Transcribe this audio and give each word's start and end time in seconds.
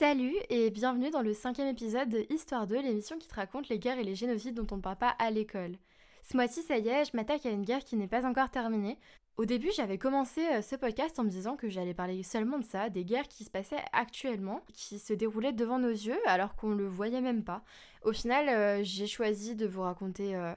Salut 0.00 0.34
et 0.48 0.70
bienvenue 0.70 1.10
dans 1.10 1.20
le 1.20 1.34
cinquième 1.34 1.68
épisode 1.68 2.08
de 2.08 2.24
Histoire 2.30 2.66
2, 2.66 2.80
l'émission 2.80 3.18
qui 3.18 3.28
te 3.28 3.34
raconte 3.34 3.68
les 3.68 3.78
guerres 3.78 3.98
et 3.98 4.02
les 4.02 4.14
génocides 4.14 4.54
dont 4.54 4.66
on 4.70 4.78
ne 4.78 4.80
parle 4.80 4.96
pas 4.96 5.14
à 5.18 5.30
l'école. 5.30 5.76
Ce 6.22 6.38
mois-ci, 6.38 6.62
ça 6.62 6.78
y 6.78 6.88
est, 6.88 7.04
je 7.04 7.14
m'attaque 7.14 7.44
à 7.44 7.50
une 7.50 7.66
guerre 7.66 7.84
qui 7.84 7.96
n'est 7.96 8.06
pas 8.06 8.24
encore 8.24 8.48
terminée. 8.48 8.96
Au 9.36 9.44
début, 9.44 9.68
j'avais 9.76 9.98
commencé 9.98 10.40
euh, 10.46 10.62
ce 10.62 10.74
podcast 10.74 11.18
en 11.18 11.24
me 11.24 11.28
disant 11.28 11.54
que 11.54 11.68
j'allais 11.68 11.92
parler 11.92 12.22
seulement 12.22 12.58
de 12.58 12.64
ça, 12.64 12.88
des 12.88 13.04
guerres 13.04 13.28
qui 13.28 13.44
se 13.44 13.50
passaient 13.50 13.84
actuellement, 13.92 14.62
qui 14.72 14.98
se 14.98 15.12
déroulaient 15.12 15.52
devant 15.52 15.78
nos 15.78 15.90
yeux 15.90 16.18
alors 16.26 16.56
qu'on 16.56 16.70
le 16.70 16.88
voyait 16.88 17.20
même 17.20 17.44
pas. 17.44 17.62
Au 18.02 18.14
final, 18.14 18.48
euh, 18.48 18.80
j'ai 18.82 19.06
choisi 19.06 19.54
de 19.54 19.66
vous 19.66 19.82
raconter 19.82 20.34
euh, 20.34 20.54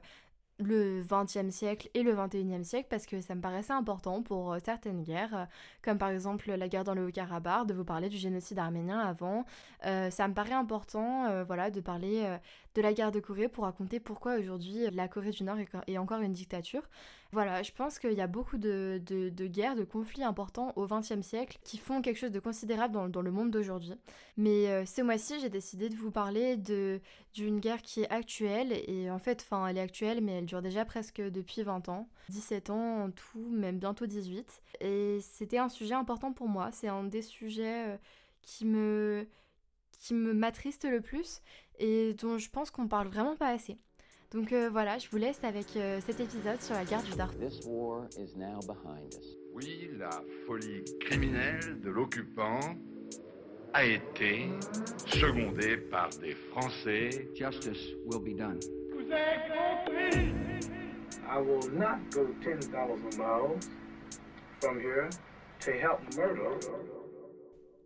le 0.68 1.04
XXe 1.04 1.50
siècle 1.50 1.90
et 1.94 2.04
le 2.04 2.16
XXIe 2.16 2.64
siècle 2.66 2.88
parce 2.90 3.06
que 3.06 3.22
ça 3.22 3.36
me 3.36 3.42
paraissait 3.42 3.74
important 3.74 4.22
pour 4.22 4.56
certaines 4.64 5.04
guerres, 5.04 5.48
comme 5.82 5.98
par 5.98 6.10
exemple 6.10 6.52
la 6.52 6.68
guerre 6.68 6.84
dans 6.84 6.94
le 6.94 7.06
Haut-Karabakh, 7.06 7.68
de 7.68 7.74
vous 7.74 7.86
parler 7.86 8.10
du 8.10 8.18
génocide 8.18 8.60
arménien 8.60 9.00
avant. 9.00 9.46
ça 9.84 10.28
me 10.28 10.34
paraît 10.34 10.54
important 10.54 11.44
voilà, 11.46 11.72
de 11.72 11.82
parler 11.82 12.38
de 12.76 12.82
la 12.82 12.94
guerre 12.94 13.12
de 13.12 13.20
Corée 13.20 13.48
pour 13.48 13.66
raconter 13.66 14.00
pourquoi 14.00 14.36
aujourd'hui 14.38 14.90
la 14.92 15.08
Corée 15.08 15.32
du 15.32 15.44
Nord 15.44 15.58
est 15.88 15.98
encore 15.98 16.22
une 16.22 16.34
dictature. 16.34 16.84
Voilà, 17.32 17.64
je 17.64 17.72
pense 17.72 17.98
qu'il 17.98 18.14
y 18.14 18.22
a 18.22 18.28
beaucoup 18.28 18.60
de, 18.60 19.02
guerres, 19.48 19.76
de 19.76 19.84
conflits 19.84 20.24
importants 20.24 20.72
au 20.76 20.86
XXe 20.86 21.22
siècle 21.22 21.58
qui 21.64 21.80
font 21.80 22.02
quelque 22.04 22.18
chose 22.18 22.32
de 22.32 22.40
considérable 22.40 23.10
dans, 23.10 23.22
le 23.22 23.32
monde 23.32 23.50
d'aujourd'hui. 23.50 23.96
Mais 24.38 24.68
euh, 24.68 24.86
ce 24.86 25.02
mois-ci, 25.02 25.40
j'ai 25.40 25.50
décidé 25.50 25.90
de 25.90 25.96
vous 25.96 26.12
parler 26.12 26.58
d'une 26.58 27.60
guerre 27.60 27.82
qui 27.82 28.02
est 28.02 28.10
actuelle. 28.12 28.74
Et 28.88 29.10
en 29.10 29.18
fait, 29.18 29.42
enfin, 29.42 29.66
elle 29.68 29.80
est 29.80 29.82
actuelle, 29.82 30.22
mais 30.22 30.34
elle 30.34 30.46
dure 30.46 30.62
déjà 30.62 30.86
presque 30.86 31.22
depuis 31.22 31.64
20 31.64 31.90
ans. 31.90 32.08
17 32.30 32.70
ans 32.70 33.06
en 33.06 33.12
tout, 33.12 33.50
même 33.50 33.80
bientôt 33.80 34.06
18. 34.06 34.62
Et 34.82 35.18
c'était 35.22 35.58
un 35.58 35.70
sujet 35.70 35.96
important 35.96 36.34
pour 36.34 36.48
moi. 36.48 36.70
C'est 36.72 36.88
un 36.88 37.04
des 37.04 37.24
sujets 37.24 37.88
euh, 37.88 37.98
qui 38.44 38.66
me 38.66 39.28
qui 40.04 40.14
m'attriste 40.14 40.84
le 40.84 41.00
plus 41.00 41.42
et 41.80 42.14
dont 42.14 42.38
je 42.38 42.50
pense 42.50 42.72
qu'on 42.72 42.88
parle 42.88 43.08
vraiment 43.08 43.36
pas 43.36 43.50
assez. 43.50 43.78
Donc 44.32 44.52
euh, 44.52 44.70
voilà, 44.72 44.98
je 44.98 45.08
vous 45.10 45.18
laisse 45.18 45.44
avec 45.44 45.76
euh, 45.76 46.00
cet 46.06 46.20
épisode 46.20 46.60
sur 46.62 46.74
la 46.74 46.86
guerre 46.86 47.04
du 47.04 47.12
Darfur. 47.12 47.50
Oui, 49.54 49.90
la 49.98 50.10
folie 50.48 50.84
criminelle 51.00 51.80
de 51.82 51.90
l'occupant 51.92 52.60
a 53.74 53.86
été 53.86 54.50
secondée 55.08 55.78
par 55.78 56.10
des 56.10 56.34
Français. 56.34 57.30
Justice 57.36 57.94
will 58.06 58.22
be 58.22 58.36
done. 58.36 58.60
Vous 58.92 59.12
avez 59.12 59.42
compris? 59.48 60.34
I 61.30 61.40
will 61.40 61.70
not 61.72 61.98
go 62.12 62.28
10,000 62.44 63.18
miles 63.18 63.70
from 64.60 64.80
here 64.80 65.10
to 65.62 65.72
help 65.72 66.00
murder. 66.16 67.03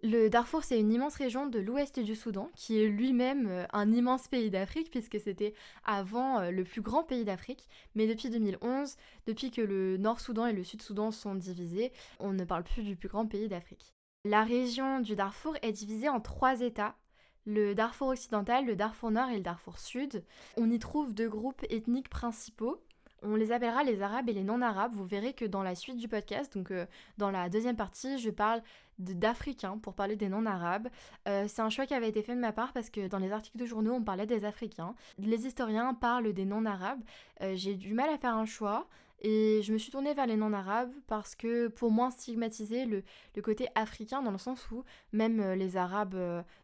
Le 0.10 0.30
Darfour, 0.30 0.64
c'est 0.64 0.80
une 0.80 0.94
immense 0.94 1.16
région 1.16 1.48
de 1.48 1.60
l'ouest 1.60 2.00
du 2.00 2.16
Soudan, 2.16 2.50
qui 2.56 2.82
est 2.82 2.88
lui-même 2.88 3.48
euh, 3.50 3.66
un 3.74 3.92
immense 3.92 4.30
pays 4.30 4.50
d'Afrique, 4.50 4.90
puisque 4.90 5.20
c'était 5.20 5.54
avant 5.84 6.40
euh, 6.40 6.50
le 6.50 6.64
plus 6.64 6.80
grand 6.80 7.04
pays 7.04 7.26
d'Afrique. 7.26 7.68
Mais 7.94 8.08
depuis 8.08 8.30
2011, 8.30 8.96
depuis 9.26 9.52
que 9.52 9.60
le 9.60 9.98
Nord-Soudan 9.98 10.46
et 10.46 10.54
le 10.54 10.64
Sud-Soudan 10.64 11.12
sont 11.12 11.36
divisés, 11.36 11.92
on 12.22 12.32
ne 12.32 12.46
parle 12.46 12.64
plus 12.64 12.84
du 12.84 12.96
plus 12.96 13.10
grand 13.10 13.28
pays 13.28 13.50
d'Afrique. 13.50 13.92
La 14.24 14.46
région 14.46 15.02
du 15.02 15.18
Darfour 15.18 15.58
est 15.62 15.74
divisée 15.74 16.08
en 16.08 16.22
trois 16.22 16.62
États. 16.62 16.96
Le 17.44 17.76
Darfour 17.76 18.08
occidental, 18.08 18.66
le 18.66 18.78
Darfour 18.78 19.12
nord 19.12 19.30
et 19.30 19.36
le 19.36 19.44
Darfour 19.44 19.78
sud. 19.78 20.24
On 20.56 20.72
y 20.72 20.80
trouve 20.80 21.14
deux 21.14 21.28
groupes 21.28 21.66
ethniques 21.70 22.10
principaux, 22.10 22.82
on 23.24 23.36
les 23.36 23.52
appellera 23.52 23.84
les 23.84 24.02
arabes 24.02 24.30
et 24.30 24.34
les 24.34 24.44
non-arabes. 24.44 24.94
Vous 24.94 25.06
verrez 25.06 25.34
que 25.34 25.46
dans 25.46 25.64
la 25.64 25.76
suite 25.76 25.98
du 25.98 26.08
podcast, 26.08 26.54
donc 26.56 26.72
euh, 26.72 26.86
dans 27.18 27.32
la 27.32 27.50
deuxième 27.50 27.76
partie, 27.76 28.18
je 28.20 28.30
parle 28.30 28.62
d'Africains 29.00 29.78
pour 29.78 29.94
parler 29.94 30.16
des 30.16 30.30
non-arabes. 30.30 30.88
Euh, 31.28 31.46
c'est 31.48 31.62
un 31.62 31.70
choix 31.70 31.86
qui 31.86 31.94
avait 31.94 32.10
été 32.10 32.24
fait 32.24 32.36
de 32.36 32.40
ma 32.40 32.52
part 32.52 32.74
parce 32.74 32.90
que 32.90 33.08
dans 33.08 33.20
les 33.20 33.32
articles 33.32 33.58
de 33.58 33.66
journaux, 33.66 33.94
on 33.94 34.04
parlait 34.04 34.26
des 34.26 34.46
Africains. 34.46 34.96
Les 35.20 35.46
historiens 35.46 35.94
parlent 35.94 36.34
des 36.34 36.46
non-arabes. 36.46 37.02
Euh, 37.42 37.54
j'ai 37.56 37.76
du 37.76 37.94
mal 37.94 38.10
à 38.10 38.18
faire 38.18 38.36
un 38.36 38.46
choix. 38.46 38.88
Et 39.22 39.62
je 39.64 39.74
me 39.74 39.78
suis 39.78 39.92
tournée 39.92 40.14
vers 40.14 40.28
les 40.28 40.36
non-arabes 40.36 40.92
parce 41.08 41.36
que 41.36 41.68
pour 41.70 41.92
moins 41.92 42.12
stigmatiser 42.12 42.86
le, 42.86 43.04
côté 43.42 43.68
africain 43.76 44.22
dans 44.22 44.32
le 44.32 44.38
sens 44.38 44.70
où 44.72 44.84
même 45.12 45.40
euh, 45.40 45.56
les 45.56 45.76
arabes 45.76 46.16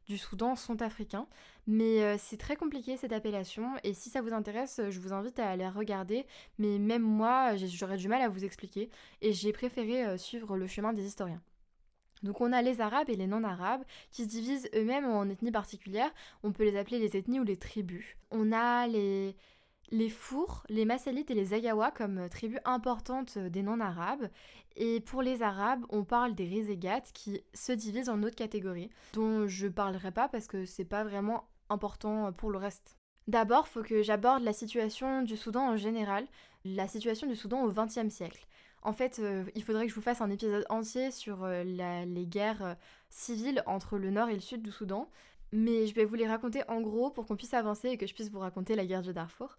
du 0.06 0.18
Soudan 0.18 0.56
sont 0.56 0.82
africains. 0.82 1.28
Mais 1.66 2.18
c'est 2.18 2.38
très 2.38 2.56
compliqué 2.58 2.98
cette 2.98 3.14
appellation 3.14 3.72
et 3.84 3.94
si 3.94 4.10
ça 4.10 4.22
vous 4.22 4.34
intéresse, 4.34 4.82
je 4.90 5.00
vous 5.00 5.14
invite 5.14 5.40
à 5.40 5.50
aller 5.50 5.68
regarder. 5.68 6.26
Mais 6.60 6.78
même 6.78 7.02
moi, 7.02 7.56
j'aurais 7.56 7.98
du 7.98 8.10
mal 8.10 8.22
à 8.22 8.28
vous 8.28 8.44
expliquer 8.44 8.90
et 9.22 9.32
j'ai 9.32 9.54
préféré 9.54 10.18
suivre 10.18 10.58
le 10.58 10.68
chemin 10.68 10.92
des 10.92 11.06
historiens. 11.06 11.42
Donc 12.24 12.40
on 12.40 12.54
a 12.54 12.62
les 12.62 12.82
Arabes 12.82 13.10
et 13.10 13.16
les 13.16 13.28
non-Arabes 13.28 13.84
qui 14.12 14.24
se 14.24 14.30
divisent 14.30 14.70
eux-mêmes 14.74 15.06
en 15.06 15.30
ethnies 15.30 15.52
particulières. 15.52 16.12
On 16.42 16.52
peut 16.52 16.64
les 16.64 16.78
appeler 16.78 16.98
les 17.00 17.18
ethnies 17.18 17.40
ou 17.40 17.44
les 17.44 17.58
tribus. 17.58 18.16
On 18.32 18.52
a 18.54 18.88
les, 18.88 19.36
les 19.94 20.10
Fours, 20.10 20.64
les 20.70 20.86
Massalites 20.86 21.30
et 21.30 21.36
les 21.36 21.54
Ayawa 21.54 21.92
comme 21.92 22.28
tribus 22.28 22.60
importantes 22.66 23.38
des 23.38 23.62
non-arabes. 23.62 24.28
Et 24.76 25.00
pour 25.02 25.22
les 25.22 25.44
Arabes, 25.44 25.86
on 25.90 26.04
parle 26.04 26.34
des 26.34 26.46
Rizégates 26.46 27.12
qui 27.14 27.42
se 27.54 27.72
divisent 27.72 28.10
en 28.10 28.24
autres 28.24 28.36
catégories, 28.36 28.90
dont 29.14 29.48
je 29.48 29.68
parlerai 29.68 30.12
pas 30.12 30.28
parce 30.28 30.48
que 30.48 30.66
c'est 30.66 30.84
pas 30.84 31.04
vraiment 31.04 31.48
important 31.70 32.34
pour 32.34 32.50
le 32.50 32.58
reste. 32.58 32.98
D'abord, 33.28 33.68
faut 33.68 33.84
que 33.84 34.02
j'aborde 34.02 34.42
la 34.42 34.52
situation 34.52 35.22
du 35.22 35.38
Soudan 35.38 35.70
en 35.70 35.78
général, 35.78 36.26
la 36.66 36.88
situation 36.88 37.28
du 37.28 37.36
Soudan 37.36 37.64
au 37.64 37.72
XXe 37.72 38.10
siècle. 38.10 38.48
En 38.82 38.94
fait, 38.94 39.20
euh, 39.20 39.46
il 39.54 39.64
faudrait 39.64 39.84
que 39.86 39.92
je 39.92 39.96
vous 39.96 40.02
fasse 40.02 40.22
un 40.22 40.32
épisode 40.32 40.66
entier 40.70 41.12
sur 41.12 41.44
euh, 41.44 41.64
les 41.64 42.26
guerres 42.26 42.66
euh, 42.66 42.74
civiles 43.12 43.64
entre 43.68 44.00
le 44.00 44.10
nord 44.10 44.30
et 44.30 44.34
le 44.34 44.42
sud 44.42 44.64
du 44.64 44.72
Soudan, 44.72 45.08
mais 45.54 45.86
je 45.86 45.94
vais 45.94 46.04
vous 46.04 46.16
les 46.16 46.28
raconter 46.28 46.64
en 46.68 46.82
gros 46.82 47.12
pour 47.12 47.28
qu'on 47.28 47.36
puisse 47.36 47.54
avancer 47.54 47.90
et 47.90 47.98
que 47.98 48.08
je 48.08 48.14
puisse 48.14 48.32
vous 48.32 48.40
raconter 48.40 48.76
la 48.76 48.86
guerre 48.86 49.04
du 49.04 49.14
Darfour. 49.14 49.56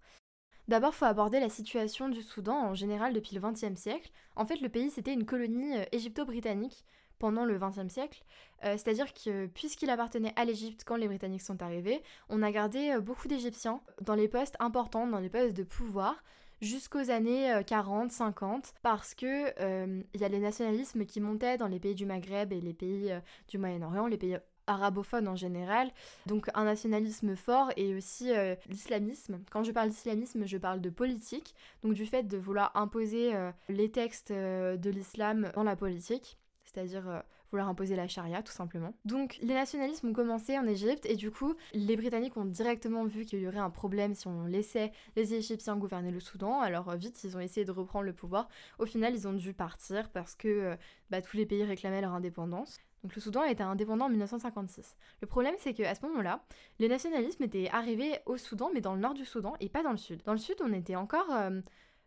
D'abord, 0.67 0.93
faut 0.95 1.05
aborder 1.05 1.39
la 1.39 1.49
situation 1.49 2.09
du 2.09 2.21
Soudan 2.21 2.69
en 2.69 2.73
général 2.73 3.13
depuis 3.13 3.35
le 3.35 3.41
XXe 3.41 3.79
siècle. 3.79 4.11
En 4.35 4.45
fait, 4.45 4.61
le 4.61 4.69
pays, 4.69 4.89
c'était 4.89 5.13
une 5.13 5.25
colonie 5.25 5.75
égypto-britannique 5.91 6.85
pendant 7.19 7.45
le 7.45 7.57
XXe 7.57 7.87
siècle. 7.87 8.23
C'est-à-dire 8.61 9.13
que 9.13 9.45
puisqu'il 9.45 9.89
appartenait 9.89 10.33
à 10.35 10.43
l'Égypte 10.43 10.83
quand 10.85 10.95
les 10.95 11.07
Britanniques 11.07 11.43
sont 11.43 11.61
arrivés, 11.61 12.01
on 12.29 12.41
a 12.41 12.51
gardé 12.51 12.97
beaucoup 12.99 13.27
d'Égyptiens 13.27 13.79
dans 14.01 14.15
les 14.15 14.27
postes 14.27 14.55
importants, 14.59 15.07
dans 15.07 15.19
les 15.19 15.29
postes 15.29 15.55
de 15.55 15.63
pouvoir, 15.63 16.15
jusqu'aux 16.61 17.11
années 17.11 17.51
40-50 17.61 18.43
euh, 18.43 18.59
parce 18.81 19.13
que 19.13 19.53
euh, 19.59 20.01
il 20.13 20.21
y 20.21 20.23
a 20.23 20.29
les 20.29 20.39
nationalismes 20.39 21.05
qui 21.05 21.19
montaient 21.19 21.57
dans 21.57 21.67
les 21.67 21.79
pays 21.79 21.95
du 21.95 22.05
Maghreb 22.05 22.51
et 22.53 22.61
les 22.61 22.73
pays 22.73 23.11
euh, 23.11 23.19
du 23.47 23.57
Moyen-Orient, 23.57 24.07
les 24.07 24.17
pays 24.17 24.37
arabophones 24.67 25.27
en 25.27 25.35
général, 25.35 25.91
donc 26.25 26.49
un 26.53 26.65
nationalisme 26.65 27.35
fort 27.35 27.71
et 27.77 27.95
aussi 27.95 28.31
l'islamisme. 28.69 29.39
Quand 29.51 29.63
je 29.63 29.71
parle 29.71 29.89
d'islamisme, 29.89 30.45
je 30.45 30.57
parle 30.57 30.81
de 30.81 30.89
politique, 30.89 31.53
donc 31.83 31.93
du 31.93 32.05
fait 32.05 32.23
de 32.23 32.37
vouloir 32.37 32.71
imposer 32.75 33.33
les 33.69 33.91
textes 33.91 34.31
de 34.31 34.89
l'islam 34.89 35.51
dans 35.55 35.63
la 35.63 35.75
politique, 35.75 36.37
c'est-à-dire 36.65 37.23
vouloir 37.51 37.69
imposer 37.69 37.95
la 37.95 38.07
charia 38.07 38.41
tout 38.43 38.51
simplement. 38.51 38.93
Donc 39.05 39.37
les 39.41 39.53
nationalismes 39.53 40.09
ont 40.09 40.13
commencé 40.13 40.57
en 40.57 40.67
Égypte 40.67 41.05
et 41.05 41.15
du 41.15 41.31
coup 41.31 41.55
les 41.73 41.95
Britanniques 41.95 42.37
ont 42.37 42.45
directement 42.45 43.05
vu 43.05 43.25
qu'il 43.25 43.39
y 43.39 43.47
aurait 43.47 43.57
un 43.57 43.69
problème 43.69 44.13
si 44.13 44.27
on 44.27 44.45
laissait 44.45 44.91
les 45.15 45.33
Égyptiens 45.33 45.77
gouverner 45.77 46.11
le 46.11 46.19
Soudan, 46.19 46.59
alors 46.59 46.89
euh, 46.89 46.95
vite 46.95 47.23
ils 47.23 47.37
ont 47.37 47.39
essayé 47.39 47.65
de 47.65 47.71
reprendre 47.71 48.05
le 48.05 48.13
pouvoir. 48.13 48.49
Au 48.79 48.85
final 48.85 49.13
ils 49.13 49.27
ont 49.27 49.33
dû 49.33 49.53
partir 49.53 50.09
parce 50.09 50.35
que 50.35 50.47
euh, 50.47 50.75
bah, 51.09 51.21
tous 51.21 51.37
les 51.37 51.45
pays 51.45 51.63
réclamaient 51.63 52.01
leur 52.01 52.13
indépendance. 52.13 52.79
Donc 53.05 53.13
le 53.13 53.21
Soudan 53.21 53.43
était 53.43 53.61
indépendant 53.61 54.05
en 54.05 54.09
1956. 54.09 54.95
Le 55.21 55.27
problème 55.27 55.53
c'est 55.59 55.75
qu'à 55.75 55.93
ce 55.93 56.03
moment-là, 56.07 56.43
les 56.79 56.87
nationalismes 56.87 57.43
étaient 57.43 57.69
arrivés 57.69 58.17
au 58.25 58.35
Soudan 58.35 58.71
mais 58.73 58.81
dans 58.81 58.95
le 58.95 58.99
nord 58.99 59.13
du 59.13 59.25
Soudan 59.25 59.53
et 59.59 59.69
pas 59.69 59.83
dans 59.83 59.91
le 59.91 59.97
sud. 59.97 60.23
Dans 60.25 60.33
le 60.33 60.39
sud 60.39 60.55
on 60.61 60.73
était 60.73 60.95
encore... 60.95 61.31
Euh, 61.31 61.61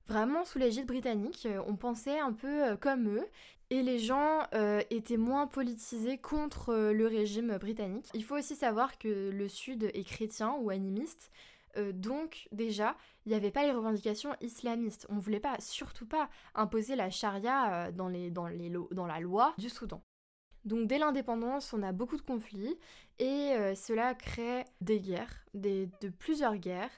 vraiment 0.07 0.47
sous 0.47 0.59
l'égide 0.59 0.87
britannique, 0.87 1.47
on 1.67 1.77
pensait 1.77 2.19
un 2.19 2.33
peu 2.33 2.75
comme 2.79 3.15
eux, 3.15 3.27
et 3.71 3.83
les 3.83 3.99
gens 3.99 4.45
euh, 4.55 4.81
étaient 4.89 5.19
moins 5.19 5.47
politisés 5.47 6.17
contre 6.17 6.71
euh, 6.71 6.93
le 6.95 7.07
régime 7.07 7.59
britannique. 7.59 8.09
Il 8.15 8.25
faut 8.25 8.37
aussi 8.37 8.57
savoir 8.57 8.97
que 8.97 9.31
le 9.31 9.49
Sud 9.49 9.91
est 9.93 10.05
chrétien 10.05 10.55
ou 10.61 10.71
animiste, 10.71 11.31
euh, 11.77 11.93
donc 11.93 12.49
déjà, 12.51 12.97
il 13.27 13.31
n'y 13.31 13.35
avait 13.35 13.51
pas 13.51 13.65
les 13.65 13.73
revendications 13.73 14.35
islamistes. 14.41 15.07
On 15.11 15.17
ne 15.17 15.21
voulait 15.21 15.41
pas, 15.41 15.57
surtout 15.61 16.07
pas, 16.07 16.31
imposer 16.55 16.97
la 16.97 17.11
charia 17.11 17.93
dans 17.93 18.09
la 18.09 19.21
loi 19.21 19.55
du 19.59 19.69
Soudan. 19.69 20.03
Donc 20.69 20.87
dès 20.87 20.99
l'indépendance, 20.99 21.73
on 21.73 21.83
a 21.83 21.93
beaucoup 21.93 22.17
de 22.17 22.23
conflits 22.23 22.79
et 23.19 23.55
cela 23.75 24.15
crée 24.15 24.65
des 24.81 25.01
guerres, 25.01 25.45
des, 25.55 25.89
de 26.01 26.11
plusieurs 26.11 26.57
guerres, 26.57 26.93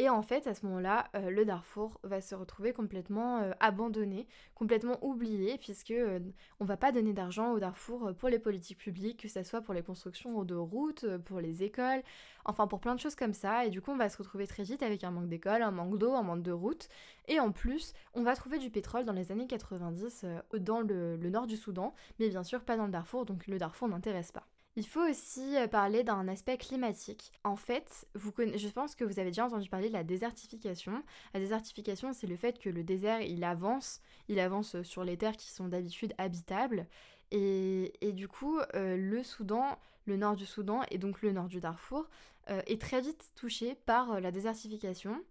et 0.00 0.08
en 0.08 0.22
fait, 0.22 0.46
à 0.46 0.54
ce 0.54 0.64
moment-là, 0.66 1.08
euh, 1.16 1.28
le 1.28 1.44
Darfour 1.44 1.98
va 2.04 2.20
se 2.20 2.36
retrouver 2.36 2.72
complètement 2.72 3.38
euh, 3.38 3.50
abandonné, 3.58 4.28
complètement 4.54 4.96
oublié, 5.04 5.58
puisque 5.58 5.90
euh, 5.90 6.20
on 6.60 6.64
va 6.64 6.76
pas 6.76 6.92
donner 6.92 7.12
d'argent 7.12 7.50
au 7.50 7.58
Darfour 7.58 8.12
pour 8.16 8.28
les 8.28 8.38
politiques 8.38 8.78
publiques, 8.78 9.22
que 9.22 9.28
ce 9.28 9.42
soit 9.42 9.60
pour 9.60 9.74
les 9.74 9.82
constructions 9.82 10.44
de 10.44 10.54
routes, 10.54 11.04
pour 11.24 11.40
les 11.40 11.64
écoles, 11.64 12.02
enfin 12.44 12.68
pour 12.68 12.78
plein 12.78 12.94
de 12.94 13.00
choses 13.00 13.16
comme 13.16 13.32
ça. 13.32 13.66
Et 13.66 13.70
du 13.70 13.80
coup, 13.82 13.90
on 13.90 13.96
va 13.96 14.08
se 14.08 14.18
retrouver 14.18 14.46
très 14.46 14.62
vite 14.62 14.84
avec 14.84 15.02
un 15.02 15.10
manque 15.10 15.28
d'écoles, 15.28 15.62
un 15.62 15.72
manque 15.72 15.98
d'eau, 15.98 16.14
un 16.14 16.22
manque 16.22 16.42
de 16.42 16.52
routes. 16.52 16.88
Et 17.26 17.40
en 17.40 17.50
plus, 17.50 17.92
on 18.14 18.22
va 18.22 18.36
trouver 18.36 18.58
du 18.58 18.70
pétrole 18.70 19.04
dans 19.04 19.12
les 19.12 19.32
années 19.32 19.48
90 19.48 20.24
dans 20.60 20.80
le 20.80 21.28
nord 21.28 21.48
du 21.48 21.56
Soudan, 21.56 21.92
mais 22.20 22.28
bien 22.28 22.44
sûr 22.44 22.62
pas 22.62 22.76
dans 22.76 22.86
le 22.86 22.92
Darfour, 22.92 23.26
donc 23.26 23.48
le 23.48 23.58
Darfour 23.58 23.88
n'intéresse 23.88 24.30
pas. 24.30 24.46
Il 24.76 24.86
faut 24.86 25.08
aussi 25.08 25.56
euh, 25.56 25.66
parler 25.66 26.04
d'un 26.04 26.28
aspect 26.28 26.56
climatique. 26.56 27.32
En 27.42 27.56
fait, 27.56 28.06
je 28.14 28.68
pense 28.68 28.94
que 28.94 29.04
vous 29.04 29.18
avez 29.18 29.30
déjà 29.30 29.44
entendu 29.44 29.68
parler 29.68 29.88
de 29.88 29.92
la 29.92 30.04
désertification. 30.04 31.02
La 31.34 31.40
désertification, 31.40 32.12
c'est 32.12 32.28
le 32.28 32.36
fait 32.36 32.58
que 32.58 32.68
le 32.68 32.84
désert, 32.84 33.20
il 33.20 33.42
avance, 33.42 34.00
il 34.28 34.38
avance 34.38 34.80
sur 34.82 35.02
les 35.02 35.16
terres 35.16 35.36
qui 35.36 35.50
sont 35.50 35.66
d'habitude 35.68 36.14
habitables. 36.16 36.86
Et, 37.30 37.92
du 38.14 38.28
coup, 38.28 38.58
euh, 38.74 38.96
le 38.96 39.22
Soudan, 39.22 39.78
le 40.06 40.16
nord 40.16 40.36
du 40.36 40.46
Soudan 40.46 40.82
et 40.90 40.98
donc 40.98 41.22
le 41.22 41.32
nord 41.32 41.48
du 41.48 41.60
Darfour, 41.60 42.08
euh, 42.48 42.62
est 42.66 42.80
très 42.80 43.00
vite 43.00 43.30
touché 43.34 43.74
par 43.74 44.20
la 44.20 44.30
désertification. 44.30 45.22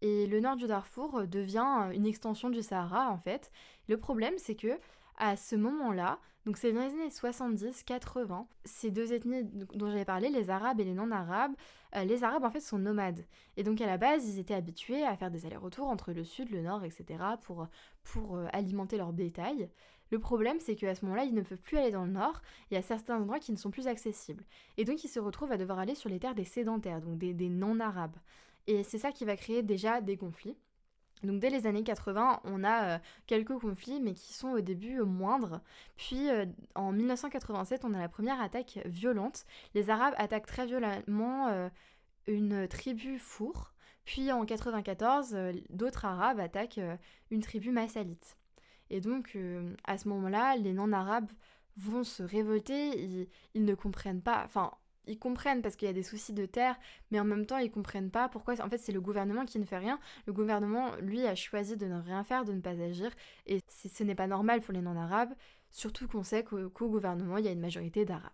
Et 0.00 0.26
le 0.26 0.40
nord 0.40 0.56
du 0.56 0.66
Darfour 0.66 1.26
devient 1.26 1.90
une 1.94 2.06
extension 2.06 2.50
du 2.50 2.62
Sahara, 2.62 3.10
en 3.10 3.18
fait. 3.18 3.50
Le 3.88 3.96
problème, 3.96 4.34
c'est 4.38 4.56
que 4.56 4.78
à 5.16 5.36
ce 5.36 5.56
moment-là, 5.56 6.18
donc 6.44 6.58
c'est 6.58 6.72
dans 6.72 6.80
les 6.80 6.92
années 6.92 7.08
70-80, 7.08 8.46
ces 8.64 8.90
deux 8.90 9.12
ethnies 9.14 9.44
dont 9.44 9.88
j'avais 9.88 10.04
parlé, 10.04 10.28
les 10.28 10.50
Arabes 10.50 10.80
et 10.80 10.84
les 10.84 10.92
non-Arabes, 10.92 11.54
euh, 11.96 12.04
les 12.04 12.22
Arabes 12.22 12.44
en 12.44 12.50
fait 12.50 12.60
sont 12.60 12.78
nomades. 12.78 13.24
Et 13.56 13.62
donc 13.62 13.80
à 13.80 13.86
la 13.86 13.96
base, 13.96 14.28
ils 14.28 14.38
étaient 14.38 14.54
habitués 14.54 15.04
à 15.04 15.16
faire 15.16 15.30
des 15.30 15.46
allers-retours 15.46 15.86
entre 15.86 16.12
le 16.12 16.22
sud, 16.22 16.50
le 16.50 16.60
nord, 16.60 16.84
etc. 16.84 17.04
pour, 17.42 17.66
pour 18.02 18.36
euh, 18.36 18.46
alimenter 18.52 18.98
leur 18.98 19.12
bétail. 19.12 19.70
Le 20.10 20.18
problème, 20.18 20.60
c'est 20.60 20.76
qu'à 20.76 20.94
ce 20.94 21.04
moment-là, 21.06 21.24
ils 21.24 21.34
ne 21.34 21.40
peuvent 21.40 21.62
plus 21.62 21.78
aller 21.78 21.90
dans 21.90 22.04
le 22.04 22.12
nord, 22.12 22.42
il 22.70 22.74
y 22.74 22.76
a 22.76 22.82
certains 22.82 23.16
endroits 23.16 23.40
qui 23.40 23.52
ne 23.52 23.56
sont 23.56 23.70
plus 23.70 23.86
accessibles. 23.86 24.44
Et 24.76 24.84
donc 24.84 25.02
ils 25.02 25.08
se 25.08 25.20
retrouvent 25.20 25.52
à 25.52 25.56
devoir 25.56 25.78
aller 25.78 25.94
sur 25.94 26.10
les 26.10 26.18
terres 26.18 26.34
des 26.34 26.44
sédentaires, 26.44 27.00
donc 27.00 27.16
des, 27.16 27.32
des 27.32 27.48
non-arabes. 27.48 28.16
Et 28.66 28.82
c'est 28.82 28.98
ça 28.98 29.12
qui 29.12 29.24
va 29.24 29.36
créer 29.36 29.62
déjà 29.62 30.02
des 30.02 30.16
conflits. 30.16 30.56
Donc 31.22 31.40
dès 31.40 31.50
les 31.50 31.66
années 31.66 31.84
80, 31.84 32.40
on 32.44 32.64
a 32.64 32.96
euh, 32.96 32.98
quelques 33.26 33.58
conflits, 33.58 34.00
mais 34.00 34.14
qui 34.14 34.34
sont 34.34 34.48
au 34.48 34.60
début 34.60 35.00
euh, 35.00 35.04
moindres. 35.04 35.60
Puis 35.96 36.28
euh, 36.28 36.46
en 36.74 36.92
1987, 36.92 37.84
on 37.84 37.94
a 37.94 37.98
la 37.98 38.08
première 38.08 38.40
attaque 38.40 38.80
violente. 38.84 39.44
Les 39.74 39.90
Arabes 39.90 40.14
attaquent 40.18 40.46
très 40.46 40.66
violemment 40.66 41.70
une 42.26 42.68
tribu 42.68 43.18
four. 43.18 43.72
Puis 44.04 44.32
en 44.32 44.44
94, 44.44 45.36
d'autres 45.70 46.04
Arabes 46.04 46.40
attaquent 46.40 46.80
une 47.30 47.40
tribu 47.40 47.70
massalite. 47.70 48.36
Et 48.90 49.00
donc 49.00 49.38
à 49.84 49.96
ce 49.96 50.08
moment-là, 50.08 50.56
les 50.56 50.72
non-Arabes 50.72 51.30
vont 51.76 52.04
se 52.04 52.22
révolter, 52.22 53.02
ils, 53.02 53.28
ils 53.54 53.64
ne 53.64 53.74
comprennent 53.74 54.22
pas, 54.22 54.42
enfin 54.44 54.70
ils 55.06 55.18
comprennent 55.18 55.62
parce 55.62 55.76
qu'il 55.76 55.86
y 55.86 55.90
a 55.90 55.94
des 55.94 56.02
soucis 56.02 56.32
de 56.32 56.46
terre, 56.46 56.76
mais 57.10 57.20
en 57.20 57.24
même 57.24 57.46
temps, 57.46 57.58
ils 57.58 57.70
comprennent 57.70 58.10
pas 58.10 58.28
pourquoi. 58.28 58.54
En 58.60 58.68
fait, 58.68 58.78
c'est 58.78 58.92
le 58.92 59.00
gouvernement 59.00 59.44
qui 59.44 59.58
ne 59.58 59.64
fait 59.64 59.78
rien. 59.78 59.98
Le 60.26 60.32
gouvernement, 60.32 60.96
lui, 61.00 61.26
a 61.26 61.34
choisi 61.34 61.76
de 61.76 61.86
ne 61.86 62.00
rien 62.00 62.24
faire, 62.24 62.44
de 62.44 62.52
ne 62.52 62.60
pas 62.60 62.80
agir, 62.80 63.10
et 63.46 63.60
ce 63.68 64.02
n'est 64.04 64.14
pas 64.14 64.26
normal 64.26 64.60
pour 64.60 64.72
les 64.74 64.82
non-arabes, 64.82 65.34
surtout 65.70 66.08
qu'on 66.08 66.22
sait 66.22 66.44
qu'au 66.44 66.88
gouvernement, 66.88 67.38
il 67.38 67.44
y 67.44 67.48
a 67.48 67.52
une 67.52 67.60
majorité 67.60 68.04
d'arabes. 68.04 68.30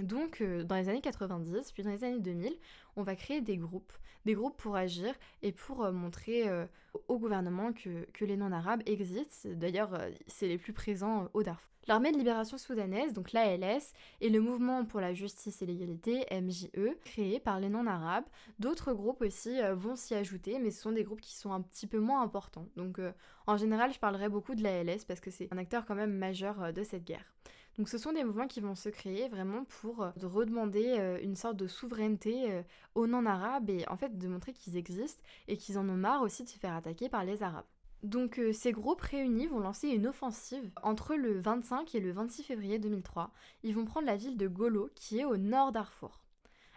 Donc, 0.00 0.40
euh, 0.40 0.64
dans 0.64 0.74
les 0.76 0.88
années 0.88 1.00
90, 1.00 1.70
puis 1.72 1.82
dans 1.82 1.90
les 1.90 2.02
années 2.04 2.20
2000, 2.20 2.52
on 2.96 3.02
va 3.02 3.14
créer 3.14 3.40
des 3.40 3.56
groupes, 3.56 3.92
des 4.24 4.34
groupes 4.34 4.56
pour 4.56 4.74
agir 4.74 5.14
et 5.42 5.52
pour 5.52 5.84
euh, 5.84 5.92
montrer 5.92 6.48
euh, 6.48 6.66
au 7.06 7.18
gouvernement 7.18 7.72
que, 7.72 8.24
les 8.24 8.36
non-arabes 8.36 8.82
existent. 8.86 9.48
D'ailleurs, 9.50 9.96
c'est 10.26 10.48
les 10.48 10.58
plus 10.58 10.72
présents 10.72 11.28
au 11.32 11.42
Darfour. 11.42 11.70
L'armée 11.86 12.12
de 12.12 12.16
libération 12.16 12.56
soudanaise, 12.56 13.12
donc 13.12 13.32
l'ALS, 13.32 13.92
et 14.22 14.30
le 14.30 14.40
mouvement 14.40 14.86
pour 14.86 15.00
la 15.00 15.12
justice 15.12 15.60
et 15.60 15.66
l'égalité, 15.66 16.24
MJE, 16.32 16.96
créé 17.04 17.38
par 17.38 17.60
les 17.60 17.68
non-arabes. 17.68 18.24
D'autres 18.58 18.94
groupes 18.94 19.20
aussi 19.20 19.60
vont 19.74 19.94
s'y 19.94 20.14
ajouter, 20.14 20.58
mais 20.58 20.70
ce 20.70 20.80
sont 20.80 20.92
des 20.92 21.04
groupes 21.04 21.20
qui 21.20 21.34
sont 21.34 21.52
un 21.52 21.60
petit 21.60 21.86
peu 21.86 21.98
moins 21.98 22.22
importants. 22.22 22.66
Donc 22.76 22.98
en 23.46 23.58
général, 23.58 23.92
je 23.92 23.98
parlerai 23.98 24.30
beaucoup 24.30 24.54
de 24.54 24.62
l'ALS 24.62 25.04
parce 25.06 25.20
que 25.20 25.30
c'est 25.30 25.52
un 25.52 25.58
acteur 25.58 25.84
quand 25.84 25.94
même 25.94 26.16
majeur 26.16 26.72
de 26.72 26.82
cette 26.82 27.04
guerre. 27.04 27.34
Donc 27.78 27.88
ce 27.88 27.98
sont 27.98 28.12
des 28.12 28.22
mouvements 28.22 28.46
qui 28.46 28.60
vont 28.60 28.76
se 28.76 28.88
créer 28.88 29.28
vraiment 29.28 29.64
pour 29.64 30.06
redemander 30.22 31.18
une 31.22 31.34
sorte 31.34 31.56
de 31.56 31.66
souveraineté 31.66 32.62
aux 32.94 33.08
non-arabes 33.08 33.68
et 33.68 33.84
en 33.88 33.96
fait 33.96 34.16
de 34.16 34.28
montrer 34.28 34.52
qu'ils 34.52 34.76
existent 34.76 35.22
et 35.48 35.56
qu'ils 35.56 35.76
en 35.76 35.88
ont 35.88 35.96
marre 35.96 36.22
aussi 36.22 36.44
de 36.44 36.48
se 36.48 36.58
faire 36.58 36.74
attaquer 36.74 37.08
par 37.08 37.24
les 37.24 37.42
arabes. 37.42 37.66
Donc 38.04 38.38
euh, 38.38 38.52
ces 38.52 38.72
groupes 38.72 39.00
réunis 39.00 39.46
vont 39.46 39.60
lancer 39.60 39.88
une 39.88 40.06
offensive 40.06 40.70
entre 40.82 41.14
le 41.14 41.40
25 41.40 41.94
et 41.94 42.00
le 42.00 42.12
26 42.12 42.42
février 42.42 42.78
2003. 42.78 43.30
Ils 43.62 43.74
vont 43.74 43.86
prendre 43.86 44.06
la 44.06 44.16
ville 44.16 44.36
de 44.36 44.46
Golo 44.46 44.90
qui 44.94 45.20
est 45.20 45.24
au 45.24 45.38
nord 45.38 45.72
d'Arfour. 45.72 46.22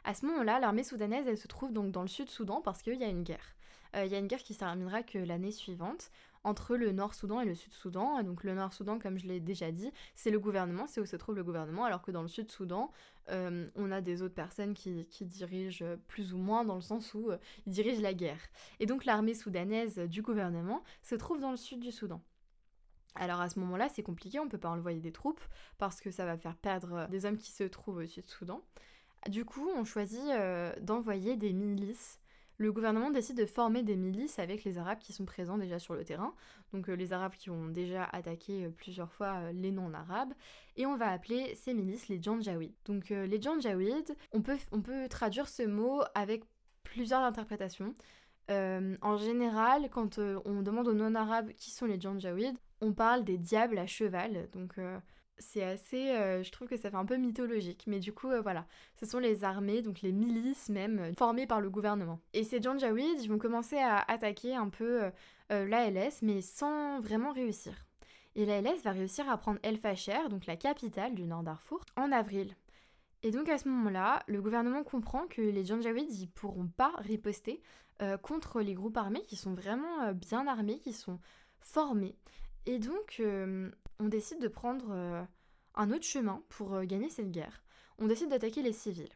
À 0.05 0.13
ce 0.13 0.25
moment-là, 0.25 0.61
l'armée 0.61 0.85
soudanaise 0.85 1.37
se 1.37 1.47
trouve 1.49 1.73
donc 1.73 1.91
dans 1.91 2.01
le 2.01 2.07
sud-Soudan 2.07 2.61
parce 2.61 2.81
qu'il 2.81 2.95
y 2.95 3.03
a 3.03 3.09
une 3.09 3.23
guerre. 3.23 3.57
Euh, 3.97 4.05
il 4.05 4.11
y 4.13 4.15
a 4.15 4.19
une 4.19 4.27
guerre 4.27 4.41
qui 4.41 4.53
se 4.53 4.59
terminera 4.59 5.03
que 5.03 5.17
l'année 5.17 5.51
suivante 5.51 6.11
entre 6.47 6.77
le 6.77 6.93
Nord-Soudan 6.93 7.41
et 7.41 7.45
le 7.45 7.55
Sud-Soudan. 7.55 8.23
Donc 8.23 8.43
le 8.43 8.53
Nord-Soudan, 8.55 8.99
comme 8.99 9.19
je 9.19 9.27
l'ai 9.27 9.41
déjà 9.41 9.71
dit, 9.71 9.91
c'est 10.15 10.31
le 10.31 10.39
gouvernement, 10.39 10.87
c'est 10.87 11.01
où 11.01 11.05
se 11.05 11.17
trouve 11.17 11.35
le 11.35 11.43
gouvernement, 11.43 11.83
alors 11.83 12.01
que 12.01 12.09
dans 12.09 12.21
le 12.21 12.29
Sud-Soudan, 12.29 12.91
euh, 13.29 13.67
on 13.75 13.91
a 13.91 13.99
des 13.99 14.21
autres 14.21 14.33
personnes 14.33 14.73
qui, 14.73 15.05
dirigent 15.21 15.85
plus 16.07 16.33
ou 16.33 16.37
moins 16.37 16.63
dans 16.63 16.75
le 16.75 16.81
sens 16.81 17.13
où 17.13 17.29
euh, 17.29 17.37
ils 17.65 17.73
dirigent 17.73 18.01
la 18.01 18.13
guerre. 18.13 18.39
Et 18.79 18.85
donc 18.85 19.03
l'armée 19.03 19.33
soudanaise 19.33 19.99
du 19.99 20.21
gouvernement 20.21 20.83
se 21.01 21.15
trouve 21.15 21.41
dans 21.41 21.51
le 21.51 21.57
sud 21.57 21.81
du 21.81 21.91
Soudan. 21.91 22.21
Alors 23.15 23.41
à 23.41 23.49
ce 23.49 23.59
moment-là, 23.59 23.89
c'est 23.89 24.03
compliqué, 24.03 24.39
on 24.39 24.45
ne 24.45 24.49
peut 24.49 24.57
pas 24.57 24.69
envoyer 24.69 25.01
des 25.01 25.11
troupes 25.11 25.43
parce 25.77 25.99
que 25.99 26.11
ça 26.11 26.25
va 26.25 26.37
faire 26.37 26.55
perdre 26.55 26.93
euh, 26.93 27.07
des 27.07 27.25
hommes 27.25 27.37
qui 27.37 27.51
se 27.51 27.65
trouvent 27.65 27.97
au 27.97 28.05
Sud-Soudan. 28.05 28.61
Du 29.27 29.43
coup, 29.43 29.67
on 29.75 29.83
choisit 29.83 30.21
d'envoyer 30.81 31.35
des 31.35 31.51
milices 31.51 32.19
le 32.57 32.71
gouvernement 32.71 33.11
décide 33.11 33.37
de 33.37 33.45
former 33.45 33.83
des 33.83 33.95
milices 33.95 34.39
avec 34.39 34.63
les 34.63 34.77
Arabes 34.77 34.99
qui 34.99 35.13
sont 35.13 35.25
présents 35.25 35.57
déjà 35.57 35.79
sur 35.79 35.93
le 35.93 36.03
terrain, 36.03 36.33
donc 36.73 36.89
euh, 36.89 36.95
les 36.95 37.13
Arabes 37.13 37.35
qui 37.37 37.49
ont 37.49 37.67
déjà 37.67 38.05
attaqué 38.05 38.65
euh, 38.65 38.69
plusieurs 38.69 39.11
fois 39.11 39.35
euh, 39.35 39.51
les 39.51 39.71
non-arabes, 39.71 40.33
et 40.75 40.85
on 40.85 40.97
va 40.97 41.11
appeler 41.11 41.55
ces 41.55 41.73
milices 41.73 42.07
les 42.07 42.21
Janjaweed. 42.21 42.73
Donc 42.85 43.09
les 43.09 43.41
Janjaweed, 43.41 44.15
on 44.31 44.41
peut, 44.41 44.57
on 44.71 44.81
peut 44.81 45.07
traduire 45.07 45.47
ce 45.47 45.63
mot 45.63 46.01
avec 46.15 46.43
plusieurs 46.83 47.21
interprétations. 47.21 47.93
en 48.49 49.17
général, 49.17 49.89
quand 49.89 50.19
on 50.19 50.61
demande 50.61 50.87
aux 50.87 50.93
non-arabes 50.93 51.51
qui 51.53 51.71
sont 51.71 51.85
les 51.85 51.99
Janjaweed, 51.99 52.55
on 52.81 52.93
parle 52.93 53.23
des 53.23 53.37
diables 53.37 53.79
à 53.79 53.87
cheval, 53.87 54.49
donc 54.53 54.75
c'est 55.39 55.63
assez, 55.63 56.11
euh, 56.11 56.43
je 56.43 56.51
trouve 56.51 56.67
que 56.67 56.77
ça 56.77 56.89
fait 56.89 56.97
un 56.97 57.05
peu 57.05 57.17
mythologique, 57.17 57.83
mais 57.87 57.99
du 57.99 58.13
coup, 58.13 58.29
euh, 58.29 58.41
voilà, 58.41 58.65
ce 58.99 59.05
sont 59.05 59.19
les 59.19 59.43
armées, 59.43 59.81
donc 59.81 60.01
les 60.01 60.11
milices 60.11 60.69
même, 60.69 60.99
euh, 60.99 61.13
formées 61.13 61.47
par 61.47 61.61
le 61.61 61.69
gouvernement. 61.69 62.19
Et 62.33 62.43
ces 62.43 62.61
Janjaweed, 62.61 63.21
ils 63.21 63.29
vont 63.29 63.37
commencer 63.37 63.77
à 63.77 63.99
attaquer 63.99 64.55
un 64.55 64.69
peu 64.69 65.11
l'ALS, 65.49 66.21
mais 66.21 66.41
sans 66.41 66.99
vraiment 66.99 67.31
réussir. 67.31 67.85
Et 68.35 68.45
l'ALS 68.45 68.81
va 68.83 68.91
réussir 68.91 69.29
à 69.29 69.37
prendre 69.37 69.59
El 69.63 69.77
Fasher, 69.77 70.27
donc 70.29 70.45
la 70.45 70.57
capitale 70.57 71.15
du 71.15 71.25
Nord 71.25 71.43
Darfour, 71.43 71.81
en 71.95 72.11
avril. 72.11 72.55
Et 73.23 73.31
donc 73.31 73.49
à 73.49 73.57
ce 73.57 73.67
moment-là, 73.69 74.21
le 74.27 74.41
gouvernement 74.41 74.83
comprend 74.83 75.25
que 75.27 75.41
les 75.41 75.65
Janjaweed, 75.65 76.11
ils 76.11 76.27
pourront 76.27 76.67
pas 76.67 76.93
riposter 76.97 77.61
contre 78.21 78.61
les 78.61 78.75
groupes 78.75 78.97
armés 78.97 79.23
qui 79.23 79.35
sont 79.35 79.53
vraiment 79.53 80.11
bien 80.13 80.45
armés, 80.45 80.79
qui 80.79 80.93
sont 80.93 81.19
formés. 81.61 82.15
Et 82.67 82.77
donc, 82.77 83.21
on 83.99 84.07
décide 84.07 84.41
de 84.41 84.47
prendre 84.47 84.91
euh, 84.91 85.23
un 85.75 85.91
autre 85.91 86.05
chemin 86.05 86.43
pour 86.49 86.73
euh, 86.73 86.83
gagner 86.83 87.09
cette 87.09 87.31
guerre. 87.31 87.63
On 87.97 88.07
décide 88.07 88.29
d'attaquer 88.29 88.61
les 88.61 88.73
civils. 88.73 89.13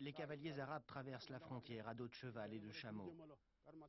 Les 0.00 0.12
cavaliers 0.12 0.58
arabes 0.60 0.86
traversent 0.86 1.30
la 1.30 1.40
frontière 1.40 1.88
à 1.88 1.94
dos 1.94 2.06
de 2.06 2.14
cheval 2.14 2.52
et 2.54 2.60
de 2.60 2.70
chameaux. 2.70 3.12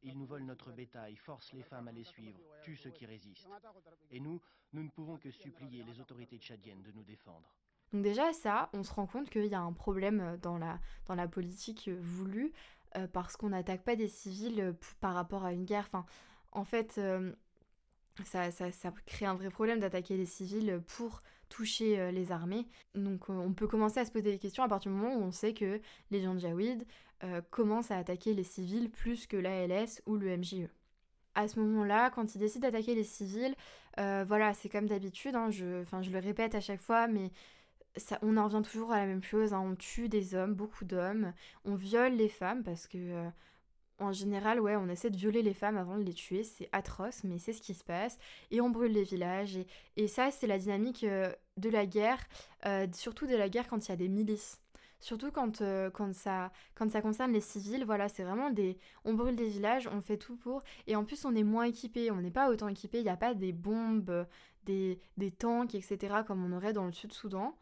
Ils 0.01 0.17
nous 0.17 0.25
volent 0.25 0.45
notre 0.45 0.71
bétail, 0.71 1.15
forcent 1.15 1.53
les 1.53 1.61
femmes 1.61 1.87
à 1.87 1.91
les 1.91 2.03
suivre, 2.03 2.39
tuent 2.63 2.77
ceux 2.77 2.89
qui 2.89 3.05
résistent. 3.05 3.47
Et 4.09 4.19
nous, 4.19 4.41
nous 4.73 4.83
ne 4.83 4.89
pouvons 4.89 5.17
que 5.17 5.29
supplier 5.29 5.83
les 5.83 5.99
autorités 5.99 6.39
tchadiennes 6.39 6.81
de 6.81 6.91
nous 6.91 7.03
défendre. 7.03 7.53
Donc 7.93 8.01
déjà 8.01 8.33
ça, 8.33 8.69
on 8.73 8.81
se 8.81 8.91
rend 8.91 9.05
compte 9.05 9.29
qu'il 9.29 9.45
y 9.45 9.53
a 9.53 9.61
un 9.61 9.73
problème 9.73 10.19
euh, 10.19 10.37
dans 10.37 10.57
la, 10.57 10.79
dans 11.05 11.15
la 11.15 11.27
politique 11.27 11.89
voulue, 11.89 12.51
parce 13.11 13.35
qu'on 13.35 13.49
n'attaque 13.49 13.83
pas 13.83 13.97
des 13.97 14.07
civils 14.07 14.73
par 15.01 15.13
rapport 15.13 15.43
à 15.43 15.51
une 15.51 15.65
guerre. 15.65 15.83
Enfin, 15.87 16.05
en 16.53 16.63
fait, 16.63 16.97
ça, 18.23 18.51
ça, 18.51 18.71
ça, 18.71 18.93
crée 19.05 19.25
un 19.25 19.35
vrai 19.35 19.49
problème 19.49 19.79
d'attaquer 19.79 20.15
les 20.17 20.25
civils 20.25 20.81
pour 20.87 21.21
toucher 21.49 21.99
euh, 21.99 22.11
les 22.11 22.31
armées. 22.31 22.67
Donc 22.95 23.29
euh, 23.29 23.33
on 23.33 23.53
peut 23.53 23.67
commencer 23.67 23.99
à 23.99 24.05
se 24.05 24.11
poser 24.11 24.31
des 24.31 24.39
questions 24.39 24.63
à 24.63 24.67
partir 24.67 24.91
du 24.91 24.97
moment 24.97 25.15
où 25.15 25.21
on 25.21 25.31
sait 25.31 25.53
que 25.53 25.79
les 26.11 26.21
Janjaweed 26.21 26.85
euh, 27.23 27.41
commencent 27.51 27.91
à 27.91 27.97
attaquer 27.97 28.33
les 28.33 28.43
civils 28.43 28.89
plus 28.89 29.27
que 29.27 29.37
l'ALS 29.37 30.01
ou 30.05 30.15
le 30.15 30.37
MJE. 30.37 30.69
À 31.35 31.47
ce 31.47 31.59
moment-là, 31.59 32.09
quand 32.11 32.35
ils 32.35 32.39
décident 32.39 32.67
d'attaquer 32.67 32.95
les 32.95 33.03
civils, 33.03 33.55
voilà, 33.97 34.53
c'est 34.53 34.69
comme 34.69 34.87
d'habitude, 34.87 35.35
hein, 35.35 35.51
je, 35.51 35.83
je 36.01 36.09
le 36.09 36.19
répète 36.19 36.55
à 36.55 36.61
chaque 36.61 36.79
fois, 36.79 37.07
mais 37.07 37.31
ça, 37.97 38.17
on 38.21 38.37
en 38.37 38.45
revient 38.45 38.61
toujours 38.61 38.93
à 38.93 38.99
la 38.99 39.05
même 39.05 39.23
chose, 39.23 39.53
hein, 39.53 39.59
on 39.59 39.75
tue 39.75 40.07
des 40.07 40.33
hommes, 40.33 40.53
beaucoup 40.53 40.85
d'hommes, 40.85 41.33
on 41.65 41.75
viole 41.75 42.13
les 42.13 42.29
femmes 42.29 42.63
parce 42.63 42.87
que 42.87 43.29
en 43.99 44.11
général, 44.11 44.59
ouais, 44.59 44.75
on 44.75 44.89
essaie 44.89 45.09
de 45.09 45.17
violer 45.17 45.41
les 45.41 45.53
femmes 45.53 45.77
avant 45.77 45.97
de 45.97 46.03
les 46.03 46.13
tuer, 46.13 46.43
c'est 46.43 46.69
atroce, 46.71 47.23
mais 47.23 47.37
c'est 47.39 47.53
ce 47.53 47.61
qui 47.61 47.73
se 47.73 47.83
passe. 47.83 48.17
Et 48.51 48.59
on 48.61 48.69
brûle 48.69 48.91
les 48.91 49.03
villages. 49.03 49.57
Et, 49.95 50.07
ça, 50.07 50.31
c'est 50.31 50.47
la 50.47 50.57
dynamique 50.57 51.03
euh, 51.03 51.31
de 51.57 51.69
la 51.69 51.85
guerre, 51.85 52.19
euh, 52.65 52.87
surtout 52.93 53.25
de 53.27 53.35
la 53.35 53.49
guerre 53.49 53.67
quand 53.67 53.87
il 53.87 53.89
y 53.89 53.93
a 53.93 53.97
des 53.97 54.09
milices. 54.09 54.59
Surtout 54.99 55.31
quand, 55.31 55.61
euh, 55.61 55.89
quand 55.91 56.13
ça 56.13 56.51
concerne 56.73 57.31
les 57.31 57.41
civils, 57.41 57.85
voilà, 57.85 58.09
c'est 58.09 58.23
vraiment 58.23 58.49
des... 58.49 58.77
On 59.03 59.13
brûle 59.13 59.35
des 59.35 59.49
villages, 59.49 59.87
on 59.91 60.01
fait 60.01 60.17
tout 60.17 60.35
pour... 60.35 60.63
Et 60.87 60.95
en 60.95 61.05
plus, 61.05 61.25
on 61.25 61.35
est 61.35 61.43
moins 61.43 61.65
équipé, 61.65 62.11
on 62.11 62.21
n'est 62.21 62.31
pas 62.31 62.49
autant 62.49 62.67
équipé, 62.67 62.99
il 62.99 63.03
n'y 63.03 63.09
a 63.09 63.17
pas 63.17 63.33
des 63.33 63.53
bombes, 63.53 64.25
des, 64.65 64.99
des 65.17 65.31
tanks, 65.31 65.75
etc., 65.75 65.97
comme 66.25 66.43
on 66.43 66.55
aurait 66.55 66.73
dans 66.73 66.85
le 66.85 66.91
sud-Soudan. 66.91 67.55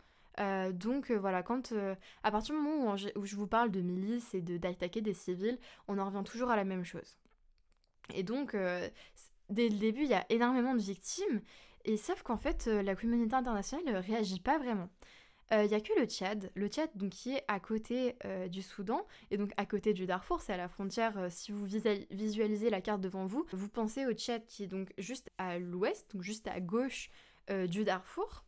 Donc 0.74 1.12
voilà, 1.12 1.44
quand 1.44 1.74
à 2.24 2.32
partir 2.32 2.56
du 2.56 2.62
moment 2.62 2.96
où, 3.16 3.26
je 3.26 3.36
vous 3.36 3.48
parle 3.48 3.72
de 3.72 3.82
milices 3.82 4.34
et 4.34 4.42
d'attaquer 4.42 5.02
des 5.02 5.14
civils, 5.14 5.60
on 5.88 6.00
en 6.00 6.06
revient 6.06 6.24
toujours 6.24 6.50
à 6.50 6.56
la 6.56 6.64
même 6.64 6.84
chose. 6.84 7.18
Et 8.14 8.24
donc, 8.24 8.56
dès 9.50 9.70
le 9.70 9.78
début, 9.78 10.04
il 10.04 10.10
y 10.10 10.16
a 10.16 10.26
énormément 10.30 10.74
de 10.74 10.82
victimes, 10.82 11.42
et 11.86 11.98
sauf 11.98 12.24
qu'en 12.24 12.38
fait, 12.38 12.68
la 12.68 12.96
communauté 12.96 13.36
internationale 13.36 13.86
ne 13.86 14.00
réagit 14.00 14.40
pas 14.40 14.58
vraiment. 14.58 14.90
Il 15.52 15.58
euh, 15.58 15.68
n'y 15.68 15.76
a 15.76 15.82
que 15.82 15.94
le 16.00 16.06
Tchad, 16.06 16.52
le 16.56 16.68
Tchad 16.68 16.90
donc, 16.96 17.12
qui 17.12 17.34
est 17.34 17.44
à 17.48 17.60
côté 17.60 18.16
euh, 18.26 18.48
du 18.48 18.62
Soudan 18.62 19.06
et 19.30 19.38
donc 19.38 19.52
à 19.58 19.66
côté 19.66 19.94
du 19.94 20.08
Darfour, 20.08 20.42
c'est 20.42 20.54
à 20.54 20.58
la 20.58 20.68
frontière, 20.68 21.18
euh, 21.18 21.28
si 21.30 21.52
vous 21.52 21.66
visualisez 21.66 22.72
la 22.72 22.82
carte 22.82 23.02
devant 23.02 23.26
vous, 23.26 23.46
vous 23.52 23.70
pensez 23.70 24.06
au 24.08 24.14
Tchad 24.14 24.46
qui 24.46 24.64
est 24.64 24.68
donc 24.68 24.92
juste 24.98 25.30
à 25.38 25.60
l'ouest, 25.60 26.10
donc 26.14 26.24
juste 26.24 26.48
à 26.48 26.60
gauche 26.60 27.10
du 27.68 27.84
Darfour. 27.84 28.46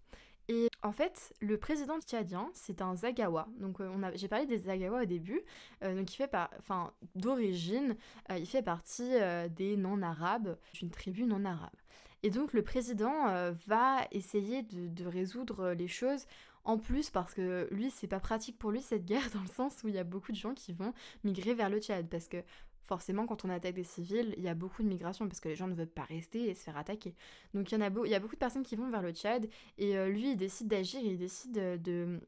Et 0.47 0.69
en 0.83 0.91
fait, 0.91 1.33
le 1.39 1.57
président 1.57 1.99
tchadien, 1.99 2.49
c'est 2.53 2.81
un 2.81 2.95
Zagawa. 2.95 3.47
Donc, 3.59 3.77
j'ai 4.13 4.27
parlé 4.27 4.45
des 4.45 4.59
Zagawa 4.59 5.01
au 5.01 5.05
début. 5.05 5.41
donc, 5.81 6.13
il 6.13 6.15
fait 6.15 6.27
par, 6.27 6.51
enfin, 6.59 6.93
d'origine, 7.15 7.95
il 8.29 8.45
fait 8.45 8.61
partie 8.61 9.13
des 9.55 9.75
non-arabes, 9.75 10.57
d'une 10.73 10.91
tribu 10.91 11.25
non-arabe. 11.25 11.75
Et 12.21 12.29
donc, 12.29 12.53
le 12.53 12.61
président 12.61 13.51
va 13.67 14.07
essayer 14.11 14.61
de 14.61 15.05
résoudre 15.07 15.71
les 15.71 15.87
choses 15.87 16.27
en 16.65 16.79
plus, 16.79 17.11
parce 17.11 17.33
que 17.35 17.67
lui, 17.71 17.91
c'est 17.91 18.07
pas 18.07 18.19
pratique 18.19 18.57
pour 18.57 18.71
lui 18.71 18.81
cette 18.81 19.05
guerre, 19.05 19.29
dans 19.33 19.41
le 19.41 19.47
sens 19.47 19.83
où 19.83 19.87
il 19.87 19.95
y 19.95 19.99
a 19.99 20.03
beaucoup 20.03 20.31
de 20.31 20.37
gens 20.37 20.53
qui 20.53 20.73
vont 20.73 20.93
migrer 21.23 21.53
vers 21.53 21.69
le 21.69 21.79
Tchad. 21.79 22.07
Parce 22.09 22.27
que 22.27 22.37
forcément, 22.85 23.25
quand 23.25 23.45
on 23.45 23.49
attaque 23.49 23.75
des 23.75 23.83
civils, 23.83 24.33
il 24.37 24.43
y 24.43 24.47
a 24.47 24.53
beaucoup 24.53 24.83
de 24.83 24.87
migration, 24.87 25.27
parce 25.27 25.39
que 25.39 25.49
les 25.49 25.55
gens 25.55 25.67
ne 25.67 25.73
veulent 25.73 25.87
pas 25.87 26.03
rester 26.03 26.49
et 26.49 26.53
se 26.53 26.63
faire 26.63 26.77
attaquer. 26.77 27.15
Donc 27.53 27.71
il 27.71 27.79
y, 27.79 27.83
a, 27.83 27.89
beaucoup 28.19 28.35
de 28.35 28.39
personnes 28.39 28.63
qui 28.63 28.75
vont 28.75 28.89
vers 28.89 29.01
le 29.01 29.11
Tchad, 29.11 29.47
et 29.77 29.97
euh, 29.97 30.07
lui, 30.07 30.31
il 30.31 30.37
décide 30.37 30.67
d'agir, 30.67 31.01
il 31.03 31.17
décide 31.17 31.81
de, 31.81 32.19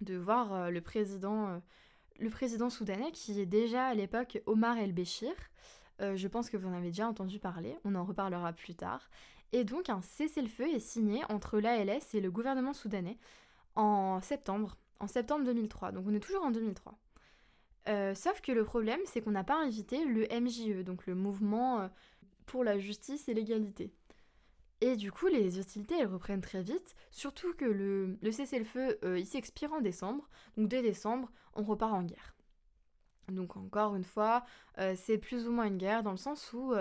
de, 0.00 0.16
voir 0.16 0.52
euh, 0.52 0.70
le 0.70 0.80
président. 0.80 1.48
Euh, 1.48 1.58
le 2.20 2.30
président 2.30 2.70
soudanais 2.70 3.10
qui 3.10 3.40
est 3.40 3.46
déjà 3.46 3.86
à 3.86 3.94
l'époque 3.94 4.40
Omar 4.46 4.78
el-Béchir. 4.78 5.32
je 5.98 6.28
pense 6.28 6.48
que 6.48 6.56
vous 6.56 6.68
en 6.68 6.72
avez 6.72 6.86
déjà 6.90 7.08
entendu 7.08 7.40
parler, 7.40 7.76
on 7.82 7.96
en 7.96 8.04
reparlera 8.04 8.52
plus 8.52 8.76
tard. 8.76 9.10
Et 9.50 9.64
donc 9.64 9.88
un 9.88 10.00
cessez-le-feu 10.00 10.72
est 10.72 10.78
signé 10.78 11.24
entre 11.28 11.58
l'ALS 11.58 12.14
et 12.14 12.20
le 12.20 12.30
gouvernement 12.30 12.72
soudanais 12.72 13.18
en 13.74 14.20
septembre, 14.20 14.76
en 15.00 15.08
septembre 15.08 15.44
2003. 15.44 15.90
Donc 15.90 16.04
on 16.06 16.14
est 16.14 16.20
toujours 16.20 16.44
en 16.44 16.52
2003. 16.52 16.96
Euh, 17.88 18.14
sauf 18.14 18.40
que 18.40 18.52
le 18.52 18.64
problème, 18.64 19.00
c'est 19.04 19.20
qu'on 19.20 19.32
n'a 19.32 19.44
pas 19.44 19.60
invité 19.60 20.04
le 20.04 20.26
MJE, 20.40 20.84
donc 20.84 21.06
le 21.06 21.14
mouvement 21.14 21.80
euh, 21.80 21.88
pour 22.46 22.64
la 22.64 22.78
justice 22.78 23.28
et 23.28 23.34
l'égalité. 23.34 23.92
Et 24.80 24.96
du 24.96 25.12
coup, 25.12 25.26
les 25.26 25.58
hostilités, 25.58 25.96
elles 25.98 26.06
reprennent 26.06 26.40
très 26.40 26.62
vite, 26.62 26.94
surtout 27.10 27.54
que 27.54 27.64
le, 27.64 28.18
cessez-le-feu, 28.30 28.98
euh, 29.04 29.18
il 29.18 29.26
s'expire 29.26 29.72
en 29.72 29.80
décembre, 29.80 30.28
donc 30.56 30.68
dès 30.68 30.82
décembre, 30.82 31.30
on 31.54 31.62
repart 31.62 31.92
en 31.92 32.02
guerre. 32.02 32.34
Donc 33.28 33.56
encore 33.56 33.96
une 33.96 34.04
fois, 34.04 34.44
c'est 34.96 35.16
plus 35.16 35.48
ou 35.48 35.50
moins 35.50 35.64
une 35.64 35.78
guerre 35.78 36.02
dans 36.02 36.10
le 36.10 36.18
sens 36.18 36.52
où 36.52 36.74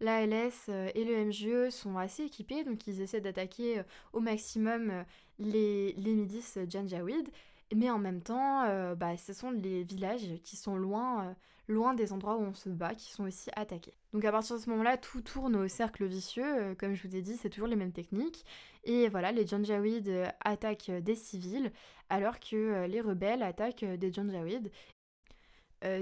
l'ALS 0.00 0.68
et 0.68 1.04
le 1.04 1.24
MJE 1.26 1.70
sont 1.70 1.96
assez 1.98 2.24
équipés, 2.24 2.64
donc 2.64 2.88
ils 2.88 3.00
essaient 3.00 3.20
d'attaquer 3.20 3.80
au 4.12 4.18
maximum 4.18 5.04
les, 5.38 5.92
les 5.92 6.14
milices 6.14 6.58
Janjaweed, 6.68 7.30
mais 7.74 7.90
en 7.90 7.98
même 7.98 8.22
temps, 8.22 8.64
euh, 8.64 8.94
bah, 8.94 9.16
ce 9.16 9.32
sont 9.32 9.50
les 9.50 9.84
villages 9.84 10.28
qui 10.42 10.56
sont 10.56 10.76
loin, 10.76 11.28
euh, 11.28 11.34
loin 11.68 11.94
des 11.94 12.12
endroits 12.12 12.36
où 12.36 12.42
on 12.42 12.54
se 12.54 12.68
bat, 12.68 12.94
qui 12.94 13.12
sont 13.12 13.24
aussi 13.24 13.50
attaqués. 13.56 13.94
Donc 14.12 14.24
à 14.24 14.32
partir 14.32 14.56
de 14.56 14.60
ce 14.60 14.70
moment-là, 14.70 14.96
tout 14.96 15.22
tourne 15.22 15.56
au 15.56 15.68
cercle 15.68 16.04
vicieux, 16.04 16.44
euh, 16.44 16.74
comme 16.74 16.94
je 16.94 17.06
vous 17.06 17.16
ai 17.16 17.22
dit, 17.22 17.36
c'est 17.36 17.50
toujours 17.50 17.68
les 17.68 17.76
mêmes 17.76 17.92
techniques. 17.92 18.44
Et 18.84 19.08
voilà, 19.08 19.32
les 19.32 19.46
Janjaweed 19.46 20.32
attaquent 20.40 20.90
des 20.90 21.14
civils, 21.14 21.72
alors 22.10 22.38
que 22.38 22.84
les 22.86 23.00
rebelles 23.00 23.42
attaquent 23.42 23.84
des 23.84 24.12
Janjaweed. 24.12 24.70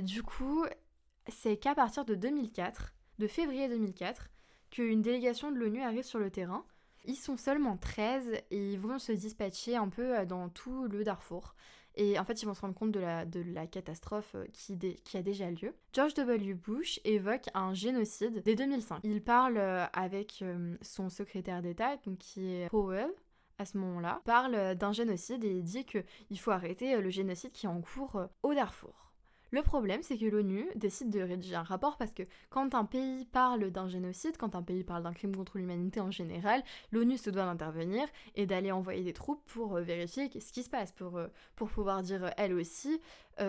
du 0.00 0.22
coup, 0.24 0.64
c'est 1.28 1.56
qu'à 1.56 1.74
partir 1.76 2.04
de 2.04 2.16
2004, 2.16 2.92
de 3.18 3.26
février 3.28 3.68
2004, 3.68 4.30
qu'une 4.70 5.02
délégation 5.02 5.52
de 5.52 5.58
l'ONU 5.58 5.80
arrive 5.82 6.02
sur 6.02 6.18
le 6.18 6.30
terrain 6.30 6.64
ils 7.04 7.16
sont 7.16 7.36
seulement 7.36 7.76
13 7.76 8.32
et 8.50 8.72
ils 8.72 8.78
vont 8.78 8.98
se 8.98 9.12
dispatcher 9.12 9.76
un 9.76 9.88
peu 9.88 10.18
euh, 10.18 10.24
dans 10.24 10.48
tout 10.48 10.86
le 10.88 11.04
Darfour. 11.04 11.54
Et 11.94 12.18
en 12.18 12.24
fait, 12.24 12.40
ils 12.40 12.46
vont 12.46 12.54
se 12.54 12.62
rendre 12.62 12.74
compte 12.74 12.92
de 12.92 13.00
la, 13.00 13.66
catastrophe 13.66 14.34
euh, 14.34 14.46
qui, 14.52 15.16
a 15.16 15.22
déjà 15.22 15.50
lieu. 15.50 15.74
George 15.92 16.14
W. 16.14 16.54
Bush 16.54 17.00
évoque 17.04 17.48
un 17.54 17.74
génocide 17.74 18.42
dès 18.44 18.54
2005. 18.54 19.00
Il 19.04 19.22
parle 19.22 19.58
euh, 19.58 19.84
avec 19.92 20.42
son 20.80 21.10
secrétaire 21.10 21.60
d'État, 21.60 21.98
qui 22.18 22.54
est 22.54 22.68
Powell, 22.70 23.10
à 23.58 23.66
ce 23.66 23.76
moment-là, 23.78 24.22
parle 24.24 24.74
d'un 24.74 24.92
génocide 24.92 25.44
et 25.44 25.60
dit 25.60 25.84
qu'il 25.84 26.38
faut 26.38 26.50
arrêter 26.50 26.98
le 26.98 27.10
génocide 27.10 27.52
qui 27.52 27.66
est 27.66 27.68
en 27.68 27.82
cours 27.82 28.22
au 28.42 28.54
Darfour. 28.54 29.11
Le 29.52 29.60
problème, 29.60 30.02
c'est 30.02 30.16
que 30.16 30.24
l'ONU 30.24 30.66
décide 30.76 31.10
de 31.10 31.20
rédiger 31.20 31.56
un 31.56 31.62
rapport 31.62 31.98
parce 31.98 32.12
que 32.12 32.22
quand 32.48 32.74
un 32.74 32.86
pays 32.86 33.26
parle 33.26 33.70
d'un 33.70 33.86
génocide, 33.86 34.38
quand 34.38 34.56
un 34.56 34.62
pays 34.62 34.82
parle 34.82 35.02
d'un 35.02 35.12
crime 35.12 35.36
contre 35.36 35.58
l'humanité 35.58 36.00
en 36.00 36.10
général, 36.10 36.62
l'ONU 36.90 37.18
se 37.18 37.28
doit 37.28 37.44
d'intervenir 37.44 38.08
et 38.34 38.46
d'aller 38.46 38.72
envoyer 38.72 39.04
des 39.04 39.12
troupes 39.12 39.44
pour 39.44 39.76
euh, 39.76 39.82
vérifier 39.82 40.30
ce 40.40 40.52
qui 40.52 40.62
se 40.62 40.70
passe, 40.70 40.92
pour, 40.92 41.18
euh, 41.18 41.28
pouvoir 41.56 42.02
dire 42.02 42.24
euh, 42.24 42.30
elle 42.38 42.54
aussi, 42.54 42.98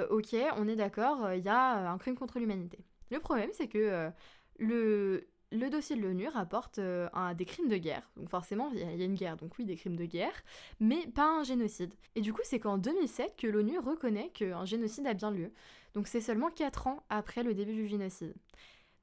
ok, 0.10 0.36
on 0.58 0.68
est 0.68 0.76
d'accord, 0.76 1.34
il 1.34 1.44
y 1.44 1.50
a 1.50 1.90
un 1.90 1.98
crime 1.98 2.16
contre 2.16 2.40
l'humanité. 2.40 2.80
Le 3.12 3.20
problème, 3.20 3.50
c'est 3.54 3.68
que 3.68 4.12
le, 4.60 5.28
le 5.54 5.70
dossier 5.70 5.96
de 5.96 6.02
l'ONU 6.02 6.28
rapporte 6.28 6.80
un, 6.80 7.34
des 7.34 7.46
crimes 7.46 7.70
de 7.70 7.78
guerre. 7.78 8.10
Donc 8.18 8.30
forcément, 8.30 8.72
il 8.74 8.80
y, 8.80 9.02
a 9.02 9.06
une 9.06 9.14
guerre, 9.14 9.38
donc 9.38 9.54
oui, 9.60 9.66
des 9.66 9.76
crimes 9.76 9.96
de 9.96 10.06
guerre, 10.06 10.34
mais 10.80 11.08
pas 11.08 11.28
un 11.28 11.44
génocide. 11.44 11.94
Et 12.16 12.22
du 12.22 12.34
coup, 12.34 12.42
c'est 12.44 12.60
qu'en 12.60 12.78
2007 12.78 13.36
que 13.38 13.48
l'ONU 13.48 13.78
reconnaît 13.80 14.30
qu'un 14.34 14.66
génocide 14.66 15.06
a 15.08 15.14
bien 15.14 15.32
lieu. 15.32 15.52
Donc 15.94 16.08
c'est 16.08 16.22
seulement 16.22 16.50
4 16.50 16.88
ans 16.88 17.04
après 17.10 17.44
le 17.44 17.54
début 17.54 17.74
du 17.74 17.88
génocide. 17.88 18.34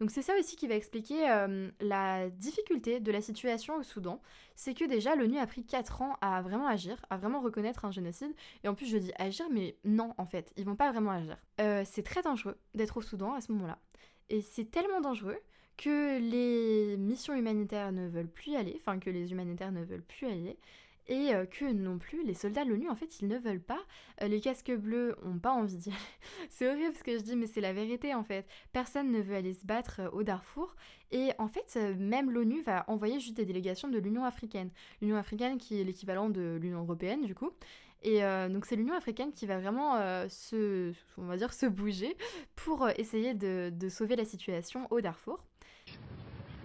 Donc 0.01 0.11
c'est 0.11 0.23
ça 0.23 0.33
aussi 0.39 0.57
qui 0.57 0.67
va 0.67 0.75
expliquer 0.75 1.31
euh, 1.31 1.71
la 1.81 2.31
difficulté 2.31 3.01
de 3.01 3.13
la 3.13 3.21
situation 3.21 3.77
au 3.77 3.83
Soudan. 3.83 4.21
C'est 4.57 4.75
que 4.75 4.87
déjà 4.87 5.15
l'ONU 5.15 5.39
a 5.39 5.47
pris 5.47 5.65
4 5.65 6.03
ans 6.03 6.17
à 6.21 6.43
vraiment 6.43 6.67
agir, 6.67 7.05
à 7.11 7.17
vraiment 7.17 7.41
reconnaître 7.41 7.85
un 7.85 7.93
génocide. 7.93 8.35
Et 8.65 8.69
en 8.69 8.75
plus 8.75 8.87
je 8.87 8.97
dis 8.97 9.13
agir, 9.19 9.47
mais 9.51 9.77
non 9.85 10.15
en 10.19 10.27
fait, 10.27 10.53
ils 10.57 10.65
vont 10.65 10.75
pas 10.75 10.91
vraiment 10.91 11.13
agir. 11.13 11.37
Euh, 11.61 11.85
c'est 11.85 12.03
très 12.03 12.23
dangereux 12.23 12.57
d'être 12.75 12.97
au 12.97 13.03
Soudan 13.03 13.35
à 13.35 13.41
ce 13.41 13.53
moment-là. 13.53 13.79
Et 14.31 14.41
c'est 14.41 14.65
tellement 14.65 15.01
dangereux 15.01 15.39
que 15.81 16.19
les 16.19 16.99
missions 16.99 17.35
humanitaires 17.35 17.91
ne 17.91 18.07
veulent 18.07 18.29
plus 18.29 18.55
aller, 18.55 18.75
enfin 18.77 18.99
que 18.99 19.09
les 19.09 19.33
humanitaires 19.33 19.73
ne 19.73 19.83
veulent 19.83 20.03
plus 20.03 20.27
aller 20.27 20.59
et 21.09 21.35
euh, 21.35 21.47
que 21.47 21.65
non 21.65 21.99
plus 21.99 22.23
les 22.23 22.35
soldats 22.35 22.67
de 22.67 22.71
l'ONU 22.71 22.91
en 22.91 22.95
fait 22.95 23.21
ils 23.21 23.29
ne 23.29 23.39
veulent 23.39 23.63
pas 23.63 23.81
euh, 24.23 24.29
les 24.29 24.41
casques 24.41 24.71
bleus 24.71 25.17
ont 25.25 25.39
pas 25.39 25.53
envie 25.53 25.77
d'y 25.77 25.89
aller. 25.89 25.99
C'est 26.51 26.69
horrible 26.71 26.95
ce 26.95 27.03
que 27.03 27.17
je 27.17 27.23
dis 27.23 27.35
mais 27.35 27.47
c'est 27.47 27.63
la 27.63 27.73
vérité 27.73 28.15
en 28.15 28.23
fait. 28.23 28.47
Personne 28.73 29.11
ne 29.11 29.23
veut 29.23 29.35
aller 29.35 29.55
se 29.55 29.65
battre 29.65 30.01
euh, 30.01 30.11
au 30.11 30.23
Darfour 30.23 30.77
et 31.13 31.31
en 31.39 31.49
fait 31.49 31.77
même 31.99 32.31
l'ONU 32.31 32.61
va 32.61 32.85
envoyer 32.87 33.19
juste 33.19 33.39
des 33.39 33.47
délégations 33.47 33.89
de 33.89 33.99
l'Union 33.99 34.25
africaine. 34.25 34.71
l'Union 35.01 35.17
africaine 35.17 35.57
qui 35.57 35.81
est 35.81 35.85
l'équivalent 35.85 36.29
de 36.29 36.59
l'Union 36.61 36.83
européenne 36.83 37.25
du 37.25 37.35
coup. 37.35 37.51
Et 38.03 38.21
donc 38.49 38.65
c'est 38.65 38.77
l'Union 38.77 38.95
africaine 38.95 39.31
qui 39.31 39.45
va 39.45 39.59
vraiment 39.59 39.99
se, 40.31 40.91
on 41.19 41.27
va 41.27 41.37
dire, 41.37 41.53
se 41.53 41.67
bouger 41.67 42.17
pour 42.57 42.89
essayer 42.89 43.35
de 43.35 43.89
sauver 43.91 44.17
la 44.17 44.25
situation 44.25 44.87
au 44.91 45.03
Darfour. 45.03 45.45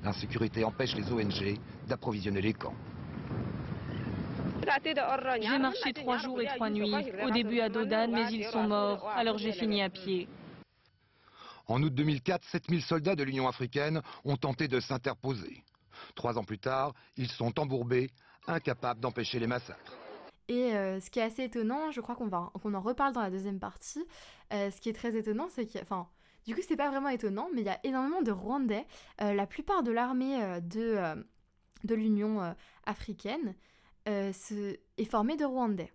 L'insécurité 0.04 0.64
empêche 0.64 0.96
les 0.96 1.12
ONG 1.12 1.60
d'approvisionner 1.88 2.42
les 2.42 2.54
camps. 2.54 2.76
J'ai 5.42 5.60
marché 5.60 5.94
trois 5.94 6.18
jours 6.18 6.42
et 6.42 6.48
trois 6.48 6.70
nuits, 6.70 6.94
au 7.24 7.30
début 7.30 7.60
à 7.60 7.70
Dodan, 7.70 8.12
mais 8.12 8.32
ils 8.32 8.46
sont 8.46 8.68
morts, 8.68 9.08
alors 9.10 9.38
j'ai 9.38 9.52
fini 9.52 9.82
à 9.82 9.90
pied. 9.90 10.28
En 11.68 11.82
août 11.82 11.94
2004, 11.94 12.44
7000 12.44 12.82
soldats 12.82 13.16
de 13.16 13.24
l'Union 13.24 13.48
africaine 13.48 14.02
ont 14.24 14.38
tenté 14.38 14.68
de 14.68 14.80
s'interposer. 14.80 15.64
Trois 16.14 16.38
ans 16.38 16.44
plus 16.44 16.60
tard, 16.60 16.94
ils 17.18 17.30
sont 17.30 17.60
embourbés, 17.60 18.10
incapables 18.48 19.00
d'empêcher 19.00 19.40
les 19.40 19.48
massacres. 19.48 19.98
Et 20.48 20.76
euh, 20.76 21.00
ce 21.00 21.10
qui 21.10 21.20
est 21.20 21.24
assez 21.24 21.44
étonnant, 21.44 21.90
je 21.92 22.02
crois 22.02 22.16
qu'on 22.16 22.28
va 22.28 22.52
qu'on 22.62 22.76
en 22.76 22.82
reparle 22.82 23.14
dans 23.14 23.22
la 23.22 23.32
deuxième 23.32 23.60
partie. 23.60 24.06
Euh, 24.54 24.70
ce 24.70 24.80
qui 24.80 24.90
est 24.90 24.94
très 24.94 25.16
étonnant, 25.16 25.48
c'est 25.50 25.66
que, 25.66 25.80
enfin, 25.82 26.08
du 26.46 26.56
coup, 26.56 26.62
c'est 26.68 26.76
pas 26.76 26.90
vraiment 26.90 27.10
étonnant, 27.10 27.50
mais 27.54 27.62
il 27.62 27.68
y 27.68 27.70
a 27.70 27.80
énormément 27.84 28.22
de 28.22 28.32
Rwandais. 28.32 28.86
Euh, 29.22 29.34
la 29.34 29.48
plupart 29.48 29.84
de 29.84 29.92
l'armée 29.92 30.40
de 30.62 31.16
de 31.84 31.94
l'Union 31.94 32.56
africaine 32.86 33.56
euh, 34.08 34.32
est 34.98 35.06
formé 35.06 35.36
de 35.36 35.46
Rwandais. 35.46 35.92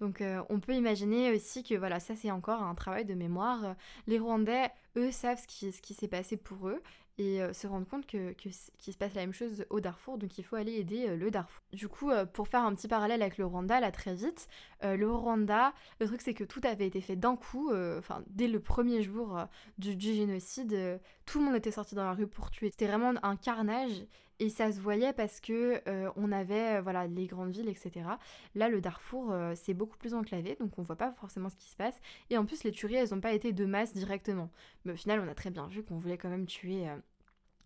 Donc 0.00 0.22
euh, 0.22 0.42
on 0.48 0.60
peut 0.60 0.74
imaginer 0.74 1.30
aussi 1.30 1.62
que 1.62 1.74
voilà, 1.74 2.00
ça 2.00 2.16
c'est 2.16 2.30
encore 2.30 2.62
un 2.62 2.74
travail 2.74 3.04
de 3.04 3.14
mémoire. 3.14 3.74
Les 4.06 4.18
Rwandais, 4.18 4.70
eux, 4.96 5.10
savent 5.10 5.38
ce 5.38 5.80
qui 5.80 5.94
s'est 5.94 6.08
passé 6.08 6.36
pour 6.38 6.68
eux 6.68 6.82
et 7.20 7.42
euh, 7.42 7.52
se 7.52 7.66
rendent 7.66 7.86
compte 7.86 8.06
qu'il 8.06 8.52
se 8.54 8.98
passe 8.98 9.14
la 9.14 9.20
même 9.20 9.34
chose 9.34 9.66
au 9.68 9.80
Darfour, 9.80 10.16
donc 10.16 10.38
il 10.38 10.42
faut 10.42 10.56
aller 10.56 10.72
aider 10.72 11.16
le 11.16 11.30
Darfour. 11.30 11.62
Du 11.72 11.86
coup, 11.86 12.10
pour 12.32 12.48
faire 12.48 12.64
un 12.64 12.74
petit 12.74 12.88
parallèle 12.88 13.20
avec 13.20 13.36
le 13.36 13.44
Rwanda, 13.44 13.78
là 13.78 13.92
très 13.92 14.14
vite, 14.14 14.48
le 14.82 15.10
Rwanda, 15.10 15.74
le 16.00 16.06
truc 16.06 16.22
c'est 16.22 16.34
que 16.34 16.44
tout 16.44 16.60
avait 16.64 16.86
été 16.86 17.00
fait 17.00 17.16
d'un 17.16 17.36
coup, 17.36 17.70
enfin 17.98 18.22
dès 18.28 18.48
le 18.48 18.58
premier 18.58 19.02
jour 19.02 19.38
du, 19.78 19.94
génocide, 19.98 21.00
tout 21.30 21.38
le 21.38 21.44
monde 21.44 21.54
était 21.54 21.70
sorti 21.70 21.94
dans 21.94 22.04
la 22.04 22.12
rue 22.12 22.26
pour 22.26 22.50
tuer. 22.50 22.70
C'était 22.70 22.86
vraiment 22.86 23.12
un 23.22 23.36
carnage 23.36 24.04
Et 24.40 24.48
ça 24.48 24.72
se 24.72 24.80
voyait 24.80 25.12
parce 25.12 25.38
que 25.38 25.80
euh, 25.86 26.10
on 26.16 26.32
avait 26.32 26.78
euh, 26.78 26.80
voilà 26.82 27.06
les 27.06 27.26
grandes 27.26 27.52
villes, 27.52 27.68
etc. 27.68 28.06
Là, 28.54 28.68
le 28.68 28.80
Darfour, 28.80 29.30
euh, 29.30 29.52
c'est 29.54 29.74
beaucoup 29.74 29.98
plus 29.98 30.14
enclavé, 30.14 30.56
donc 30.58 30.78
on 30.78 30.82
voit 30.82 30.96
pas 30.96 31.12
forcément 31.12 31.50
ce 31.50 31.56
qui 31.56 31.68
se 31.68 31.76
passe. 31.76 32.00
Et 32.30 32.38
en 32.38 32.46
plus, 32.46 32.64
les 32.64 32.72
tueries, 32.72 32.96
elles 32.96 33.10
n'ont 33.10 33.20
pas 33.20 33.32
été 33.32 33.52
de 33.52 33.64
masse 33.64 33.92
directement. 33.92 34.50
Mais 34.84 34.92
au 34.94 34.96
final, 34.96 35.20
on 35.20 35.28
a 35.28 35.34
très 35.34 35.50
bien 35.50 35.68
vu 35.68 35.84
qu'on 35.84 35.98
voulait 35.98 36.18
quand 36.18 36.30
même 36.30 36.46
tuer 36.46 36.88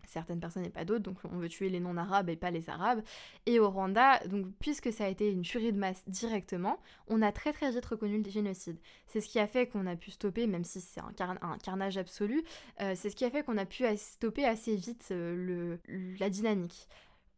certaines 0.09 0.39
personnes 0.39 0.65
et 0.65 0.69
pas 0.69 0.85
d'autres, 0.85 1.03
donc 1.03 1.17
on 1.23 1.37
veut 1.37 1.49
tuer 1.49 1.69
les 1.69 1.79
non-arabes 1.79 2.29
et 2.29 2.35
pas 2.35 2.51
les 2.51 2.69
arabes. 2.69 3.01
Et 3.45 3.59
au 3.59 3.69
Rwanda, 3.69 4.19
donc 4.27 4.47
puisque 4.59 4.91
ça 4.91 5.05
a 5.05 5.07
été 5.07 5.31
une 5.31 5.41
tuerie 5.41 5.71
de 5.71 5.77
masse 5.77 6.03
directement, 6.07 6.79
on 7.07 7.21
a 7.21 7.31
très 7.31 7.53
très 7.53 7.71
vite 7.71 7.85
reconnu 7.85 8.21
le 8.21 8.29
génocide. 8.29 8.77
C'est 9.07 9.21
ce 9.21 9.29
qui 9.29 9.39
a 9.39 9.47
fait 9.47 9.67
qu'on 9.67 9.85
a 9.87 9.95
pu 9.95 10.11
stopper, 10.11 10.47
même 10.47 10.63
si 10.63 10.81
c'est 10.81 11.01
un, 11.01 11.57
carnage 11.63 11.97
absolu, 11.97 12.43
euh, 12.81 12.93
c'est 12.95 13.09
ce 13.09 13.15
qui 13.15 13.25
a 13.25 13.31
fait 13.31 13.43
qu'on 13.43 13.57
a 13.57 13.65
pu 13.65 13.85
stopper 13.97 14.45
assez 14.45 14.75
vite 14.75 15.09
euh, 15.11 15.79
le, 15.87 16.17
la 16.19 16.29
dynamique. 16.29 16.87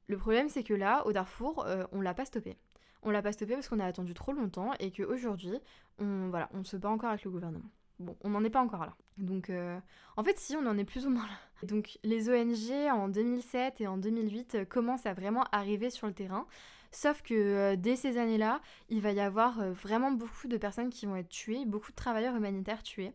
Le 0.08 0.18
problème 0.18 0.50
c'est 0.50 0.64
que 0.64 0.74
là, 0.74 1.06
au 1.06 1.14
Darfour, 1.14 1.66
euh, 1.66 1.86
on 1.92 2.02
l'a 2.02 2.14
pas 2.14 2.26
stoppé. 2.26 2.58
On 3.04 3.12
l'a 3.12 3.22
pas 3.22 3.32
stoppé 3.32 3.54
parce 3.54 3.68
qu'on 3.68 3.80
a 3.80 3.86
attendu 3.86 4.14
trop 4.14 4.34
longtemps 4.34 4.72
et 4.80 4.92
qu'aujourd'hui, 4.92 5.60
on, 6.00 6.30
voilà, 6.30 6.50
on 6.54 6.64
se 6.64 6.78
bat 6.78 6.90
encore 6.90 7.10
avec 7.10 7.24
le 7.24 7.32
gouvernement. 7.32 7.70
Bon, 8.00 8.16
on 8.22 8.30
n'en 8.30 8.44
est 8.44 8.50
pas 8.50 8.62
encore 8.62 8.86
là. 8.86 8.96
Donc, 9.18 9.50
euh, 9.50 9.80
en 10.18 10.24
fait, 10.24 10.38
si, 10.38 10.56
on 10.56 10.66
en 10.68 10.78
est 10.78 10.86
plus 10.86 11.08
ou 11.08 11.10
moins 11.10 11.26
là. 11.26 11.68
Donc, 11.68 11.98
les 12.04 12.30
ONG 12.30 12.92
en 12.92 13.08
2007 13.08 13.82
et 13.82 13.88
en 13.88 13.98
2008 13.98 14.56
euh, 14.56 14.66
commencent 14.66 15.08
à 15.08 15.14
vraiment 15.14 15.46
arriver 15.52 15.90
sur 15.90 16.06
le 16.06 16.14
terrain. 16.14 16.46
Sauf 16.92 17.22
que 17.24 17.34
euh, 17.34 17.76
dès 17.76 17.96
ces 17.96 18.18
années-là, 18.18 18.62
il 18.90 19.02
va 19.02 19.12
y 19.12 19.20
avoir 19.20 19.72
vraiment 19.74 20.12
beaucoup 20.12 20.48
de 20.48 20.58
personnes 20.58 20.90
qui 20.90 21.08
vont 21.08 21.16
être 21.16 21.30
tuées, 21.30 21.66
beaucoup 21.66 21.92
de 21.92 21.96
travailleurs 21.96 22.36
humanitaires 22.36 22.84
tués. 22.84 23.14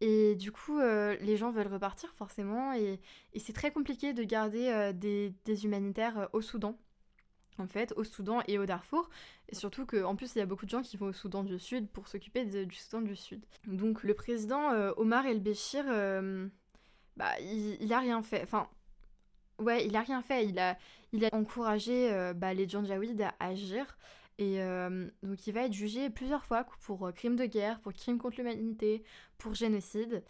Et 0.00 0.34
du 0.36 0.50
coup, 0.50 0.78
les 0.78 1.36
gens 1.36 1.50
veulent 1.50 1.66
repartir 1.66 2.14
forcément. 2.14 2.72
Et, 2.72 3.00
c'est 3.36 3.52
très 3.52 3.70
compliqué 3.70 4.14
de 4.14 4.24
garder 4.24 4.92
des 4.94 5.64
humanitaires 5.66 6.30
au 6.32 6.40
Soudan 6.40 6.78
en 7.60 7.66
fait, 7.66 7.92
au 7.96 8.04
Soudan 8.04 8.40
et 8.48 8.58
au 8.58 8.66
Darfour. 8.66 9.08
Et 9.48 9.54
surtout 9.54 9.86
qu'en 9.86 10.16
plus, 10.16 10.34
il 10.34 10.38
y 10.38 10.42
a 10.42 10.46
beaucoup 10.46 10.64
de 10.64 10.70
gens 10.70 10.82
qui 10.82 10.96
vont 10.96 11.06
au 11.06 11.12
Soudan 11.12 11.44
du 11.44 11.58
Sud 11.58 11.88
pour 11.88 12.08
s'occuper 12.08 12.44
du 12.44 12.74
Soudan 12.74 13.02
du 13.02 13.16
Sud. 13.16 13.44
Donc 13.66 14.02
le 14.02 14.14
président 14.14 14.72
euh, 14.72 14.92
Omar 14.96 15.26
El-Béchir, 15.26 15.84
euh, 15.88 16.48
bah, 17.16 17.38
il, 17.40 17.92
a 17.92 18.00
rien 18.00 18.22
fait. 18.22 18.42
Enfin, 18.42 18.68
ouais, 19.58 19.86
il 19.86 19.96
a 19.96 20.00
rien 20.00 20.22
fait. 20.22 20.46
Il 20.46 20.58
a, 20.58 20.78
il 21.12 21.24
a 21.24 21.28
encouragé 21.32 22.12
euh, 22.12 22.32
bah, 22.32 22.54
les 22.54 22.68
Janjaweed 22.68 23.22
à 23.22 23.34
agir. 23.40 23.96
Et 24.38 24.58
donc 25.22 25.46
il 25.46 25.52
va 25.52 25.66
être 25.66 25.74
jugé 25.74 26.08
plusieurs 26.08 26.46
fois 26.46 26.64
pour 26.86 27.12
crimes 27.12 27.36
de 27.36 27.44
guerre, 27.44 27.78
pour 27.80 27.92
crimes 27.92 28.16
contre 28.16 28.38
l'humanité, 28.38 29.02
pour 29.36 29.52
génocide. 29.52 30.24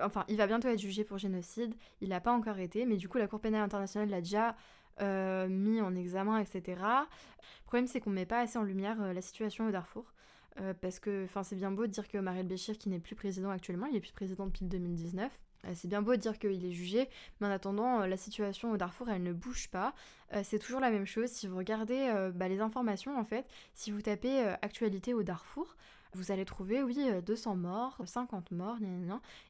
enfin, 0.00 0.24
il 0.28 0.38
va 0.38 0.46
bientôt 0.46 0.68
être 0.68 0.80
jugé 0.80 1.04
pour 1.04 1.18
génocide. 1.18 1.74
Il 2.00 2.08
n'a 2.08 2.20
pas 2.22 2.32
encore 2.32 2.58
été, 2.58 2.86
mais 2.86 2.96
du 2.96 3.10
coup, 3.10 3.18
la 3.18 3.28
Cour 3.28 3.40
pénale 3.40 3.60
internationale 3.60 4.08
l'a 4.08 4.22
déjà 4.22 4.56
euh, 5.00 5.48
mis 5.48 5.80
en 5.80 5.94
examen, 5.94 6.38
etc. 6.38 6.62
Le 6.66 7.66
problème, 7.66 7.86
c'est 7.86 8.00
qu'on 8.00 8.10
ne 8.10 8.16
met 8.16 8.26
pas 8.26 8.40
assez 8.40 8.58
en 8.58 8.62
lumière 8.62 9.00
euh, 9.00 9.12
la 9.12 9.22
situation 9.22 9.66
au 9.66 9.70
Darfour. 9.70 10.12
Euh, 10.60 10.74
parce 10.78 11.00
que 11.00 11.26
c'est 11.44 11.56
bien 11.56 11.70
beau 11.70 11.86
de 11.86 11.92
dire 11.92 12.08
que 12.08 12.18
Mariel 12.18 12.46
Béchir, 12.46 12.76
qui 12.76 12.90
n'est 12.90 12.98
plus 12.98 13.14
président 13.14 13.48
actuellement, 13.50 13.86
il 13.86 13.96
est 13.96 14.00
plus 14.00 14.12
président 14.12 14.46
depuis 14.46 14.66
2019, 14.66 15.32
c'est 15.74 15.88
bien 15.88 16.02
beau 16.02 16.10
de 16.10 16.16
dire 16.16 16.38
qu'il 16.40 16.64
est 16.64 16.72
jugé, 16.72 17.08
mais 17.40 17.46
en 17.46 17.50
attendant, 17.50 18.04
la 18.04 18.16
situation 18.16 18.72
au 18.72 18.76
Darfour, 18.76 19.08
elle 19.08 19.22
ne 19.22 19.32
bouge 19.32 19.68
pas. 19.68 19.94
c'est 20.42 20.58
toujours 20.58 20.80
la 20.80 20.90
même 20.90 21.06
chose. 21.06 21.30
Si 21.30 21.46
vous 21.46 21.56
regardez 21.56 22.12
bah, 22.34 22.48
les 22.48 22.60
informations, 22.60 23.16
en 23.16 23.22
fait, 23.22 23.46
si 23.72 23.92
vous 23.92 24.02
tapez 24.02 24.40
actualité 24.60 25.14
au 25.14 25.22
Darfour, 25.22 25.76
vous 26.14 26.32
allez 26.32 26.44
trouver, 26.44 26.82
oui, 26.82 27.08
200 27.24 27.54
morts, 27.54 27.96
50 28.04 28.50
morts, 28.50 28.78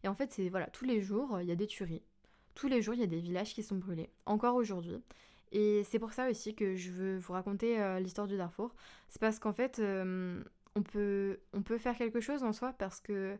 et 0.04 0.08
en 0.08 0.14
fait, 0.14 0.30
c'est 0.34 0.50
voilà, 0.50 0.66
tous 0.66 0.84
les 0.84 1.00
jours, 1.00 1.40
il 1.40 1.48
y 1.48 1.52
a 1.52 1.56
des 1.56 1.66
tueries. 1.66 2.02
Tous 2.54 2.68
les 2.68 2.82
jours, 2.82 2.92
il 2.94 3.00
y 3.00 3.04
a 3.04 3.06
des 3.06 3.20
villages 3.20 3.54
qui 3.54 3.62
sont 3.62 3.76
brûlés. 3.76 4.10
Encore 4.26 4.56
aujourd'hui. 4.56 5.02
Et 5.52 5.84
c'est 5.84 5.98
pour 5.98 6.14
ça 6.14 6.30
aussi 6.30 6.54
que 6.54 6.74
je 6.74 6.90
veux 6.90 7.18
vous 7.18 7.34
raconter 7.34 7.80
euh, 7.80 8.00
l'histoire 8.00 8.26
du 8.26 8.38
Darfour. 8.38 8.74
C'est 9.08 9.20
parce 9.20 9.38
qu'en 9.38 9.52
fait, 9.52 9.78
euh, 9.78 10.42
on, 10.74 10.82
peut, 10.82 11.38
faire 11.78 11.96
quelque 11.96 12.20
chose 12.20 12.42
en 12.42 12.54
soi 12.54 12.72
parce 12.78 13.00
que, 13.00 13.36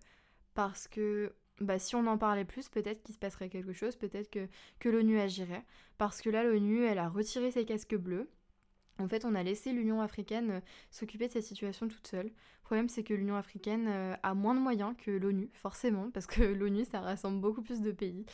parce 0.52 0.88
que 0.88 1.33
bah, 1.61 1.78
si 1.78 1.97
on 1.97 2.07
en 2.07 2.19
parlait 2.19 2.44
plus, 2.44 2.68
peut-être 2.68 3.03
qu'il 3.03 3.14
se 3.14 3.18
passerait 3.18 3.48
quelque 3.48 3.72
chose, 3.72 3.96
peut-être 3.96 4.31
que, 4.31 4.46
que 4.79 4.90
l'ONU 4.90 5.18
agirait. 5.18 5.64
Parce 5.96 6.20
que 6.20 6.29
là, 6.29 6.44
l'ONU, 6.44 6.85
elle 6.85 6.98
a 6.98 7.09
retiré 7.09 7.51
ses 7.51 7.64
casques 7.64 7.96
bleus. 7.96 8.29
En 8.98 9.09
fait, 9.09 9.25
on 9.25 9.35
a 9.35 9.42
laissé 9.42 9.72
l'Union 9.72 10.03
africaine 10.03 10.51
euh, 10.51 10.61
s'occuper 10.90 11.29
de 11.29 11.33
cette 11.33 11.44
situation 11.44 11.88
toute 11.88 12.07
seule. 12.07 12.27
Le 12.27 12.64
problème, 12.64 12.90
c'est 12.90 13.05
que 13.05 13.14
l'Union 13.14 13.37
africaine 13.37 13.88
a 14.22 14.35
moins 14.35 14.55
de 14.55 14.61
moyens 14.61 14.94
que 14.98 15.11
l'ONU, 15.11 15.48
forcément, 15.55 16.11
parce 16.11 16.27
que 16.27 16.42
l'ONU, 16.53 16.85
ça 16.85 17.01
rassemble 17.01 17.40
beaucoup 17.40 17.62
plus 17.62 17.81
de 17.81 17.90
pays. 17.90 18.27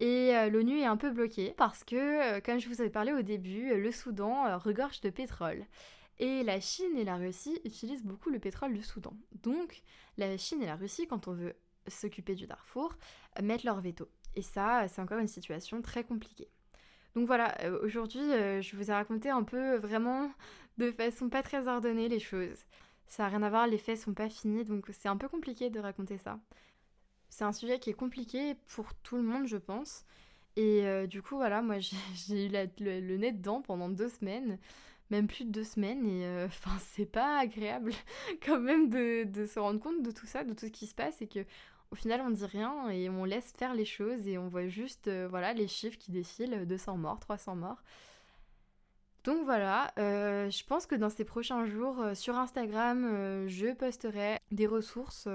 Et 0.00 0.36
euh, 0.36 0.50
l'ONU 0.50 0.78
est 0.78 0.86
un 0.86 0.96
peu 0.96 1.10
bloquée 1.10 1.54
parce 1.56 1.82
que, 1.82 1.96
euh, 2.36 2.40
comme 2.40 2.58
je 2.58 2.68
vous 2.68 2.80
avais 2.80 2.90
parlé 2.90 3.12
au 3.12 3.22
début, 3.22 3.74
le 3.74 3.90
Soudan 3.90 4.58
regorge 4.58 5.00
de 5.00 5.10
pétrole. 5.10 5.64
Et 6.18 6.42
la 6.42 6.60
Chine 6.60 6.96
et 6.96 7.04
la 7.04 7.16
Russie 7.16 7.60
utilisent 7.64 8.04
beaucoup 8.04 8.30
le 8.30 8.38
pétrole 8.38 8.72
du 8.72 8.82
Soudan. 8.82 9.14
Donc, 9.42 9.82
la 10.16 10.36
Chine 10.36 10.62
et 10.62 10.66
la 10.66 10.76
Russie, 10.76 11.06
quand 11.06 11.28
on 11.28 11.32
veut 11.32 11.54
s'occuper 11.88 12.34
du 12.34 12.46
Darfour, 12.46 12.94
mettent 13.42 13.64
leur 13.64 13.80
veto. 13.80 14.08
Et 14.34 14.42
ça, 14.42 14.86
c'est 14.88 15.00
encore 15.00 15.18
une 15.18 15.28
situation 15.28 15.80
très 15.82 16.04
compliquée. 16.04 16.48
Donc 17.14 17.26
voilà, 17.26 17.54
euh, 17.62 17.78
aujourd'hui, 17.82 18.20
je 18.20 18.76
vous 18.76 18.90
ai 18.90 18.94
raconté 18.94 19.30
un 19.30 19.42
peu 19.42 19.76
vraiment 19.76 20.30
de 20.76 20.90
façon 20.92 21.30
pas 21.30 21.42
très 21.42 21.68
ordonnée 21.68 22.08
les 22.08 22.20
choses. 22.20 22.64
Ça 23.08 23.22
n'a 23.22 23.28
rien 23.30 23.42
à 23.42 23.48
voir, 23.48 23.66
les 23.66 23.78
faits 23.78 23.98
sont 23.98 24.12
pas 24.12 24.28
finis, 24.28 24.64
donc 24.64 24.86
c'est 24.92 25.08
un 25.08 25.16
peu 25.16 25.28
compliqué 25.28 25.70
de 25.70 25.80
raconter 25.80 26.18
ça. 26.18 26.38
C'est 27.28 27.44
un 27.44 27.52
sujet 27.52 27.78
qui 27.78 27.90
est 27.90 27.94
compliqué 27.94 28.54
pour 28.68 28.94
tout 29.02 29.16
le 29.16 29.22
monde, 29.22 29.46
je 29.46 29.56
pense. 29.56 30.04
Et 30.56 30.86
euh, 30.86 31.06
du 31.06 31.22
coup, 31.22 31.36
voilà, 31.36 31.62
moi 31.62 31.76
j'ai 31.78 32.46
eu 32.46 32.50
le, 32.80 33.16
nez 33.16 33.32
dedans 33.32 33.62
pendant 33.62 33.88
deux 33.88 34.08
semaines, 34.08 34.58
même 35.10 35.28
plus 35.28 35.44
de 35.44 35.50
deux 35.50 35.64
semaines, 35.64 36.06
et 36.06 36.26
euh, 36.26 36.46
enfin, 36.46 36.76
c'est 36.80 37.06
pas 37.06 37.38
agréable 37.38 37.92
quand 38.44 38.60
même 38.60 38.88
de, 38.88 39.46
se 39.46 39.58
rendre 39.58 39.80
compte 39.80 40.02
de 40.02 40.10
tout 40.10 40.26
ça, 40.26 40.44
de 40.44 40.54
tout 40.54 40.66
ce 40.66 40.70
qui 40.72 40.86
se 40.86 40.94
passe, 40.94 41.20
et 41.22 41.28
que 41.28 41.44
au 41.92 41.94
final 41.94 42.20
on 42.20 42.30
dit 42.30 42.44
rien 42.44 42.90
et 42.90 43.08
on 43.08 43.24
laisse 43.24 43.52
faire 43.56 43.72
les 43.72 43.84
choses 43.84 44.26
et 44.26 44.38
on 44.38 44.48
voit 44.48 44.66
juste 44.66 45.06
euh, 45.06 45.28
voilà 45.30 45.52
les 45.52 45.68
chiffres 45.68 45.96
qui 45.96 46.10
défilent 46.10 46.66
200 46.66 46.96
morts 46.96 47.20
300 47.20 47.54
morts 47.54 47.80
donc 49.26 49.44
voilà, 49.44 49.92
euh, 49.98 50.48
je 50.50 50.64
pense 50.64 50.86
que 50.86 50.94
dans 50.94 51.10
ces 51.10 51.24
prochains 51.24 51.66
jours, 51.66 52.00
euh, 52.00 52.14
sur 52.14 52.36
Instagram, 52.36 53.04
euh, 53.04 53.48
je 53.48 53.74
posterai 53.74 54.38
des 54.52 54.68
ressources 54.68 55.26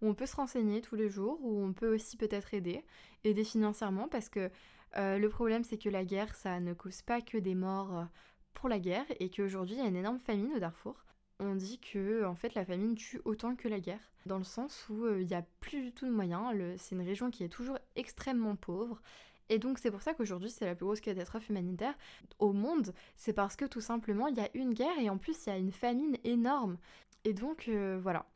où 0.00 0.08
on 0.08 0.14
peut 0.14 0.24
se 0.24 0.36
renseigner 0.36 0.80
tous 0.80 0.96
les 0.96 1.10
jours, 1.10 1.38
où 1.42 1.62
on 1.62 1.74
peut 1.74 1.94
aussi 1.94 2.16
peut-être 2.16 2.54
aider, 2.54 2.82
aider 3.22 3.44
financièrement, 3.44 4.08
parce 4.08 4.30
que 4.30 4.50
le 4.96 5.26
problème 5.28 5.62
c'est 5.62 5.76
que 5.76 5.90
la 5.90 6.04
guerre, 6.04 6.34
ça 6.34 6.58
ne 6.58 6.72
cause 6.72 7.02
pas 7.02 7.20
que 7.20 7.36
des 7.36 7.54
morts 7.54 8.06
pour 8.54 8.70
la 8.70 8.78
guerre, 8.78 9.04
et 9.20 9.28
qu'aujourd'hui 9.28 9.74
il 9.74 9.80
y 9.80 9.84
a 9.84 9.88
une 9.88 9.96
énorme 9.96 10.20
famine 10.20 10.52
au 10.56 10.58
Darfour. 10.58 11.04
On 11.40 11.54
dit 11.54 11.80
que 11.80 12.24
en 12.24 12.36
fait 12.36 12.54
la 12.54 12.64
famine 12.64 12.94
tue 12.94 13.20
autant 13.26 13.56
que 13.56 13.68
la 13.68 13.80
guerre, 13.80 14.12
dans 14.24 14.38
le 14.38 14.44
sens 14.44 14.86
où 14.88 15.06
il 15.06 15.26
n'y 15.26 15.34
a 15.34 15.44
plus 15.60 15.82
du 15.82 15.92
tout 15.92 16.06
de 16.06 16.12
moyens, 16.12 16.54
c'est 16.78 16.94
une 16.94 17.02
région 17.02 17.30
qui 17.30 17.44
est 17.44 17.48
toujours 17.48 17.78
extrêmement 17.96 18.56
pauvre, 18.56 19.02
et 19.48 19.58
donc 19.58 19.78
c'est 19.78 19.90
pour 19.90 20.02
ça 20.02 20.14
qu'aujourd'hui 20.14 20.50
c'est 20.50 20.64
la 20.64 20.74
plus 20.74 20.86
grosse 20.86 21.00
catastrophe 21.00 21.48
humanitaire 21.48 21.94
au 22.38 22.52
monde. 22.52 22.94
C'est 23.16 23.32
parce 23.32 23.56
que 23.56 23.64
tout 23.64 23.80
simplement 23.80 24.26
il 24.28 24.36
y 24.36 24.40
a 24.40 24.48
une 24.54 24.74
guerre 24.74 24.98
et 24.98 25.10
en 25.10 25.18
plus 25.18 25.46
il 25.46 25.50
y 25.50 25.52
a 25.52 25.58
une 25.58 25.72
famine 25.72 26.16
énorme. 26.24 26.78
Et 27.24 27.32
donc 27.32 27.68
euh, 27.68 27.98
voilà. 28.02 28.26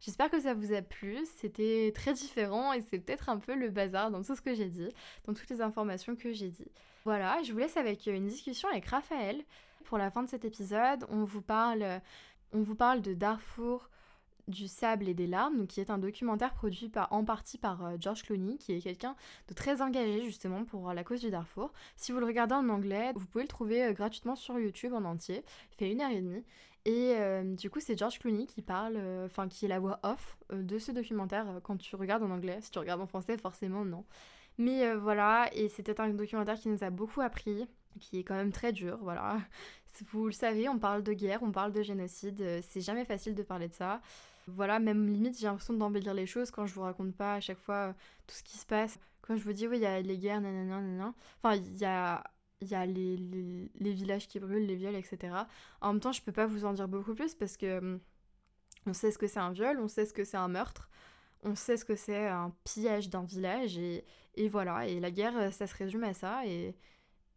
J'espère 0.00 0.30
que 0.30 0.40
ça 0.40 0.52
vous 0.52 0.72
a 0.72 0.82
plu, 0.82 1.18
c'était 1.36 1.92
très 1.94 2.12
différent 2.12 2.72
et 2.72 2.80
c'est 2.80 2.98
peut-être 2.98 3.28
un 3.28 3.38
peu 3.38 3.54
le 3.54 3.70
bazar 3.70 4.10
dans 4.10 4.22
tout 4.22 4.34
ce 4.34 4.42
que 4.42 4.52
j'ai 4.52 4.68
dit, 4.68 4.88
dans 5.24 5.32
toutes 5.32 5.48
les 5.48 5.60
informations 5.60 6.16
que 6.16 6.32
j'ai 6.32 6.48
dit. 6.48 6.70
Voilà, 7.04 7.40
je 7.44 7.52
vous 7.52 7.58
laisse 7.58 7.76
avec 7.76 8.06
une 8.06 8.26
discussion 8.26 8.68
avec 8.68 8.86
Raphaël. 8.86 9.44
Pour 9.84 9.98
la 9.98 10.10
fin 10.10 10.22
de 10.22 10.28
cet 10.28 10.44
épisode, 10.44 11.06
on 11.08 11.24
vous 11.24 11.42
parle, 11.42 12.00
on 12.52 12.62
vous 12.62 12.74
parle 12.74 13.00
de 13.00 13.14
Darfour, 13.14 13.90
du 14.48 14.68
sable 14.68 15.08
et 15.08 15.14
des 15.14 15.26
larmes, 15.26 15.66
qui 15.66 15.80
est 15.80 15.90
un 15.90 15.98
documentaire 15.98 16.54
produit 16.54 16.90
en 17.10 17.24
partie 17.24 17.58
par 17.58 17.84
euh, 17.84 17.96
George 17.98 18.22
Clooney, 18.22 18.56
qui 18.56 18.72
est 18.72 18.80
quelqu'un 18.80 19.14
de 19.48 19.54
très 19.54 19.82
engagé 19.82 20.24
justement 20.24 20.64
pour 20.64 20.92
la 20.92 21.04
cause 21.04 21.20
du 21.20 21.30
Darfour. 21.30 21.72
Si 21.96 22.12
vous 22.12 22.18
le 22.18 22.26
regardez 22.26 22.54
en 22.54 22.68
anglais, 22.68 23.12
vous 23.14 23.26
pouvez 23.26 23.44
le 23.44 23.48
trouver 23.48 23.84
euh, 23.84 23.92
gratuitement 23.92 24.34
sur 24.34 24.58
YouTube 24.58 24.92
en 24.94 25.04
entier. 25.04 25.44
Il 25.72 25.76
fait 25.76 25.92
une 25.92 26.00
heure 26.00 26.10
et 26.10 26.20
demie. 26.20 26.44
Et 26.84 27.14
euh, 27.16 27.54
du 27.54 27.70
coup, 27.70 27.78
c'est 27.78 27.96
George 27.96 28.18
Clooney 28.18 28.46
qui 28.46 28.60
parle, 28.60 28.98
enfin 29.24 29.48
qui 29.48 29.66
est 29.66 29.68
la 29.68 29.78
voix 29.78 30.00
off 30.02 30.36
de 30.52 30.78
ce 30.78 30.90
documentaire 30.90 31.60
quand 31.62 31.76
tu 31.76 31.94
regardes 31.94 32.24
en 32.24 32.30
anglais. 32.30 32.58
Si 32.60 32.72
tu 32.72 32.78
regardes 32.80 33.00
en 33.00 33.06
français, 33.06 33.38
forcément 33.38 33.84
non. 33.84 34.04
Mais 34.58 34.92
voilà, 34.96 35.48
et 35.54 35.68
c'était 35.68 36.00
un 36.00 36.10
documentaire 36.10 36.58
qui 36.58 36.68
nous 36.68 36.82
a 36.82 36.90
beaucoup 36.90 37.20
appris, 37.20 37.68
qui 38.00 38.18
est 38.18 38.24
quand 38.24 38.34
même 38.34 38.50
très 38.50 38.72
dur, 38.72 38.98
voilà. 39.00 39.38
Vous 40.10 40.26
le 40.26 40.32
savez, 40.32 40.68
on 40.68 40.78
parle 40.78 41.04
de 41.04 41.12
guerre, 41.12 41.42
on 41.42 41.52
parle 41.52 41.70
de 41.70 41.82
génocide, 41.82 42.60
c'est 42.62 42.80
jamais 42.80 43.04
facile 43.04 43.34
de 43.36 43.42
parler 43.42 43.68
de 43.68 43.74
ça. 43.74 44.00
Voilà, 44.48 44.78
même 44.78 45.08
limite, 45.08 45.38
j'ai 45.38 45.46
l'impression 45.46 45.74
d'embellir 45.74 46.14
les 46.14 46.26
choses 46.26 46.50
quand 46.50 46.66
je 46.66 46.74
vous 46.74 46.82
raconte 46.82 47.14
pas 47.14 47.34
à 47.34 47.40
chaque 47.40 47.58
fois 47.58 47.88
euh, 47.88 47.92
tout 48.26 48.34
ce 48.34 48.42
qui 48.42 48.58
se 48.58 48.66
passe. 48.66 48.98
Quand 49.22 49.36
je 49.36 49.44
vous 49.44 49.52
dis, 49.52 49.68
oui, 49.68 49.78
il 49.78 49.82
y 49.82 49.86
a 49.86 50.00
les 50.00 50.18
guerres, 50.18 50.40
nanana, 50.40 50.80
nanana. 50.80 51.14
Enfin, 51.42 51.54
il 51.56 51.78
y 51.78 51.84
a, 51.84 52.24
y 52.60 52.74
a 52.74 52.86
les, 52.86 53.16
les, 53.16 53.92
villages 53.92 54.26
qui 54.26 54.40
brûlent, 54.40 54.66
les 54.66 54.74
viols, 54.76 54.96
etc. 54.96 55.34
En 55.80 55.92
même 55.92 56.00
temps, 56.00 56.12
je 56.12 56.22
peux 56.22 56.32
pas 56.32 56.46
vous 56.46 56.64
en 56.64 56.72
dire 56.72 56.88
beaucoup 56.88 57.14
plus 57.14 57.34
parce 57.34 57.56
que 57.56 57.78
hum, 57.78 58.00
on 58.86 58.92
sait 58.92 59.12
ce 59.12 59.18
que 59.18 59.28
c'est 59.28 59.40
un 59.40 59.52
viol, 59.52 59.78
on 59.80 59.88
sait 59.88 60.06
ce 60.06 60.12
que 60.12 60.24
c'est 60.24 60.36
un 60.36 60.48
meurtre, 60.48 60.90
on 61.44 61.54
sait 61.54 61.76
ce 61.76 61.84
que 61.84 61.96
c'est 61.96 62.26
un 62.26 62.52
pillage 62.64 63.10
d'un 63.10 63.24
village, 63.24 63.78
et, 63.78 64.04
et 64.34 64.48
voilà. 64.48 64.86
Et 64.88 65.00
la 65.00 65.10
guerre, 65.10 65.52
ça 65.52 65.66
se 65.66 65.76
résume 65.76 66.04
à 66.04 66.14
ça, 66.14 66.46
et, 66.46 66.74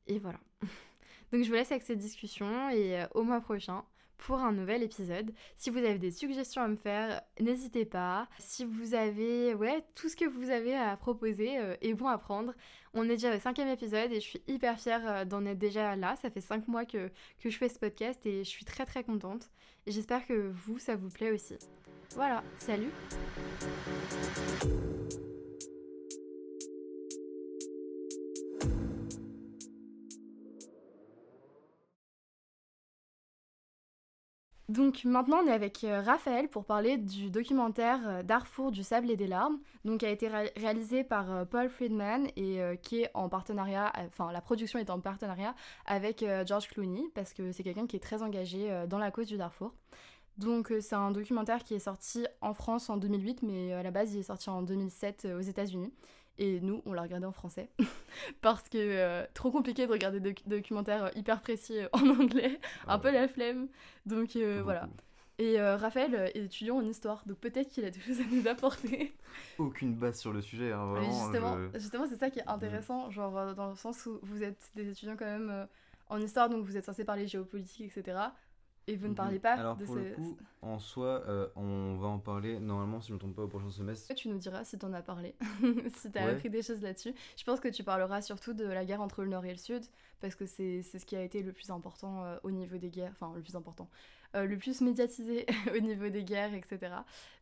et 0.08 0.20
voilà. 0.20 0.40
Donc 1.32 1.44
je 1.44 1.50
vous 1.50 1.56
laisse 1.56 1.72
avec 1.72 1.84
cette 1.84 2.00
discussion 2.00 2.70
et 2.70 3.04
au 3.14 3.24
mois 3.24 3.42
prochain 3.42 3.84
pour 4.18 4.40
un 4.40 4.52
nouvel 4.52 4.84
épisode. 4.84 5.32
Si 5.56 5.70
vous 5.70 5.80
avez 5.80 5.98
des 5.98 6.12
suggestions 6.12 6.62
à 6.62 6.68
me 6.68 6.76
faire, 6.76 7.22
n'hésitez 7.40 7.86
pas. 7.86 8.28
Si 8.40 8.66
vous 8.66 8.94
avez, 8.94 9.54
ouais, 9.54 9.84
tout 9.96 10.10
ce 10.10 10.16
que 10.16 10.26
vous 10.26 10.50
avez 10.50 10.76
à 10.76 10.96
proposer 10.98 11.58
euh, 11.60 11.76
est 11.82 11.94
bon 11.94 12.08
à 12.08 12.18
prendre. 12.18 12.54
On 12.94 13.04
est 13.06 13.16
déjà 13.16 13.36
au 13.36 13.40
cinquième 13.40 13.68
épisode 13.68 14.12
et 14.12 14.16
je 14.16 14.26
suis 14.26 14.42
hyper 14.48 14.80
fière 14.80 15.02
euh, 15.06 15.26
d'en 15.26 15.46
être 15.46 15.58
déjà 15.58 15.96
là. 15.96 16.16
Ça 16.16 16.30
fait 16.30 16.42
cinq 16.42 16.68
mois 16.68 16.86
que, 16.86 17.10
que 17.40 17.50
je 17.50 17.58
fais 17.58 17.70
ce 17.70 17.80
podcast 17.80 18.26
et 18.26 18.44
je 18.44 18.50
suis 18.50 18.66
très 18.66 18.86
très 18.86 19.04
contente. 19.04 19.50
J'espère 19.88 20.26
que 20.26 20.52
vous, 20.52 20.80
ça 20.80 20.96
vous 20.96 21.10
plaît 21.10 21.32
aussi. 21.32 21.56
Voilà, 22.16 22.44
salut 22.58 22.92
Donc 34.68 35.04
maintenant 35.06 35.42
on 35.44 35.48
est 35.48 35.52
avec 35.52 35.84
euh, 35.84 36.02
Raphaël 36.02 36.48
pour 36.48 36.66
parler 36.66 36.98
du 36.98 37.30
documentaire 37.30 38.00
euh, 38.08 38.24
Darfour 38.24 38.72
du 38.72 38.82
sable 38.82 39.12
et 39.12 39.16
des 39.16 39.28
larmes, 39.28 39.60
qui 40.00 40.06
a 40.06 40.10
été 40.10 40.28
réalisé 40.28 41.04
par 41.04 41.32
euh, 41.32 41.46
Paul 41.46 41.70
Friedman 41.70 42.28
et 42.36 42.60
qui 42.82 43.02
est 43.02 43.12
en 43.14 43.30
partenariat, 43.30 43.94
enfin 44.08 44.32
la 44.32 44.42
production 44.42 44.80
est 44.80 44.90
en 44.90 45.00
partenariat 45.00 45.54
avec 45.86 46.26
George 46.46 46.68
Clooney 46.70 47.04
parce 47.14 47.34
que 47.34 47.52
c'est 47.52 47.64
quelqu'un 47.64 47.86
qui 47.86 47.96
est 47.96 48.00
très 48.00 48.24
engagé 48.24 48.86
dans 48.88 48.98
la 48.98 49.12
cause 49.12 49.28
du 49.28 49.38
Darfour. 49.38 49.74
Donc 50.38 50.74
c'est 50.82 50.96
un 50.96 51.12
documentaire 51.12 51.64
qui 51.64 51.76
est 51.76 51.80
sorti 51.80 52.26
en 52.42 52.54
France 52.54 52.90
en 52.90 52.98
2008 52.98 53.44
mais 53.44 53.74
à 53.74 53.84
la 53.84 53.92
base 53.92 54.14
il 54.14 54.20
est 54.20 54.24
sorti 54.24 54.50
en 54.50 54.62
2007 54.64 55.28
aux 55.38 55.42
États-Unis 55.42 55.94
et 56.38 56.60
nous, 56.62 56.82
on 56.86 56.94
l'a 56.94 57.04
regardé 57.04 57.26
en 57.26 57.32
français. 57.32 57.70
Parce 58.42 58.68
que 58.70 58.78
euh, 58.78 59.26
trop 59.34 59.52
compliqué 59.52 59.88
de 59.88 59.92
regarder 59.92 60.20
des 60.20 60.36
documentaires 60.46 61.12
hyper 61.16 61.42
précis 61.42 61.80
euh, 61.80 61.88
en 61.94 62.10
anglais. 62.10 62.60
Ah 62.88 62.96
un 62.96 63.00
peu 63.00 63.12
la 63.12 63.28
flemme. 63.28 63.68
Donc 64.06 64.36
euh, 64.36 64.62
voilà. 64.64 64.90
Et 65.38 65.60
Raphaël 65.60 66.32
est 66.34 66.46
étudiant 66.46 66.78
en 66.78 66.86
histoire, 66.86 67.24
donc 67.26 67.40
peut-être 67.40 67.68
qu'il 67.68 67.84
a 67.84 67.90
des 67.90 68.00
choses 68.00 68.22
à 68.22 68.24
nous 68.32 68.48
apporter. 68.48 69.14
Aucune 69.58 69.94
base 69.94 70.18
sur 70.18 70.32
le 70.32 70.42
sujet, 70.42 70.72
hein, 70.72 70.86
vraiment. 70.86 71.12
justement, 71.12 71.58
justement 71.74 72.08
c'est 72.08 72.16
ça 72.16 72.30
qui 72.30 72.40
est 72.40 72.48
intéressant, 72.48 73.10
genre 73.10 73.54
dans 73.54 73.68
le 73.68 73.76
sens 73.76 74.06
où 74.06 74.18
vous 74.24 74.44
êtes 74.44 74.72
des 74.76 74.90
étudiants 74.90 75.18
quand 75.18 75.26
même 75.26 75.68
en 76.08 76.22
histoire, 76.22 76.48
donc 76.48 76.64
vous 76.64 76.78
êtes 76.78 76.86
censés 76.86 77.04
parler 77.04 77.28
géopolitique, 77.28 77.82
etc. 77.82 78.18
Et 78.88 78.96
vous 78.96 79.08
ne 79.08 79.14
parlez 79.14 79.40
pas 79.40 79.54
Alors, 79.54 79.78
de 79.78 79.86
pour 79.86 79.96
le 79.96 80.12
coup, 80.12 80.38
en 80.62 80.78
soi, 80.78 81.24
euh, 81.28 81.48
on 81.56 81.96
va 81.96 82.08
en 82.08 82.20
parler 82.20 82.60
normalement, 82.60 83.02
si 83.02 83.08
je 83.08 83.14
ne 83.14 83.16
me 83.16 83.20
trompe 83.20 83.36
pas, 83.36 83.44
au 83.44 83.48
prochain 83.48 83.72
semestre. 83.72 84.14
Tu 84.14 84.30
nous 84.30 84.38
diras 84.38 84.64
si 84.64 84.78
tu 84.78 84.86
en 84.86 84.94
as 84.94 85.02
parlé, 85.02 85.36
si 85.96 86.12
tu 86.12 86.18
as 86.20 86.28
appris 86.28 86.50
des 86.50 86.62
choses 86.62 86.82
là-dessus. 86.82 87.14
Je 87.36 87.44
pense 87.44 87.60
que 87.60 87.68
tu 87.68 87.84
parleras 87.84 88.22
surtout 88.22 88.54
de 88.54 88.66
la 88.66 88.86
guerre 88.86 89.02
entre 89.02 89.24
le 89.24 89.30
Nord 89.30 89.46
et 89.46 89.52
le 89.52 89.58
Sud, 89.58 89.84
parce 90.22 90.36
que 90.36 90.46
c'est 90.46 90.84
ce 90.84 91.06
qui 91.06 91.16
a 91.16 91.24
été 91.24 91.42
le 91.42 91.52
plus 91.52 91.72
important 91.72 92.24
euh, 92.24 92.38
au 92.44 92.52
niveau 92.52 92.78
des 92.78 92.90
guerres, 92.90 93.12
enfin 93.14 93.34
le 93.36 93.42
plus 93.42 93.56
important, 93.56 93.90
le 94.34 94.56
plus 94.58 94.82
médiatisé 94.82 95.46
au 95.76 95.80
niveau 95.80 96.10
des 96.10 96.24
guerres, 96.24 96.54
etc. 96.54 96.96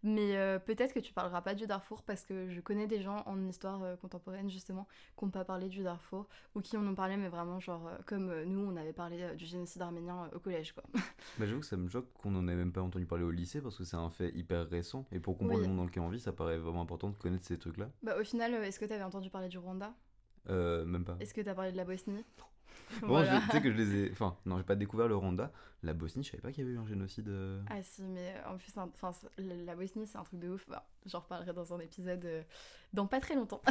Mais 0.04 0.36
euh, 0.36 0.60
peut-être 0.60 0.94
que 0.94 1.00
tu 1.00 1.14
parleras 1.14 1.42
pas 1.42 1.56
du 1.56 1.66
Darfour 1.66 2.04
parce 2.04 2.26
que 2.26 2.50
je 2.50 2.60
connais 2.60 2.88
des 2.88 3.02
gens 3.02 3.24
en 3.26 3.42
histoire 3.48 3.82
euh, 3.84 3.96
contemporaine 3.96 4.50
justement 4.50 4.88
qui 5.18 5.24
n'ont 5.24 5.32
pas 5.32 5.46
parlé 5.46 5.70
du 5.70 5.82
Darfour 5.82 6.28
ou 6.56 6.62
qui 6.62 6.76
en 6.76 6.86
ont 6.86 6.96
parlé 6.96 7.16
mais 7.16 7.30
vraiment 7.30 7.60
genre 7.60 7.90
comme 8.06 8.44
nous 8.44 8.60
on 8.60 8.76
avait 8.76 8.94
parlé 8.94 9.36
du 9.36 9.46
génocide 9.46 9.82
arménien 9.82 10.30
au 10.36 10.40
collège 10.40 10.74
quoi. 10.74 10.84
bah 11.40 11.46
j'avoue 11.46 11.62
que 11.62 11.66
ça 11.66 11.78
me 11.78 11.88
choque 11.88 12.12
qu'on 12.22 12.32
n'en 12.32 12.48
ait 12.48 12.56
même 12.56 12.74
pas 12.74 12.82
entendu 12.82 13.06
parler 13.06 13.24
au 13.24 13.32
lycée 13.32 13.62
parce 13.62 13.78
que 13.78 13.86
c'est 13.86 13.96
un 13.96 14.10
fait 14.10 14.32
hyper 14.36 14.70
récent 14.70 15.06
et 15.12 15.20
pour 15.20 15.38
comprendre 15.38 15.62
le 15.62 15.68
monde 15.68 15.78
dans 15.78 15.86
lequel 15.86 16.04
on 16.04 16.10
vit 16.10 16.20
ça 16.20 16.34
paraît 16.34 16.58
vraiment 16.58 16.82
important 16.82 17.10
de 17.10 17.16
connaître 17.16 17.46
ces 17.46 17.58
trucs 17.58 17.78
là. 17.78 17.90
Bah 18.02 18.18
au 18.20 18.24
final 18.24 18.54
est-ce 18.56 18.80
que 18.80 18.86
tu 18.86 18.94
avais 18.94 19.04
entendu 19.04 19.30
parler 19.30 19.48
du 19.48 19.58
Rwanda? 19.58 19.94
Même 20.50 21.06
pas. 21.06 21.16
Est-ce 21.22 21.34
que 21.34 21.42
tu 21.42 21.50
as 21.50 21.56
parlé 21.56 21.72
de 21.72 21.78
la 21.78 21.86
Bosnie? 21.86 22.26
Bon, 23.02 23.24
tu 23.24 23.52
sais 23.52 23.62
que 23.62 23.72
je 23.72 23.78
les 23.78 23.96
ai. 23.96 24.12
Enfin, 24.12 24.38
non, 24.46 24.58
j'ai 24.58 24.64
pas 24.64 24.76
découvert 24.76 25.08
le 25.08 25.16
Rwanda. 25.16 25.52
La 25.84 25.94
Bosnie, 25.94 26.24
je 26.24 26.32
savais 26.32 26.42
pas 26.42 26.52
qu'il 26.52 26.64
y 26.64 26.68
avait 26.68 26.76
eu 26.76 26.80
un 26.80 26.86
génocide. 26.86 27.28
Euh. 27.28 27.62
Ah, 27.70 27.84
si, 27.84 28.04
mais 28.04 28.34
en 28.48 28.58
plus, 28.58 28.72
enfin, 28.78 29.12
la 29.38 29.76
Bosnie, 29.76 30.08
c'est 30.08 30.18
un 30.18 30.24
truc 30.24 30.40
de 30.40 30.50
ouf. 30.50 30.66
Bah, 30.70 30.88
J'en 31.06 31.20
reparlerai 31.20 31.54
dans 31.54 31.74
un 31.74 31.80
épisode 31.80 32.24
euh, 32.26 32.44
dans 32.94 33.06
pas 33.06 33.20
très 33.20 33.36
longtemps. 33.36 33.62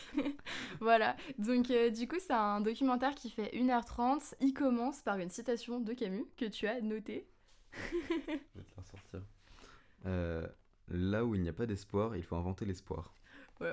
voilà. 0.80 1.16
Donc, 1.38 1.70
euh, 1.70 1.90
du 1.90 2.08
coup, 2.08 2.16
c'est 2.18 2.32
un 2.32 2.60
documentaire 2.60 3.14
qui 3.14 3.28
fait 3.28 3.50
1h30. 3.54 4.34
Il 4.40 4.54
commence 4.54 5.02
par 5.02 5.18
une 5.18 5.30
citation 5.30 5.80
de 5.80 5.92
Camus 5.92 6.24
que 6.36 6.46
tu 6.46 6.66
as 6.66 6.80
notée. 6.80 7.28
je 7.72 8.32
vais 8.32 8.64
te 8.64 8.74
la 8.76 8.82
ressortir. 8.82 10.50
là 10.88 11.24
où 11.24 11.34
il 11.34 11.42
n'y 11.42 11.48
a 11.48 11.54
pas 11.54 11.66
d'espoir, 11.66 12.16
il 12.16 12.22
faut 12.22 12.36
inventer 12.36 12.64
l'espoir 12.64 13.12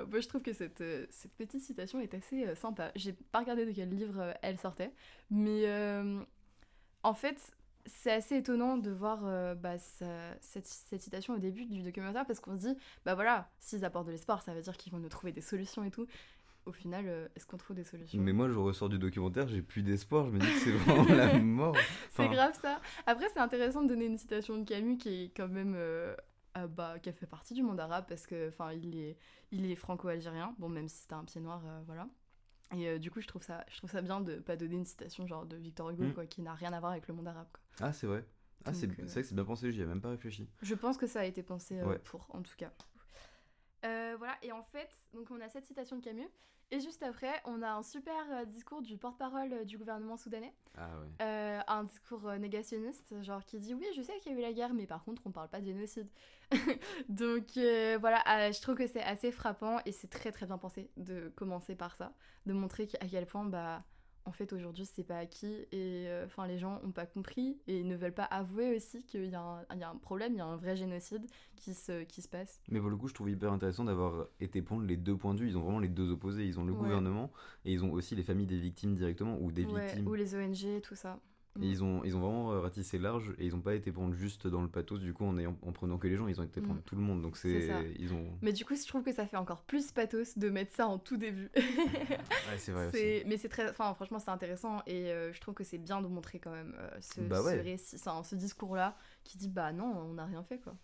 moi 0.09 0.19
je 0.19 0.27
trouve 0.27 0.41
que 0.41 0.53
cette, 0.53 0.81
euh, 0.81 1.05
cette 1.09 1.33
petite 1.33 1.61
citation 1.61 1.99
est 1.99 2.13
assez 2.13 2.45
euh, 2.45 2.55
sympa. 2.55 2.91
J'ai 2.95 3.13
pas 3.13 3.39
regardé 3.39 3.65
de 3.65 3.71
quel 3.71 3.89
livre 3.89 4.19
euh, 4.19 4.33
elle 4.41 4.57
sortait, 4.57 4.93
mais 5.29 5.65
en 7.03 7.13
fait, 7.13 7.51
c'est 7.85 8.11
assez 8.11 8.35
étonnant 8.35 8.77
de 8.77 8.91
voir 8.91 9.21
bah, 9.55 9.77
cette, 9.79 10.65
cette, 10.65 11.01
citation 11.01 11.33
au 11.33 11.37
début 11.37 11.65
du 11.65 11.81
documentaire 11.81 12.25
parce 12.25 12.39
qu'on 12.39 12.55
se 12.57 12.67
dit, 12.67 12.77
bah 13.05 13.15
voilà, 13.15 13.49
s'ils 13.59 13.85
apportent 13.85 14.07
de 14.07 14.11
l'espoir, 14.11 14.41
ça 14.41 14.53
veut 14.53 14.61
dire 14.61 14.75
qu'ils 14.75 14.91
vont 14.91 14.99
nous 14.99 15.09
trouver 15.09 15.31
des 15.31 15.41
solutions 15.41 15.83
et 15.85 15.91
tout. 15.91 16.05
Au 16.65 16.73
final, 16.73 17.29
est-ce 17.35 17.45
qu'on 17.45 17.57
trouve 17.57 17.77
des 17.77 17.85
solutions? 17.85 18.21
Mais 18.21 18.33
moi, 18.33 18.49
je 18.49 18.57
ressors 18.59 18.89
du 18.89 18.99
documentaire, 18.99 19.47
j'ai 19.47 19.61
plus 19.61 19.81
d'espoir, 19.81 20.25
je 20.25 20.31
me 20.31 20.39
dis 20.39 20.45
que 20.45 20.59
c'est 20.59 20.71
vraiment 20.71 21.15
la 21.15 21.39
mort. 21.39 21.75
C'est 22.11 22.27
grave 22.27 22.53
ça. 22.61 22.81
Après, 23.05 23.29
c'est 23.33 23.39
intéressant 23.39 23.81
de 23.81 23.87
donner 23.87 24.05
une 24.05 24.17
citation 24.17 24.57
de 24.57 24.65
Camus 24.65 24.97
qui 24.97 25.23
est 25.23 25.31
quand 25.35 25.47
même 25.47 25.73
euh, 25.75 26.13
bah, 26.55 26.99
qui 26.99 27.09
a 27.09 27.13
fait 27.13 27.27
partie 27.27 27.53
du 27.53 27.63
monde 27.63 27.79
arabe 27.79 28.05
parce 28.07 28.25
que 28.25 28.49
enfin 28.49 28.73
il 28.73 28.97
est 28.97 29.17
il 29.51 29.69
est 29.69 29.75
franco-algérien. 29.75 30.55
Bon 30.59 30.69
même 30.69 30.87
si 30.87 30.97
c'était 30.97 31.13
un 31.13 31.23
pied 31.23 31.41
noir 31.41 31.61
euh, 31.65 31.81
voilà. 31.85 32.07
Et 32.75 32.87
euh, 32.87 32.99
du 32.99 33.11
coup 33.11 33.21
je 33.21 33.27
trouve 33.27 33.43
ça 33.43 33.65
je 33.69 33.77
trouve 33.77 33.89
ça 33.89 34.01
bien 34.01 34.21
de 34.21 34.35
pas 34.35 34.55
donner 34.55 34.75
une 34.75 34.85
citation 34.85 35.25
genre 35.27 35.45
de 35.45 35.57
Victor 35.57 35.89
Hugo 35.89 36.03
mm. 36.03 36.13
quoi 36.13 36.25
qui 36.25 36.41
n'a 36.41 36.53
rien 36.53 36.73
à 36.73 36.79
voir 36.79 36.91
avec 36.91 37.07
le 37.07 37.13
monde 37.13 37.27
arabe 37.27 37.47
quoi. 37.51 37.87
ah 37.87 37.93
c'est 37.93 38.07
vrai. 38.07 38.25
Ah 38.65 38.73
c'est 38.73 38.87
vrai 38.87 38.95
que 38.95 39.07
c'est 39.07 39.33
bien 39.33 39.45
pensé 39.45 39.71
j'y 39.71 39.81
ai 39.81 39.85
même 39.85 40.01
pas 40.01 40.09
réfléchi. 40.09 40.49
Je 40.61 40.75
pense 40.75 40.97
que 40.97 41.07
ça 41.07 41.21
a 41.21 41.25
été 41.25 41.43
pensé 41.43 41.79
pour 42.03 42.27
en 42.31 42.41
tout 42.41 42.55
cas 42.57 42.71
voilà 43.83 44.35
et 44.41 44.51
en 44.51 44.63
fait 44.63 44.89
donc 45.13 45.31
on 45.31 45.39
a 45.41 45.49
cette 45.49 45.65
citation 45.65 45.97
de 45.97 46.03
Camus 46.03 46.29
et 46.71 46.79
juste 46.79 47.01
après, 47.01 47.41
on 47.45 47.63
a 47.63 47.71
un 47.71 47.81
super 47.81 48.13
euh, 48.31 48.45
discours 48.45 48.83
du 48.83 48.95
porte-parole 48.95 49.51
euh, 49.53 49.65
du 49.65 49.79
gouvernement 49.79 50.17
soudanais. 50.17 50.53
Ah 50.77 50.87
ouais. 50.99 51.07
Euh, 51.25 51.59
un 51.67 51.83
discours 51.85 52.31
négationniste, 52.33 53.15
genre 53.23 53.43
qui 53.43 53.59
dit 53.59 53.73
oui, 53.73 53.85
je 53.95 54.03
sais 54.03 54.19
qu'il 54.19 54.33
y 54.33 54.35
a 54.35 54.37
eu 54.37 54.41
la 54.41 54.53
guerre, 54.53 54.73
mais 54.75 54.85
par 54.85 55.03
contre, 55.03 55.23
on 55.25 55.31
parle 55.31 55.49
pas 55.49 55.61
de 55.61 55.65
génocide. 55.65 56.07
Donc 57.09 57.45
voilà, 57.55 58.51
je 58.51 58.61
trouve 58.61 58.75
que 58.75 58.85
c'est 58.85 59.01
assez 59.01 59.31
frappant 59.31 59.79
et 59.85 59.91
c'est 59.91 60.09
très 60.09 60.31
très 60.31 60.45
bien 60.45 60.57
pensé 60.59 60.91
de 60.97 61.29
commencer 61.35 61.75
par 61.75 61.95
ça, 61.95 62.13
de 62.45 62.53
montrer 62.53 62.87
à 62.99 63.07
quel 63.07 63.25
point 63.25 63.45
bah 63.45 63.83
en 64.29 64.31
fait 64.31 64.53
aujourd'hui 64.53 64.85
c'est 64.85 65.03
pas 65.03 65.17
acquis 65.17 65.65
et 65.71 66.05
euh, 66.07 66.25
enfin 66.25 66.45
les 66.45 66.59
gens 66.59 66.79
ont 66.85 66.91
pas 66.91 67.07
compris 67.07 67.57
et 67.67 67.83
ne 67.83 67.95
veulent 67.95 68.13
pas 68.13 68.25
avouer 68.25 68.75
aussi 68.75 69.03
qu'il 69.03 69.25
y, 69.25 69.35
a 69.35 69.65
un 69.69 69.95
problème, 69.97 70.33
il 70.33 70.37
y 70.37 70.41
a 70.41 70.45
un 70.45 70.55
vrai 70.55 70.75
génocide 70.75 71.25
qui 71.55 71.73
se, 71.73 72.03
qui 72.03 72.21
se 72.21 72.29
passe. 72.29 72.61
Mais 72.69 72.79
pour 72.79 72.91
le 72.91 72.95
coup 72.95 73.07
je 73.07 73.15
trouve 73.15 73.31
hyper 73.31 73.51
intéressant 73.51 73.83
d'avoir 73.83 74.27
été 74.39 74.61
prendre 74.61 74.83
les 74.83 74.97
deux 74.97 75.17
points 75.17 75.33
de 75.33 75.39
vue, 75.39 75.47
ils 75.47 75.57
ont 75.57 75.61
vraiment 75.61 75.79
les 75.79 75.87
deux 75.89 76.11
opposés, 76.11 76.45
ils 76.45 76.59
ont 76.59 76.63
le 76.63 76.73
gouvernement 76.73 77.31
et 77.65 77.73
ils 77.73 77.83
ont 77.83 77.91
aussi 77.91 78.15
les 78.15 78.23
familles 78.23 78.45
des 78.45 78.59
victimes 78.59 78.95
directement 78.95 79.37
ou 79.41 79.51
des 79.51 79.65
victimes. 79.65 80.07
Ou 80.07 80.13
les 80.13 80.35
ONG, 80.35 80.81
tout 80.81 80.95
ça. 80.95 81.19
Ils 81.61 81.83
ont, 81.83 82.03
ils 82.03 82.15
ont 82.15 82.19
vraiment 82.19 82.51
euh, 82.51 82.59
ratissé 82.59 82.97
large 82.97 83.33
et 83.37 83.45
ils 83.45 83.53
n'ont 83.53 83.61
pas 83.61 83.75
été 83.75 83.91
prendre 83.91 84.13
juste 84.13 84.47
dans 84.47 84.61
le 84.61 84.67
pathos 84.67 84.99
du 84.99 85.13
coup 85.13 85.25
en, 85.25 85.37
en 85.37 85.71
prenant 85.71 85.97
que 85.97 86.07
les 86.07 86.15
gens, 86.15 86.27
ils 86.27 86.39
ont 86.39 86.43
été 86.43 86.61
prendre 86.61 86.79
mm. 86.79 86.83
tout 86.83 86.95
le 86.95 87.01
monde. 87.01 87.21
Donc 87.21 87.37
c'est. 87.37 87.69
Ils 87.97 88.13
ont... 88.13 88.25
Mais 88.41 88.53
du 88.53 88.65
coup, 88.65 88.75
je 88.75 88.87
trouve 88.87 89.03
que 89.03 89.11
ça 89.11 89.25
fait 89.25 89.37
encore 89.37 89.63
plus 89.63 89.91
pathos 89.91 90.37
de 90.37 90.49
mettre 90.49 90.73
ça 90.75 90.87
en 90.87 90.97
tout 90.97 91.17
début. 91.17 91.49
ouais, 91.55 92.57
c'est 92.57 92.71
vrai 92.71 92.87
aussi. 92.87 93.23
Mais 93.27 93.37
c'est 93.37 93.49
très. 93.49 93.69
Enfin, 93.69 93.93
franchement, 93.93 94.19
c'est 94.19 94.31
intéressant 94.31 94.81
et 94.87 95.11
euh, 95.11 95.33
je 95.33 95.39
trouve 95.41 95.53
que 95.53 95.63
c'est 95.63 95.77
bien 95.77 96.01
de 96.01 96.07
montrer 96.07 96.39
quand 96.39 96.51
même 96.51 96.75
euh, 96.79 96.89
ce, 97.01 97.21
bah 97.21 97.41
ce, 98.23 98.35
discours-là 98.35 98.95
qui 99.23 99.37
dit 99.37 99.49
bah 99.49 99.71
non, 99.71 99.85
on 99.85 100.13
n'a 100.13 100.25
rien 100.25 100.43
fait 100.43 100.59
quoi. 100.59 100.75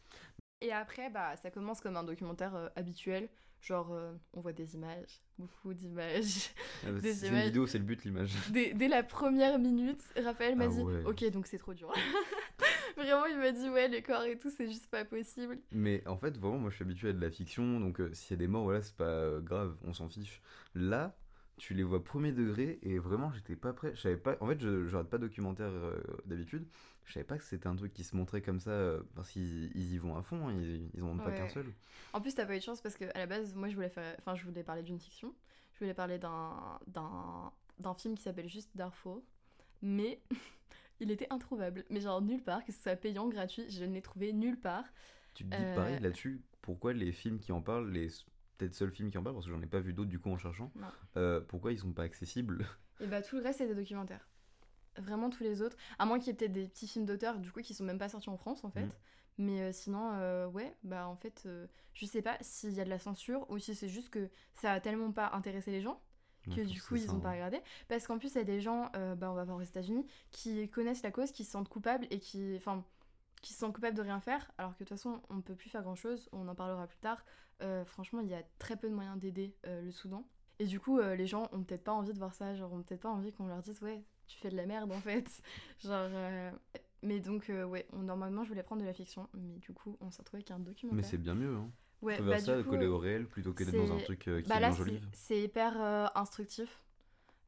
Et 0.62 0.72
après, 0.72 1.10
bah, 1.10 1.36
ça 1.38 1.52
commence 1.52 1.82
comme 1.82 1.98
un 1.98 2.04
documentaire 2.04 2.72
habituel 2.76 3.30
Genre, 3.66 3.92
euh, 3.94 4.14
on 4.34 4.42
voit 4.42 4.54
des 4.54 4.76
images, 4.76 5.24
beaucoup 5.40 5.74
d'images. 5.74 6.52
Ah 6.86 6.92
bah, 6.92 7.00
c'est 7.02 7.30
une 7.30 7.42
vidéo, 7.42 7.66
c'est 7.66 7.80
le 7.80 7.84
but, 7.84 8.04
l'image. 8.06 8.32
Dès, 8.52 8.76
dès, 8.76 8.88
la 8.88 9.02
première 9.02 9.58
minute, 9.58 10.04
Raphaël 10.24 10.56
m'a 10.56 10.66
ah 10.66 10.68
dit 10.68 10.84
Ok, 11.08 11.28
donc 11.32 11.48
c'est 11.48 11.58
trop 11.58 11.74
dur. 11.74 11.92
vraiment, 12.96 13.26
il 13.26 13.40
m'a 13.40 13.52
dit 13.52 13.68
Ouais, 13.70 13.88
les 13.88 14.04
corps 14.04 14.22
et 14.22 14.38
tout, 14.38 14.52
c'est 14.56 14.68
juste 14.68 14.86
pas 14.92 15.04
possible. 15.04 15.58
Mais 15.72 16.08
en 16.08 16.16
fait, 16.16 16.38
vraiment, 16.38 16.60
moi 16.60 16.70
je 16.70 16.76
suis 16.76 16.84
habitué 16.84 17.10
à 17.10 17.14
de 17.14 17.20
la 17.20 17.32
fiction, 17.32 17.80
donc 17.80 18.00
euh, 18.02 18.14
s'il 18.14 18.32
y 18.32 18.34
a 18.36 18.38
des 18.38 18.48
morts, 18.48 18.66
voilà, 18.66 18.84
c'est 18.84 18.96
pas 18.96 19.06
euh, 19.06 19.42
grave, 19.42 19.76
on 19.84 19.94
s'en 19.94 20.10
fiche. 20.10 20.44
Là, 20.76 21.18
tu 21.58 21.74
les 21.74 21.84
vois 21.84 22.04
premier 22.04 22.32
degré 22.32 22.80
et 22.82 23.00
vraiment, 23.00 23.32
j'étais 23.32 23.56
pas 23.56 23.74
prêt. 23.74 23.94
Je 23.96 24.02
savais 24.02 24.18
pas. 24.18 24.36
En 24.42 24.48
fait, 24.48 24.60
je, 24.60 24.86
je 24.86 24.90
regarde 24.90 25.10
pas 25.10 25.18
de 25.18 25.28
documentaire 25.28 25.72
d'habitude. 26.26 26.68
Je 27.06 27.14
savais 27.14 27.24
pas 27.24 27.38
que 27.38 27.44
c'était 27.44 27.68
un 27.68 27.76
truc 27.76 27.94
qui 27.94 28.04
se 28.04 28.16
montrait 28.16 28.42
comme 28.42 28.60
ça 28.60 28.72
euh, 28.72 29.02
parce 29.16 29.30
qu'ils 29.30 29.76
y 29.76 29.98
vont 29.98 30.18
à 30.18 30.24
fond, 30.24 30.48
hein, 30.48 30.54
ils, 30.54 30.90
ils 30.96 31.04
en 31.04 31.10
ont 31.10 31.18
pas 31.18 31.32
qu'un 31.32 31.48
seul. 31.48 31.68
En 32.14 32.22
plus, 32.22 32.34
t'as 32.34 32.46
pas 32.46 32.56
eu 32.56 32.60
de 32.60 32.64
chance 32.64 32.82
parce 32.82 32.98
que 32.98 33.06
à 33.14 33.20
la 33.20 33.28
base, 33.28 33.54
moi 33.54 33.70
je 33.70 33.76
voulais 33.76 33.90
faire, 33.90 34.16
enfin 34.20 34.36
je 34.36 34.44
voulais 34.44 34.64
parler 34.64 34.82
d'une 34.82 35.00
fiction, 35.00 35.34
je 35.74 35.80
voulais 35.80 35.94
parler 35.94 36.18
d'un 36.18 36.80
d'un 36.88 37.94
film 37.94 38.16
qui 38.16 38.24
s'appelle 38.24 38.50
juste 38.50 38.72
Darfur, 38.76 39.22
mais 39.82 40.20
il 41.00 41.12
était 41.12 41.28
introuvable, 41.30 41.86
mais 41.90 42.02
genre 42.02 42.22
nulle 42.22 42.44
part, 42.44 42.64
que 42.66 42.72
ce 42.72 42.82
soit 42.82 42.96
payant, 42.96 43.28
gratuit, 43.28 43.70
je 43.70 43.84
ne 43.84 43.94
l'ai 43.94 44.02
trouvé 44.02 44.34
nulle 44.34 44.60
part. 44.60 44.86
Tu 45.36 45.44
te 45.46 45.56
dis 45.56 45.76
pareil 45.76 45.98
euh, 45.98 46.00
là-dessus, 46.00 46.42
pourquoi 46.62 46.94
les 46.94 47.12
films 47.12 47.40
qui 47.40 47.52
en 47.52 47.62
parlent, 47.62 47.92
les 47.92 48.10
peut-être 48.58 48.74
seuls 48.74 48.92
films 48.92 49.12
qui 49.12 49.18
en 49.18 49.24
parlent, 49.24 49.36
parce 49.36 49.46
que 49.46 49.52
j'en 49.52 49.62
ai 49.62 49.68
pas 49.68 49.80
vu 49.80 49.94
d'autres 49.94 50.10
du 50.10 50.20
coup 50.20 50.30
en 50.30 50.38
cherchant, 50.38 50.72
euh, 51.18 51.42
pourquoi 51.42 51.72
ils 51.72 51.80
sont 51.80 51.94
pas 51.94 52.04
accessibles 52.04 52.66
Et 53.02 53.08
bah 53.08 53.22
tout 53.22 53.36
le 53.36 53.42
reste 53.42 53.60
c'est 53.60 53.68
des 53.68 53.76
documentaires. 53.76 54.28
Vraiment 54.98 55.30
tous 55.30 55.44
les 55.44 55.62
autres. 55.62 55.76
À 56.00 56.06
moins 56.06 56.20
qu'il 56.20 56.28
y 56.28 56.30
ait 56.32 56.34
peut-être 56.36 56.54
des 56.54 56.68
petits 56.68 56.88
films 56.88 57.06
d'auteur, 57.06 57.40
du 57.40 57.52
coup, 57.52 57.60
qui 57.62 57.74
sont 57.74 57.84
même 57.84 57.98
pas 57.98 58.08
sortis 58.08 58.30
en 58.30 58.38
France, 58.38 58.64
en 58.64 58.70
fait. 58.70 58.86
Mm. 58.86 58.92
Mais 59.38 59.62
euh, 59.62 59.72
sinon, 59.74 60.12
euh, 60.14 60.48
ouais, 60.48 60.74
bah 60.84 61.10
en 61.10 61.18
fait, 61.18 61.46
je 61.94 62.06
sais 62.06 62.22
pas 62.22 62.38
s'il 62.40 62.72
y 62.72 62.80
a 62.80 62.86
de 62.86 62.90
la 62.90 63.00
censure 63.00 63.46
ou 63.50 63.58
si 63.58 63.76
c'est 63.76 63.90
juste 63.90 64.10
que 64.10 64.30
ça 64.54 64.72
a 64.72 64.80
tellement 64.80 65.12
pas 65.12 65.32
intéressé 65.34 65.72
les 65.72 65.82
gens 65.82 66.02
que 66.46 66.62
du 66.62 66.80
coup 66.80 66.96
ils 66.96 67.10
ont 67.10 67.20
pas 67.20 67.32
regardé. 67.32 67.60
Parce 67.88 68.06
qu'en 68.06 68.20
plus, 68.20 68.34
il 68.34 68.38
y 68.38 68.42
a 68.42 68.46
des 68.46 68.62
gens, 68.62 68.92
bah 69.18 69.30
on 69.32 69.34
va 69.34 69.44
voir 69.44 69.58
aux 69.58 69.64
États-Unis, 69.64 70.06
qui 70.32 70.70
connaissent 70.70 71.04
la 71.04 71.12
cause, 71.12 71.32
qui 71.32 71.44
se 71.44 71.52
sentent 71.52 71.68
coupables 71.68 72.08
et 72.12 72.20
qui. 72.20 72.54
Enfin, 72.56 72.86
qui 73.46 73.54
se 73.54 73.60
sentent 73.60 73.74
coupables 73.74 73.96
de 73.96 74.02
rien 74.02 74.20
faire, 74.20 74.52
alors 74.58 74.74
que 74.74 74.84
de 74.84 74.90
toute 74.90 74.98
façon, 74.98 75.22
on 75.30 75.36
ne 75.36 75.42
peut 75.42 75.56
plus 75.56 75.70
faire 75.70 75.84
grand-chose, 75.84 76.30
on 76.32 76.48
en 76.48 76.56
parlera 76.56 76.88
plus 76.88 77.00
tard. 77.00 77.24
franchement, 77.86 78.20
il 78.20 78.28
y 78.28 78.34
a 78.34 78.44
très 78.60 78.76
peu 78.76 78.90
de 78.90 78.94
moyens 78.94 79.20
d'aider 79.20 79.56
le 79.66 79.92
Soudan. 79.92 80.28
Et 80.60 80.66
du 80.66 80.80
coup, 80.80 81.00
les 81.00 81.28
gens 81.28 81.48
ont 81.52 81.64
peut-être 81.64 81.84
pas 81.84 81.94
envie 81.94 82.14
de 82.14 82.18
voir 82.18 82.34
ça, 82.34 82.56
genre 82.56 82.74
ont 82.74 82.82
peut-être 82.82 83.02
pas 83.02 83.10
envie 83.10 83.32
qu'on 83.32 83.48
leur 83.48 83.62
dise, 83.62 83.82
ouais, 83.82 84.04
tu 84.28 84.38
fais 84.40 84.50
de 84.50 84.56
la 84.56 84.66
merde 84.66 84.92
en 84.92 85.00
fait. 85.00 85.30
genre, 85.84 86.10
mais 87.06 87.20
donc, 87.20 87.50
euh, 87.50 87.66
ouais, 87.66 87.86
normalement, 87.94 88.44
je 88.44 88.50
voulais 88.50 88.64
prendre 88.64 88.82
de 88.82 88.88
la 88.88 88.94
fiction, 88.94 89.30
mais 89.36 89.58
du 89.60 89.74
coup, 89.74 89.96
on 90.02 90.10
s'est 90.10 90.22
retrouvé 90.24 90.40
avec 90.40 90.52
un 90.52 90.60
documentaire. 90.60 90.98
Mais 90.98 91.04
c'est 91.04 91.20
bien 91.20 91.36
mieux, 91.36 91.56
hein. 91.56 91.70
Ouais, 92.02 92.20
bah, 92.20 92.40
ça, 92.40 92.62
coller 92.64 92.88
au 92.88 92.98
réel 92.98 93.28
plutôt 93.28 93.54
que 93.54 93.64
d'être 93.64 93.78
dans 93.78 93.96
un 93.96 94.00
truc 94.00 94.28
euh, 94.28 94.42
qui 94.42 94.50
bah, 94.50 94.58
est 94.58 94.60
là, 94.60 94.72
C'est 95.14 95.42
hyper 95.42 95.82
euh, 95.82 96.08
instructif. 96.16 96.84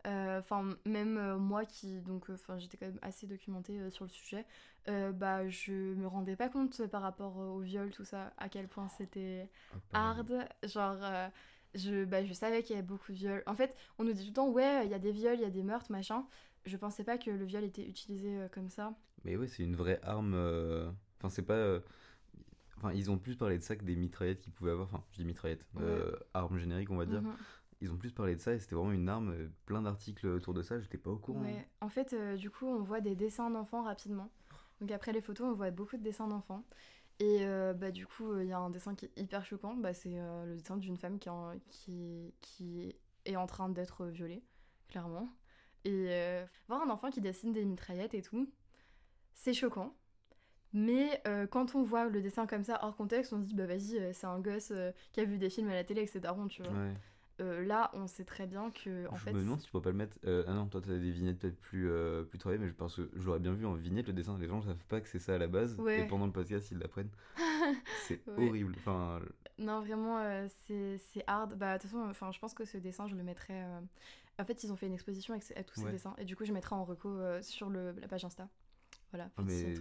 Enfin, 0.07 0.69
même 0.85 1.35
moi 1.35 1.65
qui, 1.65 1.99
donc, 2.01 2.29
enfin, 2.29 2.57
j'étais 2.57 2.77
quand 2.77 2.85
même 2.85 2.99
assez 3.01 3.27
documentée 3.27 3.89
sur 3.91 4.05
le 4.05 4.09
sujet, 4.09 4.45
bah, 4.87 5.47
je 5.49 5.93
me 5.95 6.07
rendais 6.07 6.35
pas 6.35 6.49
compte 6.49 6.87
par 6.87 7.01
rapport 7.01 7.37
au 7.37 7.59
viol, 7.59 7.91
tout 7.91 8.05
ça, 8.05 8.33
à 8.37 8.47
quel 8.49 8.67
point 8.67 8.87
c'était 8.89 9.49
ah, 9.91 10.11
hard. 10.11 10.47
Genre, 10.63 11.29
je, 11.75 12.05
bah, 12.05 12.23
je 12.23 12.33
savais 12.33 12.63
qu'il 12.63 12.75
y 12.75 12.79
avait 12.79 12.87
beaucoup 12.87 13.11
de 13.11 13.17
viols. 13.17 13.43
En 13.47 13.55
fait, 13.55 13.75
on 13.99 14.05
nous 14.05 14.13
dit 14.13 14.21
tout 14.21 14.29
le 14.29 14.33
temps, 14.33 14.49
ouais, 14.49 14.85
il 14.85 14.91
y 14.91 14.93
a 14.95 14.99
des 14.99 15.11
viols, 15.11 15.35
il 15.35 15.41
y 15.41 15.45
a 15.45 15.49
des 15.49 15.63
meurtres, 15.63 15.91
machin. 15.91 16.25
Je 16.65 16.77
pensais 16.77 17.03
pas 17.03 17.17
que 17.17 17.29
le 17.29 17.45
viol 17.45 17.63
était 17.63 17.85
utilisé 17.85 18.47
comme 18.51 18.69
ça. 18.69 18.93
Mais 19.23 19.35
ouais, 19.35 19.47
c'est 19.47 19.63
une 19.63 19.75
vraie 19.75 19.99
arme. 20.03 20.33
Euh, 20.35 20.89
enfin, 21.17 21.29
c'est 21.29 21.41
pas. 21.41 21.53
Euh, 21.53 21.79
enfin, 22.77 22.93
ils 22.93 23.11
ont 23.11 23.17
plus 23.17 23.35
parlé 23.35 23.57
de 23.57 23.63
ça 23.63 23.75
que 23.75 23.83
des 23.83 23.95
mitraillettes 23.95 24.39
qu'ils 24.39 24.53
pouvaient 24.53 24.71
avoir. 24.71 24.87
Enfin, 24.87 25.03
je 25.11 25.17
dis 25.17 25.25
mitraillettes, 25.25 25.65
euh, 25.81 26.15
armes 26.33 26.57
génériques, 26.57 26.91
on 26.91 26.97
va 26.97 27.05
dire. 27.05 27.21
Mhm. 27.21 27.35
Ils 27.81 27.91
ont 27.91 27.97
plus 27.97 28.11
parlé 28.11 28.35
de 28.35 28.41
ça 28.41 28.53
et 28.53 28.59
c'était 28.59 28.75
vraiment 28.75 28.91
une 28.91 29.07
arme. 29.09 29.49
Plein 29.65 29.81
d'articles 29.81 30.27
autour 30.27 30.53
de 30.53 30.63
ça, 30.63 30.79
j'étais 30.79 30.97
pas 30.97 31.11
au 31.11 31.17
courant. 31.17 31.41
Ouais. 31.41 31.67
En 31.81 31.89
fait, 31.89 32.15
du 32.35 32.49
coup, 32.49 32.65
on 32.65 32.81
voit 32.81 33.01
des 33.01 33.15
dessins 33.15 33.49
d'enfants 33.49 33.83
rapidement. 33.83 34.31
Donc 34.81 34.91
après 34.91 35.11
les 35.11 35.21
photos, 35.21 35.47
on 35.47 35.53
voit 35.53 35.71
beaucoup 35.71 35.97
de 35.97 36.03
dessins 36.03 36.27
d'enfants. 36.27 36.63
Et 37.19 37.45
bah, 37.75 37.91
du 37.91 38.07
coup, 38.07 38.35
il 38.39 38.47
y 38.47 38.51
a 38.51 38.57
un 38.57 38.71
dessin 38.71 38.95
qui 38.95 39.05
est 39.05 39.19
hyper 39.19 39.45
choquant. 39.45 39.75
Bah, 39.75 39.93
c'est 39.93 40.09
le 40.09 40.55
dessin 40.55 40.77
d'une 40.77 40.97
femme 40.97 41.19
qui, 41.19 41.29
qui, 41.69 42.33
qui 42.41 42.95
est 43.25 43.35
en 43.35 43.45
train 43.45 43.69
d'être 43.69 44.05
violée, 44.05 44.43
clairement. 44.87 45.29
Et 45.85 46.09
voir 46.67 46.81
un 46.81 46.89
enfant 46.89 47.11
qui 47.11 47.21
dessine 47.21 47.53
des 47.53 47.63
mitraillettes 47.63 48.15
et 48.15 48.23
tout, 48.23 48.49
c'est 49.35 49.53
choquant. 49.53 49.95
Mais 50.73 51.21
euh, 51.27 51.47
quand 51.47 51.75
on 51.75 51.83
voit 51.83 52.05
le 52.05 52.21
dessin 52.21 52.45
comme 52.45 52.63
ça 52.63 52.79
hors 52.83 52.95
contexte, 52.95 53.31
on 53.33 53.39
se 53.39 53.45
dit 53.45 53.55
bah 53.55 53.65
vas-y, 53.65 53.97
euh, 53.97 54.11
c'est 54.13 54.27
un 54.27 54.39
gosse 54.39 54.71
euh, 54.71 54.91
qui 55.13 55.21
a 55.21 55.23
vu 55.23 55.37
des 55.37 55.49
films 55.49 55.69
à 55.69 55.73
la 55.73 55.83
télé 55.83 56.01
avec 56.01 56.09
ses 56.09 56.19
darons, 56.19 56.47
tu 56.47 56.61
vois. 56.61 56.71
Là, 57.39 57.89
on 57.93 58.07
sait 58.07 58.23
très 58.23 58.47
bien 58.47 58.71
que 58.71 59.07
en 59.07 59.15
je 59.15 59.23
fait. 59.23 59.33
me 59.33 59.39
demande 59.39 59.59
si 59.59 59.65
tu 59.65 59.71
pourrais 59.71 59.83
pas 59.83 59.91
le 59.91 59.97
mettre. 59.97 60.17
ah 60.25 60.53
non, 60.53 60.67
toi 60.67 60.81
t'as 60.81 60.97
des 60.97 61.11
vignettes 61.11 61.39
peut-être 61.39 61.59
plus 61.59 61.89
plus 62.29 62.39
travaillées, 62.39 62.61
mais 62.61 62.69
je 62.69 62.73
pense 62.73 62.95
que 62.95 63.09
j'aurais 63.15 63.39
bien 63.39 63.53
vu 63.53 63.65
en 63.65 63.73
vignette 63.73 64.07
le 64.07 64.13
dessin. 64.13 64.37
Les 64.37 64.47
gens 64.47 64.61
savent 64.61 64.85
pas 64.87 65.01
que 65.01 65.07
c'est 65.07 65.19
ça 65.19 65.35
à 65.35 65.37
la 65.37 65.47
base, 65.47 65.77
et 65.89 66.05
pendant 66.05 66.25
le 66.25 66.31
podcast 66.31 66.71
ils 66.71 66.77
l'apprennent. 66.77 67.11
c'est 68.07 68.21
horrible. 68.27 68.75
Enfin. 68.77 69.19
Non, 69.57 69.81
vraiment, 69.81 70.47
c'est 70.67 71.23
hard. 71.27 71.57
Bah 71.57 71.77
de 71.77 71.81
toute 71.81 71.91
façon, 71.91 72.07
enfin, 72.09 72.31
je 72.31 72.39
pense 72.39 72.53
que 72.53 72.65
ce 72.65 72.77
dessin, 72.77 73.07
je 73.07 73.15
le 73.15 73.23
mettrais. 73.23 73.63
En 74.39 74.45
fait, 74.45 74.63
ils 74.63 74.71
ont 74.71 74.75
fait 74.75 74.85
une 74.85 74.93
exposition 74.93 75.33
avec, 75.33 75.65
tous 75.65 75.81
ces 75.81 75.91
dessins, 75.91 76.15
et 76.17 76.25
du 76.25 76.35
coup, 76.35 76.45
je 76.45 76.53
mettrai 76.53 76.75
en 76.75 76.85
reco 76.85 77.19
sur 77.41 77.69
le, 77.69 77.93
la 77.99 78.07
page 78.07 78.25
Insta. 78.25 78.47
Voilà, 79.11 79.29
ah, 79.37 79.41
mais 79.41 79.73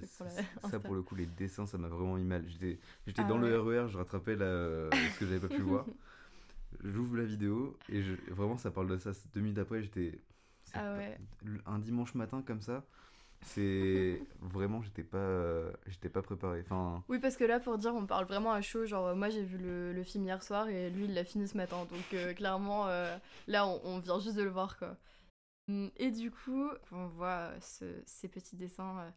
pour 0.60 0.70
ça 0.70 0.78
pour 0.78 0.94
le 0.94 1.02
coup 1.02 1.16
les 1.16 1.26
dessins 1.26 1.66
ça 1.66 1.78
m'a 1.78 1.88
vraiment 1.88 2.14
mis 2.14 2.24
mal. 2.24 2.44
J'étais 2.46 2.78
j'étais 3.06 3.22
ah 3.22 3.28
dans 3.28 3.38
le 3.38 3.58
RER, 3.60 3.86
e 3.86 3.88
je 3.88 3.98
rattrapais 3.98 4.36
la, 4.36 4.88
ce 4.92 5.18
que 5.18 5.26
j'avais 5.26 5.40
pas 5.40 5.52
pu 5.52 5.62
voir. 5.62 5.84
J'ouvre 6.82 7.16
la 7.16 7.24
vidéo 7.24 7.76
et 7.88 8.02
je, 8.02 8.14
vraiment 8.28 8.56
ça 8.56 8.70
parle 8.70 8.88
de 8.88 8.98
ça. 8.98 9.12
Deux 9.34 9.40
minutes 9.40 9.58
après 9.58 9.82
j'étais 9.82 10.20
ah 10.74 10.96
ouais. 10.96 11.18
un 11.64 11.78
dimanche 11.78 12.14
matin 12.14 12.42
comme 12.46 12.60
ça. 12.60 12.84
C'est 13.42 14.20
vraiment 14.40 14.82
j'étais 14.82 15.02
pas 15.02 15.72
j'étais 15.86 16.08
pas 16.08 16.22
préparé. 16.22 16.62
Enfin. 16.64 17.02
Oui 17.08 17.18
parce 17.18 17.36
que 17.36 17.44
là 17.44 17.60
pour 17.60 17.78
dire 17.78 17.94
on 17.94 18.06
parle 18.06 18.26
vraiment 18.26 18.52
à 18.52 18.60
chaud. 18.60 18.86
Genre 18.86 19.16
moi 19.16 19.30
j'ai 19.30 19.42
vu 19.42 19.58
le, 19.58 19.92
le, 19.92 20.02
film 20.04 20.24
hier 20.24 20.42
soir 20.42 20.68
et 20.68 20.90
lui 20.90 21.04
il 21.04 21.14
l'a 21.14 21.24
fini 21.24 21.48
ce 21.48 21.56
matin 21.56 21.86
donc 21.90 22.04
euh, 22.14 22.34
clairement 22.34 22.88
euh, 22.88 23.16
là 23.46 23.66
on, 23.66 23.80
on, 23.84 23.98
vient 23.98 24.18
juste 24.18 24.36
de 24.36 24.42
le 24.42 24.50
voir 24.50 24.78
quoi. 24.78 24.96
Mmh, 25.68 25.88
et 25.96 26.10
du 26.10 26.30
coup, 26.30 26.68
on 26.92 27.06
voit 27.08 27.52
euh, 27.82 28.00
ces 28.06 28.28
petits 28.28 28.56
dessins 28.56 29.00
euh, 29.00 29.10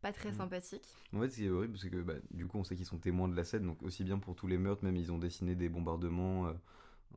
pas 0.00 0.12
très 0.12 0.30
mmh. 0.30 0.36
sympathiques. 0.36 0.88
En 1.12 1.20
fait, 1.20 1.30
ce 1.30 1.36
qui 1.36 1.46
est 1.46 1.50
horrible, 1.50 1.76
c'est 1.76 1.90
que 1.90 2.00
bah, 2.00 2.14
du 2.30 2.46
coup, 2.46 2.58
on 2.58 2.64
sait 2.64 2.76
qu'ils 2.76 2.86
sont 2.86 2.98
témoins 2.98 3.28
de 3.28 3.34
la 3.34 3.44
scène, 3.44 3.66
donc 3.66 3.82
aussi 3.82 4.04
bien 4.04 4.18
pour 4.18 4.36
tous 4.36 4.46
les 4.46 4.58
meurtres, 4.58 4.84
même 4.84 4.96
ils 4.96 5.10
ont 5.10 5.18
dessiné 5.18 5.54
des 5.56 5.68
bombardements. 5.68 6.52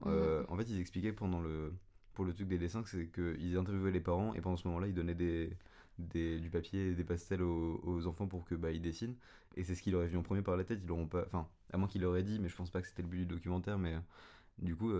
Euh. 0.05 0.43
En 0.49 0.57
fait, 0.57 0.69
ils 0.69 0.79
expliquaient 0.79 1.13
pendant 1.13 1.41
le 1.41 1.73
pour 2.13 2.25
le 2.25 2.33
truc 2.33 2.47
des 2.49 2.57
dessins, 2.57 2.83
c'est 2.85 3.07
qu'ils 3.07 3.57
interviewaient 3.57 3.91
les 3.91 4.01
parents 4.01 4.33
et 4.33 4.41
pendant 4.41 4.57
ce 4.57 4.67
moment-là, 4.67 4.87
ils 4.87 4.93
donnaient 4.93 5.15
des, 5.15 5.55
des, 5.97 6.39
du 6.39 6.49
papier 6.49 6.89
et 6.89 6.93
des 6.93 7.05
pastels 7.05 7.41
aux, 7.41 8.05
enfants 8.05 8.27
pour 8.27 8.43
que 8.43 8.53
bah, 8.53 8.71
ils 8.71 8.81
dessinent. 8.81 9.15
Et 9.55 9.63
c'est 9.63 9.75
ce 9.75 9.81
qui 9.81 9.91
leur 9.91 10.03
est 10.03 10.07
venu 10.07 10.17
en 10.17 10.23
premier 10.23 10.41
par 10.41 10.57
la 10.57 10.65
tête. 10.65 10.79
Ils 10.83 10.87
l'auront 10.87 11.07
pas, 11.07 11.23
enfin, 11.27 11.47
à 11.71 11.77
moins 11.77 11.87
qu'ils 11.87 12.01
l'auraient 12.01 12.23
dit, 12.23 12.39
mais 12.39 12.49
je 12.49 12.55
pense 12.55 12.69
pas 12.69 12.81
que 12.81 12.87
c'était 12.87 13.01
le 13.01 13.07
but 13.07 13.19
du 13.19 13.25
documentaire. 13.25 13.77
Mais 13.77 13.95
du 14.59 14.75
coup, 14.75 14.91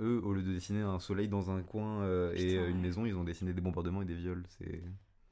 eux, 0.00 0.20
au 0.24 0.32
lieu 0.32 0.42
de 0.42 0.52
dessiner 0.52 0.82
un 0.82 1.00
soleil 1.00 1.28
dans 1.28 1.50
un 1.50 1.62
coin 1.62 2.02
euh, 2.02 2.32
et 2.34 2.56
euh, 2.56 2.68
une 2.68 2.80
maison, 2.80 3.04
ils 3.04 3.16
ont 3.16 3.24
dessiné 3.24 3.52
des 3.52 3.60
bombardements 3.60 4.02
et 4.02 4.04
des 4.04 4.14
viols. 4.14 4.44
C'est. 4.58 4.82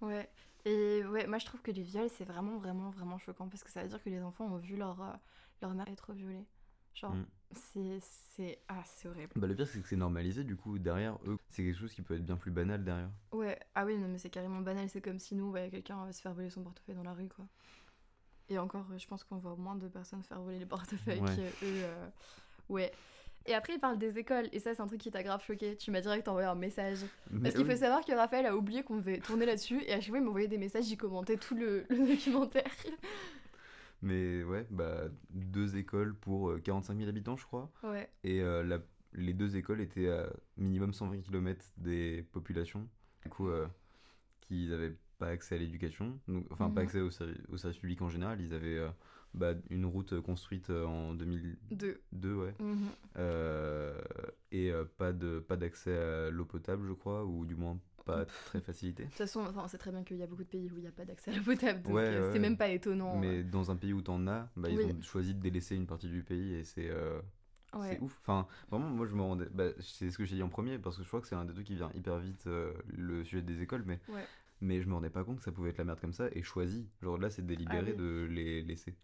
Ouais. 0.01 0.29
Et 0.65 1.05
ouais, 1.07 1.27
moi 1.29 1.39
je 1.39 1.47
trouve 1.47 1.63
que 1.63 1.71
les 1.71 1.83
viols, 1.83 2.11
c'est 2.11 2.25
vraiment, 2.25 2.59
vraiment, 2.59 2.91
vraiment 2.91 3.19
choquant 3.19 3.49
parce 3.49 3.63
que 3.63 3.71
ça 3.71 3.83
veut 3.83 3.89
dire 3.89 4.03
que 4.03 4.11
les 4.11 4.21
enfants 4.21 4.47
ont 4.47 4.57
vu 4.57 4.77
leur, 4.77 5.01
euh, 5.01 5.13
leur 5.63 5.73
mère 5.75 5.89
être 5.89 6.13
violée. 6.13 6.45
Genre, 6.95 7.15
mm. 7.15 7.27
C'est 7.53 8.59
ah, 8.69 8.83
horrible. 9.05 9.33
Bah, 9.37 9.47
le 9.47 9.55
pire, 9.55 9.67
c'est 9.67 9.81
que 9.81 9.89
c'est 9.89 9.97
normalisé, 9.97 10.45
du 10.45 10.57
coup, 10.57 10.79
derrière 10.79 11.19
eux, 11.27 11.39
c'est 11.49 11.63
quelque 11.63 11.79
chose 11.79 11.93
qui 11.93 12.03
peut 12.03 12.15
être 12.15 12.25
bien 12.25 12.37
plus 12.37 12.51
banal 12.51 12.85
derrière. 12.85 13.11
Ouais, 13.33 13.59
ah 13.75 13.85
oui, 13.85 13.97
non, 13.97 14.09
mais 14.09 14.19
c'est 14.19 14.31
carrément 14.31 14.61
banal. 14.61 14.89
C'est 14.89 15.01
comme 15.01 15.19
si 15.19 15.35
nous, 15.35 15.47
on 15.47 15.51
voyait 15.51 15.71
quelqu'un 15.71 16.11
se 16.13 16.21
faire 16.21 16.35
voler 16.35 16.51
son 16.51 16.63
portefeuille 16.63 16.97
dans 16.97 17.03
la 17.03 17.15
rue, 17.15 17.29
quoi. 17.29 17.47
Et 18.49 18.59
encore, 18.59 18.87
je 18.97 19.07
pense 19.07 19.25
qu'on 19.25 19.39
voit 19.39 19.57
moins 19.57 19.75
de 19.75 19.89
personnes 19.89 20.23
faire 20.23 20.41
voler 20.41 20.59
les 20.59 20.67
portefeuilles 20.67 21.21
que 21.21 21.65
eux. 21.67 21.85
Ouais. 22.69 22.93
Et 23.47 23.55
après, 23.55 23.75
il 23.75 23.79
parle 23.79 23.99
des 23.99 24.19
écoles. 24.19 24.49
Et 24.53 24.59
ça, 24.59 24.75
c'est 24.75 24.81
un 24.81 24.87
truc 24.87 25.01
qui 25.01 25.11
t'a 25.11 25.23
grave 25.23 25.43
choqué. 25.45 25.77
Tu 25.77 25.91
m'as 25.91 26.01
direct 26.01 26.27
envoyé 26.29 26.49
un 26.49 26.55
message. 26.55 26.99
Parce 27.43 27.55
qu'il 27.55 27.65
faut 27.65 27.77
savoir 27.77 28.05
que 28.05 28.13
Raphaël 28.13 28.47
a 28.47 28.57
oublié 28.57 28.83
qu'on 28.83 28.97
devait 28.97 29.19
tourner 29.19 29.47
là-dessus. 29.47 29.83
Et 29.87 29.93
à 29.93 30.01
chaque 30.01 30.11
fois, 30.11 30.19
il 30.19 30.25
m'envoyait 30.25 30.49
des 30.49 30.59
messages, 30.59 30.85
j'y 30.85 30.97
commentais 30.97 31.37
tout 31.37 31.55
le, 31.55 31.87
documentaire. 31.91 32.65
Mais 34.03 34.45
ouais, 34.45 34.67
bah, 34.71 35.05
deux 35.31 35.77
écoles 35.77 36.15
pour 36.15 36.53
45 36.63 36.93
euh, 36.93 36.97
000 36.99 37.09
habitants, 37.09 37.37
je 37.37 37.45
crois. 37.45 37.71
Ouais. 37.83 38.11
Et 38.25 38.41
euh, 38.43 38.63
la, 38.63 38.79
les 39.15 39.33
deux 39.33 39.57
écoles 39.57 39.81
étaient 39.81 40.09
à 40.09 40.31
minimum 40.57 40.93
120 40.93 41.21
km 41.21 41.65
des 41.79 42.25
populations. 42.33 42.89
Du 43.23 43.31
coup, 43.31 43.49
euh, 43.49 43.67
qu'ils 44.43 44.71
n'avaient 44.71 44.97
pas 45.19 45.29
accès 45.29 45.55
à 45.55 45.59
l'éducation. 45.59 46.19
Enfin, 46.51 46.71
pas 46.71 46.83
mhm. 46.83 46.87
accès 46.87 47.01
au, 47.01 47.11
au, 47.49 47.57
service 47.57 47.79
public 47.79 48.03
en 48.03 48.11
général. 48.11 48.41
Ils 48.41 48.53
avaient 48.53 48.87
bah, 49.37 49.53
une 49.71 49.85
route 49.85 50.19
construite 50.21 50.71
euh, 50.71 50.87
en 50.87 51.15
2002. 51.15 52.01
Deux. 52.13 52.35
ouais. 52.35 52.55
Mhm. 52.59 52.89
Euh, 53.19 54.01
et 54.51 54.73
euh, 54.73 54.85
pas 54.97 55.13
de 55.13 55.41
pas 55.41 55.57
d'accès 55.57 55.97
à 55.97 56.31
l'eau 56.31 56.47
potable, 56.47 56.89
je 56.89 56.95
crois, 56.95 57.25
ou 57.25 57.45
du 57.45 57.55
moins 57.55 57.79
pas 58.07 58.25
très 58.25 58.61
facilité. 58.61 59.05
De 59.05 59.09
toute 59.09 59.19
façon, 59.19 59.45
on 59.55 59.69
sait 59.69 59.79
très 59.79 59.91
bien 59.91 60.03
qu'il 60.03 60.17
y 60.17 60.23
a 60.23 60.27
beaucoup 60.27 60.45
de 60.45 60.49
pays 60.49 60.71
où 60.71 60.77
il 60.77 60.83
n'y 60.83 60.89
a 60.89 60.93
pas 60.93 61.05
d'accès 61.05 61.31
à 61.31 61.37
l'eau 61.37 61.43
potable, 61.43 61.83
donc 61.83 61.99
c'est 62.33 62.39
même 62.39 62.57
pas 62.57 62.69
étonnant. 62.69 63.17
Mais 63.17 63.43
dans 63.43 63.71
un 63.71 63.77
pays 63.77 63.93
où 63.93 64.01
t'en 64.01 64.27
as, 64.27 64.49
bah, 64.57 64.69
ils 64.71 64.81
ont 64.81 65.03
choisi 65.03 65.35
de 65.35 65.41
délaisser 65.41 65.77
une 65.77 65.87
partie 65.87 66.09
du 66.09 66.23
pays 66.23 66.55
et 66.55 66.65
c'est 66.65 66.91
c'est 67.83 68.01
ouf. 68.01 68.17
Enfin, 68.23 68.47
vraiment, 68.71 68.89
moi 68.89 69.07
je 69.07 69.15
me 69.15 69.21
rendais. 69.21 69.47
Bah, 69.53 69.65
c'est 69.81 70.11
ce 70.11 70.17
que 70.17 70.25
j'ai 70.25 70.37
dit 70.37 70.43
en 70.43 70.49
premier 70.49 70.79
parce 70.79 70.97
que 70.97 71.03
je 71.03 71.09
crois 71.09 71.21
que 71.21 71.27
c'est 71.27 71.35
un 71.35 71.45
des 71.45 71.53
trucs 71.53 71.67
qui 71.67 71.75
vient 71.75 71.91
hyper 71.95 72.19
vite, 72.19 72.47
le 72.47 73.25
sujet 73.25 73.43
des 73.43 73.61
écoles, 73.61 73.83
mais. 73.85 74.01
Mais 74.63 74.81
je 74.81 74.89
me 74.89 74.95
rendais 74.95 75.11
pas 75.11 75.23
compte 75.23 75.39
que 75.39 75.45
ça 75.45 75.53
pouvait 75.53 75.69
être 75.71 75.79
la 75.79 75.85
merde 75.85 76.01
comme 76.01 76.15
ça 76.15 76.29
et 76.33 76.43
choisi. 76.43 76.89
Genre 77.03 77.19
là, 77.19 77.29
c'est 77.29 77.45
délibéré 77.45 77.93
ah 77.95 77.99
de 77.99 78.27
les 78.31 78.63
laisser. 78.63 78.95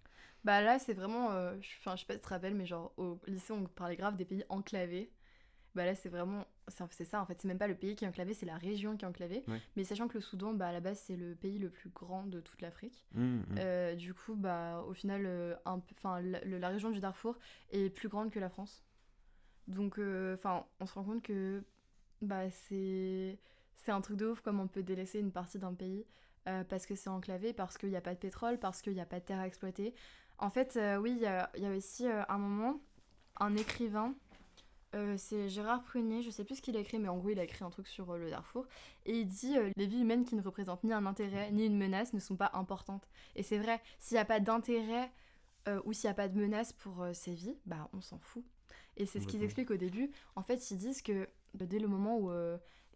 Bah 0.44 0.62
là, 0.62 0.78
c'est 0.78 0.94
vraiment. 0.94 1.30
Euh, 1.32 1.54
enfin, 1.80 1.94
je 1.94 2.00
sais 2.00 2.06
pas 2.06 2.14
si 2.14 2.20
tu 2.20 2.24
te 2.24 2.28
rappelles, 2.28 2.54
mais 2.54 2.66
genre 2.66 2.92
au 2.96 3.20
lycée, 3.26 3.52
on 3.52 3.64
parlait 3.64 3.96
grave 3.96 4.16
des 4.16 4.24
pays 4.24 4.44
enclavés. 4.48 5.10
Bah 5.74 5.84
là, 5.84 5.94
c'est 5.94 6.08
vraiment. 6.08 6.46
C'est 6.90 7.04
ça, 7.04 7.20
en 7.20 7.26
fait. 7.26 7.40
C'est 7.40 7.48
même 7.48 7.58
pas 7.58 7.66
le 7.66 7.74
pays 7.74 7.96
qui 7.96 8.04
est 8.04 8.08
enclavé, 8.08 8.34
c'est 8.34 8.46
la 8.46 8.56
région 8.56 8.96
qui 8.96 9.04
est 9.04 9.08
enclavée. 9.08 9.44
Mais 9.76 9.84
sachant 9.84 10.08
que 10.08 10.14
le 10.14 10.20
Soudan, 10.20 10.54
bah 10.54 10.68
à 10.68 10.72
la 10.72 10.80
base, 10.80 11.00
c'est 11.06 11.16
le 11.16 11.34
pays 11.34 11.58
le 11.58 11.70
plus 11.70 11.90
grand 11.90 12.24
de 12.26 12.40
toute 12.40 12.60
l'Afrique. 12.62 13.06
Mmh, 13.14 13.22
mmh. 13.22 13.44
Euh, 13.58 13.94
du 13.94 14.14
coup, 14.14 14.34
bah 14.34 14.84
au 14.86 14.94
final, 14.94 15.24
euh, 15.26 15.54
enfin, 15.64 16.20
la, 16.20 16.44
la, 16.44 16.68
région 16.68 16.90
du 16.90 17.00
Darfour 17.00 17.36
est 17.70 17.90
plus 17.90 18.08
grande 18.08 18.30
que 18.30 18.38
la 18.38 18.48
France. 18.48 18.84
Donc, 19.66 19.98
enfin, 20.34 20.66
on 20.80 20.86
se 20.86 20.94
rend 20.94 21.04
compte 21.04 21.22
que 21.22 21.62
bah 22.20 22.50
c'est 22.50 23.38
c'est 23.76 23.90
un 23.90 24.00
truc 24.00 24.16
de 24.16 24.26
ouf 24.26 24.40
comme 24.40 24.60
on 24.60 24.68
peut 24.68 24.82
délaisser 24.82 25.18
une 25.18 25.32
partie 25.32 25.58
d'un 25.58 25.74
pays. 25.74 26.06
parce 26.68 26.86
que 26.86 26.94
c'est 26.94 27.10
enclavé, 27.10 27.52
parce 27.52 27.78
qu'il 27.78 27.90
n'y 27.90 27.96
a 27.96 28.00
pas 28.00 28.14
de 28.14 28.18
pétrole, 28.18 28.58
parce 28.58 28.82
qu'il 28.82 28.94
n'y 28.94 29.00
a 29.00 29.06
pas 29.06 29.20
de 29.20 29.24
terre 29.24 29.40
à 29.40 29.46
exploiter, 29.46 29.94
en 30.42 30.50
fait, 30.50 30.76
euh, 30.76 30.96
oui, 30.96 31.12
il 31.12 31.22
y, 31.22 31.26
a 31.66 31.70
aussi 31.70 32.04
euh, 32.06 32.22
un 32.28 32.38
moment, 32.38 32.80
un 33.38 33.54
écrivain, 33.54 34.12
euh, 34.94 35.16
c'est 35.16 35.48
Gérard 35.48 35.82
Prunier, 35.82 36.22
je 36.22 36.30
sais 36.30 36.44
plus 36.44 36.56
ce 36.56 36.62
qu'il 36.62 36.76
a 36.76 36.80
écrit, 36.80 36.98
mais 36.98 37.08
en 37.08 37.16
gros 37.16 37.30
il 37.30 37.38
a 37.38 37.44
écrit 37.44 37.64
un 37.64 37.70
truc 37.70 37.86
sur 37.86 38.10
euh, 38.10 38.18
le 38.18 38.30
Darfour, 38.30 38.66
et 39.06 39.18
il 39.18 39.26
dit 39.26 39.56
les 39.76 39.86
vies 39.86 40.00
humaines 40.00 40.24
qui 40.24 40.34
ne 40.34 40.42
représentent 40.42 40.84
ni 40.84 40.92
un 40.92 41.06
intérêt 41.06 41.50
ni 41.50 41.66
une 41.66 41.76
menace 41.76 42.12
ne 42.12 42.20
sont 42.20 42.36
pas 42.36 42.50
importantes. 42.54 43.08
Et 43.36 43.42
c'est 43.42 43.58
vrai, 43.58 43.80
s'il 43.98 44.16
n'y 44.16 44.20
a 44.20 44.24
pas 44.24 44.40
d'intérêt 44.40 45.10
ou 45.84 45.92
s'il 45.92 46.08
n'y 46.08 46.12
a 46.12 46.14
pas 46.14 46.28
de 46.28 46.36
menace 46.36 46.72
pour 46.72 47.06
ces 47.12 47.34
vies, 47.34 47.56
bah 47.66 47.88
on 47.92 48.00
s'en 48.00 48.18
fout. 48.18 48.44
Et 48.96 49.06
c'est 49.06 49.20
ce 49.20 49.26
qu'ils 49.26 49.42
expliquent 49.42 49.70
au 49.70 49.76
début. 49.76 50.10
En 50.34 50.42
fait, 50.42 50.70
ils 50.70 50.76
disent 50.76 51.02
que 51.02 51.28
dès 51.54 51.78
le 51.78 51.88
moment 51.88 52.18
où 52.18 52.30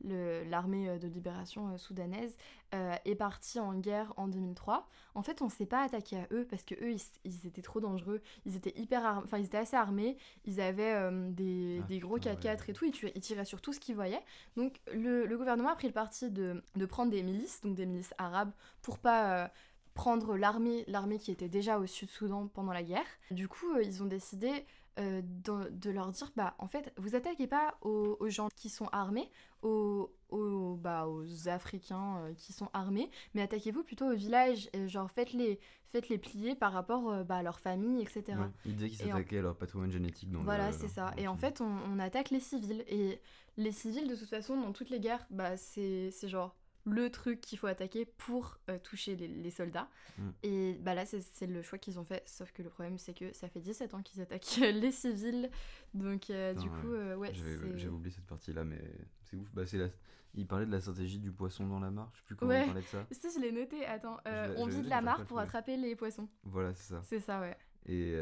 l'armée 0.04 0.88
euh, 0.88 0.98
de 0.98 1.06
libération 1.08 1.68
euh, 1.68 1.78
soudanaise 1.78 2.36
euh, 2.74 2.94
est 3.04 3.14
partie 3.14 3.60
en 3.60 3.74
guerre 3.74 4.12
en 4.16 4.28
2003. 4.28 4.86
En 5.14 5.22
fait, 5.22 5.42
on 5.42 5.48
s'est 5.48 5.66
pas 5.66 5.82
attaqué 5.82 6.16
à 6.16 6.26
eux 6.32 6.46
parce 6.48 6.62
que 6.62 6.74
eux, 6.74 6.96
ils, 7.24 7.46
étaient 7.46 7.62
trop 7.62 7.80
dangereux. 7.80 8.20
Ils 8.44 8.56
étaient 8.56 8.78
hyper, 8.78 9.20
enfin, 9.24 9.38
ils 9.38 9.46
étaient 9.46 9.58
assez 9.58 9.76
armés. 9.76 10.16
Ils 10.44 10.60
avaient 10.60 11.10
des, 11.32 11.80
ah, 11.82 11.86
des, 11.86 11.98
gros 11.98 12.18
4x4 12.18 12.70
et 12.70 12.72
tout. 12.72 12.84
Ils, 12.86 13.20
tiraient 13.20 13.44
sur 13.44 13.60
tout 13.60 13.72
ce 13.72 13.80
qu'ils 13.80 13.94
voyaient. 13.94 14.22
Donc, 14.56 14.80
le, 14.92 15.26
le, 15.26 15.38
gouvernement 15.38 15.70
a 15.70 15.76
pris 15.76 15.86
le 15.86 15.92
parti 15.92 16.30
de, 16.30 16.62
de, 16.74 16.86
prendre 16.86 17.10
des 17.10 17.22
milices, 17.22 17.60
donc 17.62 17.74
des 17.74 17.86
milices 17.86 18.14
arabes, 18.18 18.52
pour 18.82 18.98
pas 18.98 19.50
prendre 19.94 20.36
l'armée, 20.36 20.84
l'armée 20.86 21.18
qui 21.18 21.32
était 21.32 21.48
déjà 21.48 21.78
au 21.78 21.86
Sud-Soudan 21.86 22.48
pendant 22.48 22.72
la 22.72 22.82
guerre. 22.82 23.06
Du 23.30 23.48
coup, 23.48 23.78
ils 23.82 24.02
ont 24.02 24.06
décidé 24.06 24.66
euh, 24.98 25.20
de, 25.22 25.90
leur 25.90 26.10
dire 26.10 26.32
bah 26.36 26.54
en 26.58 26.68
fait 26.68 26.90
vous 26.96 27.14
attaquez 27.14 27.46
pas 27.46 27.76
aux, 27.82 28.16
gens 28.30 28.48
qui 28.56 28.70
sont 28.70 28.88
armés 28.92 29.30
aux, 29.60 30.10
aux, 30.30 30.76
bah, 30.76 31.06
aux 31.06 31.48
africains 31.48 32.16
euh, 32.20 32.34
qui 32.34 32.54
sont 32.54 32.70
armés 32.72 33.10
mais 33.34 33.42
attaquez-vous 33.42 33.82
plutôt 33.82 34.06
aux 34.06 34.14
villages 34.14 34.70
et 34.72 34.88
genre 34.88 35.10
faites-les 35.10 35.60
faites 35.92 36.08
les 36.08 36.16
plier 36.16 36.54
par 36.54 36.72
rapport 36.72 37.10
euh, 37.10 37.24
bah, 37.24 37.36
à 37.36 37.42
leur 37.42 37.60
famille 37.60 38.00
etc 38.00 38.38
ouais, 38.38 38.46
ils 38.64 38.74
disaient 38.74 38.88
qu'ils 38.88 39.06
s'attaquaient 39.06 39.38
à 39.38 39.42
leur 39.42 39.56
patrimoine 39.56 39.92
génétique 39.92 40.30
donc 40.30 40.44
voilà 40.44 40.72
c'est 40.72 40.88
ça. 40.88 41.12
et 41.18 41.28
en 41.28 41.36
fait 41.36 41.60
on, 41.60 41.76
on, 41.92 41.98
attaque 41.98 42.30
les 42.30 42.40
civils. 42.40 42.82
Et 42.88 43.20
les 43.58 43.72
civils 43.72 44.08
de 44.08 44.16
toute 44.16 44.30
façon 44.30 44.58
dans 44.58 44.72
toutes 44.72 44.88
les 44.88 45.00
guerres 45.00 45.26
bah 45.28 45.58
c'est 45.58 46.10
genre 46.24 46.56
le 46.86 47.10
truc 47.10 47.40
qu'il 47.40 47.58
faut 47.58 47.66
attaquer 47.66 48.04
pour 48.04 48.58
euh, 48.70 48.78
toucher 48.78 49.16
les, 49.16 49.50
soldats. 49.50 49.88
Mm. 50.18 50.28
Et 50.44 50.78
bah 50.80 50.94
là, 50.94 51.04
c'est 51.04 51.46
le 51.46 51.60
choix 51.60 51.78
qu'ils 51.78 51.98
ont 51.98 52.04
fait. 52.04 52.22
Sauf 52.26 52.52
que 52.52 52.62
le 52.62 52.70
problème, 52.70 52.96
c'est 52.96 53.12
que 53.12 53.32
ça 53.32 53.48
fait 53.48 53.60
17 53.60 53.94
ans 53.94 54.02
qu'ils 54.02 54.22
attaquent 54.22 54.56
les 54.60 54.92
civils. 54.92 55.50
Donc, 55.94 56.30
euh, 56.30 56.54
du 56.54 56.70
coup, 56.70 56.92
euh, 56.92 57.16
ouais. 57.16 57.32
J'avais 57.34 57.88
oublié 57.88 58.14
cette 58.14 58.26
partie-là, 58.26 58.64
mais 58.64 58.80
c'est 59.24 59.36
ouf. 59.36 59.50
Bah, 59.52 59.62
la... 59.72 59.88
Il 60.34 60.46
parlait 60.46 60.66
de 60.66 60.70
la 60.70 60.80
stratégie 60.80 61.18
du 61.18 61.32
poisson 61.32 61.66
dans 61.66 61.80
la 61.80 61.90
mare. 61.90 62.10
Je 62.12 62.18
sais 62.18 62.24
plus 62.26 62.36
comment 62.36 62.52
il 62.52 62.66
parlait 62.66 62.82
de 62.82 62.86
ça. 62.86 63.06
Si, 63.10 63.28
je 63.34 63.40
l'ai 63.40 63.52
noté. 63.52 63.84
Attends, 63.86 64.18
on 64.56 64.66
vide 64.66 64.86
la 64.86 65.00
mare 65.00 65.24
pour 65.26 65.38
attraper 65.38 65.76
les 65.76 65.96
poissons. 65.96 66.28
Voilà, 66.44 66.74
c'est 66.74 66.94
ça. 66.94 67.02
C'est 67.04 67.20
ça, 67.20 67.40
ouais. 67.40 67.56
Et 67.86 68.14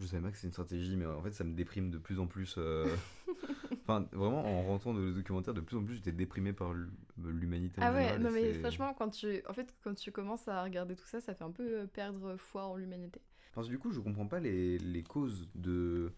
je 0.00 0.06
savais 0.06 0.22
pas 0.22 0.30
que 0.30 0.38
c'est 0.38 0.46
une 0.46 0.52
stratégie, 0.52 0.96
mais 0.96 1.06
en 1.06 1.22
fait, 1.22 1.32
ça 1.32 1.44
me 1.44 1.54
déprime 1.54 1.90
de 1.90 1.98
plus 1.98 2.18
en 2.18 2.26
plus. 2.26 2.54
Euh. 2.58 2.86
enfin, 3.82 4.06
vraiment, 4.12 4.44
en 4.44 4.62
rentrant 4.62 4.94
dans 4.94 5.00
le 5.00 5.12
documentaire, 5.12 5.54
de 5.54 5.60
plus 5.60 5.76
en 5.76 5.84
plus, 5.84 5.96
j'étais 5.96 6.12
déprimé 6.12 6.52
par 6.52 6.74
l'humanité. 7.18 7.80
Ah 7.82 7.92
ouais, 7.92 8.18
non 8.18 8.30
mais 8.30 8.54
franchement, 8.54 8.94
quand 8.94 9.10
tu, 9.10 9.42
en 9.48 9.52
fait, 9.52 9.74
quand 9.84 9.94
tu 9.94 10.10
commences 10.10 10.48
à 10.48 10.62
regarder 10.62 10.96
tout 10.96 11.06
ça, 11.06 11.20
ça 11.20 11.34
fait 11.34 11.44
un 11.44 11.50
peu 11.50 11.80
euh, 11.80 11.86
perdre 11.86 12.36
foi 12.36 12.64
en 12.64 12.76
l'humanité. 12.76 13.20
Parce 13.54 13.66
que 13.66 13.72
du 13.72 13.78
coup, 13.78 13.92
je 13.92 14.00
comprends 14.00 14.26
pas 14.26 14.40
les, 14.40 14.78
les 14.78 15.02
causes 15.02 15.48
de. 15.54 16.12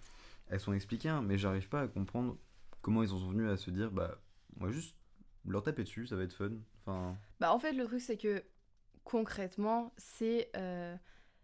Elles 0.48 0.60
sont 0.60 0.72
expliquées, 0.72 1.08
hein, 1.08 1.22
mais 1.22 1.38
j'arrive 1.38 1.68
pas 1.68 1.82
à 1.82 1.88
comprendre 1.88 2.36
comment 2.82 3.02
ils 3.02 3.12
en 3.12 3.18
sont 3.18 3.30
venus 3.30 3.50
à 3.50 3.56
se 3.56 3.70
dire, 3.70 3.90
bah, 3.90 4.18
moi 4.56 4.70
juste 4.70 4.96
leur 5.46 5.62
taper 5.62 5.82
dessus, 5.82 6.06
ça 6.06 6.16
va 6.16 6.22
être 6.22 6.34
fun. 6.34 6.52
Enfin. 6.80 7.16
Bah, 7.40 7.52
en 7.52 7.58
fait, 7.58 7.72
le 7.72 7.84
truc, 7.84 8.00
c'est 8.00 8.16
que 8.16 8.42
concrètement, 9.04 9.92
c'est. 9.96 10.50
Euh, 10.56 10.96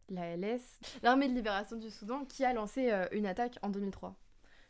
la 0.09 0.37
LS, 0.37 0.79
l'armée 1.03 1.29
de 1.29 1.35
libération 1.35 1.77
du 1.77 1.90
Soudan, 1.90 2.25
qui 2.25 2.44
a 2.44 2.53
lancé 2.53 2.90
euh, 2.90 3.07
une 3.12 3.27
attaque 3.27 3.59
en 3.62 3.68
2003. 3.68 4.16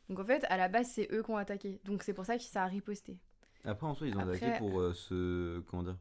Donc 0.09 0.21
en 0.21 0.25
fait, 0.25 0.45
à 0.49 0.57
la 0.57 0.69
base, 0.69 0.89
c'est 0.89 1.09
eux 1.13 1.23
qui 1.23 1.31
ont 1.31 1.37
attaqué. 1.37 1.81
Donc 1.85 2.03
c'est 2.03 2.15
pour 2.15 2.25
ça 2.25 2.37
que 2.37 2.43
ça 2.43 2.65
a 2.65 2.67
riposté. 2.67 3.19
Après, 3.65 3.87
en 3.87 3.95
soi, 3.95 4.07
ils 4.07 4.17
ont 4.17 4.21
attaqué 4.21 4.59
pour 4.59 4.81
euh, 4.81 4.93
se. 4.93 5.61
Comment 5.61 5.83
dire 5.83 5.97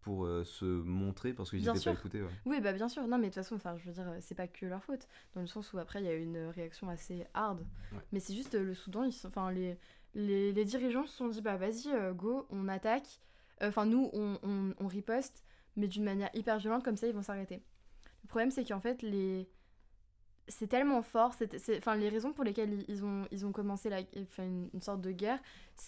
pour 0.00 0.26
euh, 0.26 0.44
se 0.44 0.66
montrer 0.66 1.32
parce 1.32 1.48
qu'ils 1.48 1.64
n'étaient 1.64 1.80
pas 1.80 1.92
écoutés. 1.92 2.22
Oui, 2.44 2.60
bah 2.60 2.74
bien 2.74 2.90
sûr. 2.90 3.06
Non, 3.06 3.16
mais 3.16 3.28
de 3.28 3.32
toute 3.32 3.42
façon, 3.42 3.54
enfin, 3.54 3.74
je 3.78 3.86
veux 3.86 3.92
dire, 3.92 4.04
c'est 4.20 4.34
pas 4.34 4.46
que 4.46 4.66
leur 4.66 4.84
faute. 4.84 5.08
Dans 5.34 5.40
le 5.40 5.46
sens 5.46 5.72
où 5.72 5.78
après, 5.78 6.00
il 6.00 6.04
y 6.04 6.10
a 6.10 6.12
eu 6.12 6.22
une 6.22 6.48
réaction 6.48 6.90
assez 6.90 7.26
hard. 7.32 7.64
Mais 8.12 8.20
c'est 8.20 8.34
juste 8.34 8.54
le 8.54 8.74
Soudan, 8.74 9.04
ils 9.04 9.14
enfin, 9.26 9.50
les, 9.50 9.78
les, 10.14 10.52
les, 10.52 10.64
dirigeants 10.66 11.06
se 11.06 11.16
sont 11.16 11.28
dit, 11.28 11.40
bah 11.40 11.56
vas-y, 11.56 11.88
go, 12.12 12.46
on 12.50 12.68
attaque. 12.68 13.18
Enfin, 13.62 13.86
nous, 13.86 14.10
on, 14.12 14.38
on, 14.42 14.74
on 14.78 14.86
riposte, 14.86 15.42
mais 15.74 15.88
d'une 15.88 16.04
manière 16.04 16.28
hyper 16.34 16.58
violente, 16.58 16.84
comme 16.84 16.98
ça, 16.98 17.06
ils 17.06 17.14
vont 17.14 17.22
s'arrêter. 17.22 17.62
Le 18.24 18.28
problème, 18.28 18.50
c'est 18.50 18.64
qu'en 18.64 18.80
fait, 18.80 19.02
les... 19.02 19.48
c'est 20.48 20.66
tellement 20.66 21.02
fort, 21.02 21.34
enfin, 21.78 21.96
les 21.96 22.08
raisons 22.08 22.32
pour 22.32 22.44
lesquelles 22.44 22.84
ils 22.88 23.04
ont, 23.04 23.26
ils 23.30 23.46
ont 23.46 23.52
commencé 23.52 23.88
la... 23.88 24.00
enfin, 24.22 24.44
une, 24.44 24.82
sorte 24.82 25.00
de 25.00 25.12
guerre, 25.12 25.38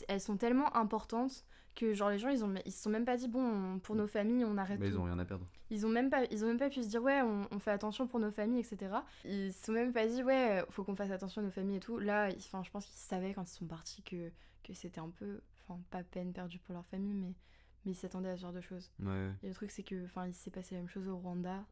elles 0.08 0.20
sont 0.20 0.36
tellement 0.36 0.74
importantes 0.76 1.44
que 1.76 1.92
genre 1.92 2.08
les 2.10 2.18
gens 2.18 2.30
ils 2.30 2.42
ont 2.42 2.52
ils 2.64 2.72
se 2.72 2.82
sont 2.82 2.90
même 2.90 3.04
pas 3.04 3.16
dit 3.16 3.28
bon 3.28 3.78
pour 3.80 3.94
nos 3.94 4.06
familles 4.06 4.44
on 4.44 4.56
arrête 4.56 4.80
mais 4.80 4.88
ils 4.88 4.98
ont 4.98 5.04
rien 5.04 5.18
à 5.18 5.24
perdre. 5.24 5.46
Ils 5.70 5.84
ont 5.86 5.90
même 5.90 6.10
pas 6.10 6.24
ils 6.30 6.42
ont 6.42 6.48
même 6.48 6.58
pas 6.58 6.70
pu 6.70 6.82
se 6.82 6.88
dire 6.88 7.02
ouais 7.02 7.20
on, 7.22 7.58
fait 7.58 7.70
attention 7.70 8.06
pour 8.06 8.18
nos 8.18 8.30
familles 8.30 8.60
etc 8.60 8.96
ils 9.24 9.52
se 9.52 9.66
sont 9.66 9.72
même 9.72 9.92
pas 9.92 10.06
dit 10.06 10.22
ouais 10.22 10.64
faut 10.70 10.82
qu'on 10.82 10.96
fasse 10.96 11.10
attention 11.10 11.42
à 11.42 11.44
nos 11.44 11.50
familles 11.50 11.76
et 11.76 11.80
tout. 11.80 11.98
Là 11.98 12.30
enfin 12.38 12.62
je 12.64 12.70
pense 12.70 12.86
qu'ils 12.86 12.96
savaient 12.96 13.34
quand 13.34 13.48
ils 13.48 13.54
sont 13.54 13.66
partis 13.66 14.02
que 14.02 14.32
que 14.64 14.72
c'était 14.72 15.00
un 15.00 15.10
peu 15.10 15.40
enfin 15.68 15.78
pas 15.90 16.02
peine 16.02 16.32
perdue 16.32 16.58
pour 16.58 16.72
leur 16.74 16.86
famille 16.86 17.14
mais 17.14 17.34
mais 17.84 17.92
ils 17.92 17.96
s'attendaient 17.96 18.30
à 18.30 18.36
ce 18.36 18.42
genre 18.42 18.52
de 18.52 18.62
choses. 18.62 18.90
Ouais. 19.00 19.30
et 19.42 19.48
le 19.48 19.54
truc 19.54 19.70
c'est 19.70 19.84
que 19.84 20.02
enfin 20.06 20.26
il 20.26 20.34
s'est 20.34 20.50
passé 20.50 20.74
la 20.74 20.80
même 20.80 20.88
chose 20.88 21.08
au 21.08 21.16
Rwanda 21.18 21.64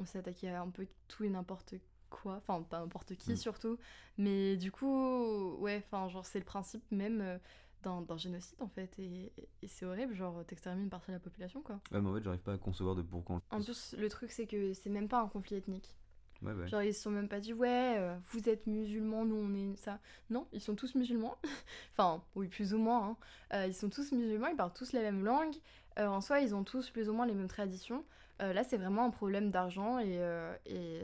on 0.00 0.04
s'est 0.04 0.18
attaqué 0.18 0.48
à 0.48 0.62
un 0.62 0.70
peu 0.70 0.86
tout 1.08 1.24
et 1.24 1.28
n'importe 1.28 1.74
quoi, 2.08 2.36
enfin 2.36 2.62
pas 2.62 2.80
n'importe 2.80 3.14
qui 3.16 3.32
mm. 3.32 3.36
surtout, 3.36 3.78
mais 4.18 4.56
du 4.56 4.72
coup, 4.72 5.56
ouais, 5.58 5.82
enfin 5.86 6.08
genre 6.08 6.26
c'est 6.26 6.38
le 6.38 6.44
principe 6.44 6.82
même 6.90 7.20
euh, 7.20 7.38
d'un 7.82 8.16
génocide 8.16 8.60
en 8.60 8.68
fait, 8.68 8.98
et, 8.98 9.32
c'est 9.66 9.86
horrible, 9.86 10.14
genre 10.14 10.44
t'extermines 10.46 10.84
une 10.84 10.90
partie 10.90 11.08
de 11.08 11.12
la 11.12 11.20
population 11.20 11.62
quoi. 11.62 11.80
Ouais, 11.92 12.00
mais 12.00 12.08
en 12.08 12.14
fait 12.14 12.22
j'arrive 12.22 12.40
pas 12.40 12.54
à 12.54 12.58
concevoir 12.58 12.94
de 12.96 13.02
pourquoi. 13.02 13.40
En 13.50 13.62
plus, 13.62 13.94
le 13.96 14.08
truc 14.08 14.32
c'est 14.32 14.46
que 14.46 14.72
c'est 14.72 14.90
même 14.90 15.08
pas 15.08 15.20
un 15.20 15.28
conflit 15.28 15.56
ethnique. 15.56 15.94
Ouais, 16.42 16.52
ouais. 16.54 16.68
Genre 16.68 16.82
ils 16.82 16.94
se 16.94 17.02
sont 17.02 17.10
même 17.10 17.28
pas 17.28 17.38
dit 17.38 17.52
ouais 17.52 17.96
euh, 17.98 18.16
vous 18.32 18.48
êtes 18.48 18.66
musulmans 18.66 19.26
nous 19.26 19.36
on 19.36 19.54
est 19.54 19.76
ça 19.76 20.00
non 20.30 20.46
ils 20.52 20.62
sont 20.62 20.74
tous 20.74 20.94
musulmans 20.94 21.36
enfin 21.92 22.24
oui 22.34 22.48
plus 22.48 22.72
ou 22.72 22.78
moins 22.78 23.10
hein. 23.10 23.16
Euh, 23.52 23.66
ils 23.66 23.74
sont 23.74 23.90
tous 23.90 24.10
musulmans 24.12 24.46
ils 24.46 24.56
parlent 24.56 24.72
tous 24.72 24.92
la 24.94 25.02
même 25.02 25.22
langue 25.22 25.54
en 25.98 26.22
soi 26.22 26.40
ils 26.40 26.54
ont 26.54 26.64
tous 26.64 26.88
plus 26.88 27.10
ou 27.10 27.12
moins 27.12 27.26
les 27.26 27.34
mêmes 27.34 27.46
traditions 27.46 28.06
euh, 28.40 28.52
là, 28.52 28.64
c'est 28.64 28.76
vraiment 28.76 29.04
un 29.04 29.10
problème 29.10 29.50
d'argent 29.50 29.98
et, 29.98 30.18
euh, 30.18 30.54
et, 30.66 31.00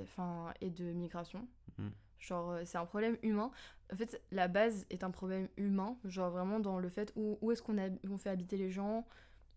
et 0.60 0.70
de 0.70 0.84
migration. 0.92 1.46
Mm. 1.78 1.88
Genre, 2.18 2.50
euh, 2.50 2.62
c'est 2.64 2.78
un 2.78 2.86
problème 2.86 3.16
humain. 3.22 3.50
En 3.92 3.96
fait, 3.96 4.20
la 4.30 4.48
base 4.48 4.86
est 4.90 5.04
un 5.04 5.10
problème 5.10 5.48
humain. 5.56 5.96
Genre, 6.04 6.30
vraiment 6.30 6.60
dans 6.60 6.78
le 6.78 6.88
fait 6.88 7.12
où, 7.16 7.38
où 7.40 7.52
est-ce 7.52 7.62
qu'on 7.62 7.76
on 8.10 8.18
fait 8.18 8.30
habiter 8.30 8.56
les 8.56 8.70
gens, 8.70 9.06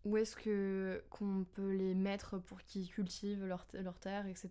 où 0.03 0.17
est-ce 0.17 0.35
que 0.35 1.03
qu'on 1.09 1.45
peut 1.53 1.71
les 1.71 1.93
mettre 1.93 2.37
pour 2.37 2.61
qu'ils 2.63 2.89
cultivent 2.89 3.45
leur, 3.45 3.65
leur 3.73 3.99
terre, 3.99 4.27
etc. 4.27 4.49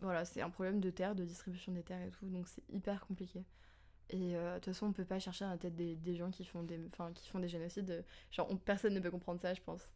Voilà, 0.00 0.24
c'est 0.24 0.42
un 0.42 0.50
problème 0.50 0.80
de 0.80 0.90
terre, 0.90 1.14
de 1.14 1.24
distribution 1.24 1.72
des 1.72 1.82
terres 1.82 2.02
et 2.02 2.10
tout. 2.10 2.26
Donc, 2.26 2.48
c'est 2.48 2.62
hyper 2.68 3.00
compliqué. 3.06 3.44
Et 4.10 4.34
de 4.34 4.54
toute 4.56 4.66
façon, 4.66 4.86
on 4.86 4.92
peut 4.92 5.04
pas 5.04 5.18
chercher 5.18 5.46
à 5.46 5.48
la 5.48 5.58
tête 5.58 5.74
des, 5.74 5.96
des 5.96 6.14
gens 6.14 6.30
qui 6.30 6.44
font 6.44 6.62
des, 6.62 6.78
qui 7.14 7.28
font 7.28 7.40
des 7.40 7.48
génocides. 7.48 8.04
Genre, 8.30 8.48
personne 8.64 8.94
ne 8.94 9.00
peut 9.00 9.10
comprendre 9.10 9.40
ça, 9.40 9.52
je 9.52 9.60
pense. 9.62 9.88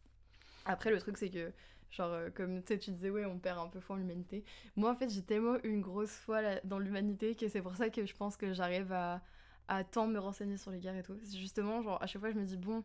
Après, 0.65 0.91
le 0.91 0.99
truc, 0.99 1.17
c'est 1.17 1.29
que 1.29 1.51
Genre, 1.91 2.11
euh, 2.11 2.29
comme 2.29 2.63
tu 2.63 2.77
disais, 2.77 3.09
ouais, 3.09 3.25
on 3.25 3.37
perd 3.37 3.59
un 3.59 3.67
peu 3.67 3.79
foi 3.79 3.95
en 3.95 3.99
l'humanité. 3.99 4.43
Moi, 4.75 4.89
en 4.89 4.95
fait, 4.95 5.09
j'ai 5.09 5.23
tellement 5.23 5.57
une 5.63 5.81
grosse 5.81 6.11
foi 6.11 6.41
dans 6.63 6.79
l'humanité 6.79 7.35
que 7.35 7.49
c'est 7.49 7.61
pour 7.61 7.75
ça 7.75 7.89
que 7.89 8.05
je 8.05 8.15
pense 8.15 8.37
que 8.37 8.53
j'arrive 8.53 8.91
à, 8.93 9.21
à 9.67 9.83
tant 9.83 10.07
me 10.07 10.17
renseigner 10.17 10.57
sur 10.57 10.71
les 10.71 10.79
guerres 10.79 10.97
et 10.97 11.03
tout. 11.03 11.17
Justement, 11.33 11.81
genre, 11.81 12.01
à 12.01 12.07
chaque 12.07 12.21
fois, 12.21 12.31
je 12.31 12.37
me 12.37 12.45
dis, 12.45 12.57
bon, 12.57 12.83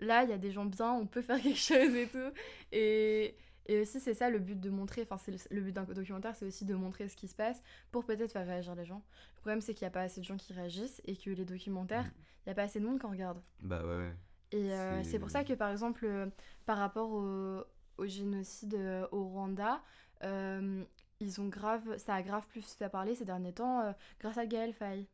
là, 0.00 0.24
il 0.24 0.30
y 0.30 0.32
a 0.32 0.38
des 0.38 0.50
gens 0.50 0.64
bien, 0.64 0.92
on 0.92 1.06
peut 1.06 1.22
faire 1.22 1.40
quelque 1.40 1.58
chose 1.58 1.94
et 1.94 2.08
tout. 2.08 2.32
Et, 2.72 3.36
et 3.66 3.80
aussi, 3.80 4.00
c'est 4.00 4.14
ça 4.14 4.28
le 4.28 4.38
but 4.38 4.58
de 4.58 4.70
montrer, 4.70 5.02
enfin, 5.02 5.18
c'est 5.18 5.52
le, 5.52 5.60
but 5.60 5.72
d'un 5.72 5.84
documentaire, 5.84 6.34
c'est 6.34 6.46
aussi 6.46 6.64
de 6.64 6.74
montrer 6.74 7.08
ce 7.08 7.16
qui 7.16 7.28
se 7.28 7.34
passe 7.34 7.62
pour 7.90 8.04
peut-être 8.04 8.32
faire 8.32 8.46
réagir 8.46 8.74
les 8.74 8.84
gens. 8.84 9.02
Le 9.36 9.40
problème, 9.40 9.60
c'est 9.60 9.74
qu'il 9.74 9.84
n'y 9.84 9.88
a 9.88 9.92
pas 9.92 10.02
assez 10.02 10.20
de 10.20 10.26
gens 10.26 10.36
qui 10.36 10.52
réagissent 10.52 11.00
et 11.04 11.16
que 11.16 11.30
les 11.30 11.44
documentaires, 11.44 12.10
il 12.44 12.48
n'y 12.48 12.52
a 12.52 12.54
pas 12.54 12.62
assez 12.62 12.80
de 12.80 12.86
monde 12.86 12.98
qui 12.98 13.06
en 13.06 13.10
regarde. 13.10 13.40
Bah 13.60 13.82
ouais, 13.84 13.96
ouais. 13.96 14.14
Et 14.52 14.72
euh, 14.72 15.02
c'est 15.02 15.18
pour 15.18 15.30
ça 15.30 15.44
que, 15.44 15.54
par 15.54 15.70
exemple, 15.70 16.04
euh, 16.04 16.26
par 16.66 16.76
rapport 16.76 17.10
au, 17.10 17.64
au 18.02 18.06
génocide 18.06 18.74
euh, 18.74 19.06
au 19.12 19.24
Rwanda, 19.24 19.80
euh, 20.24 20.84
ils 21.20 21.40
ont 21.40 21.48
grave, 21.48 21.96
ça 21.98 22.14
a 22.14 22.22
grave 22.22 22.46
plus 22.48 22.62
fait 22.62 22.88
parler 22.88 23.14
ces 23.14 23.24
derniers 23.24 23.52
temps 23.52 23.80
euh, 23.80 23.92
grâce 24.20 24.38
à 24.38 24.46
Gaël 24.46 24.72
Faye 24.72 25.06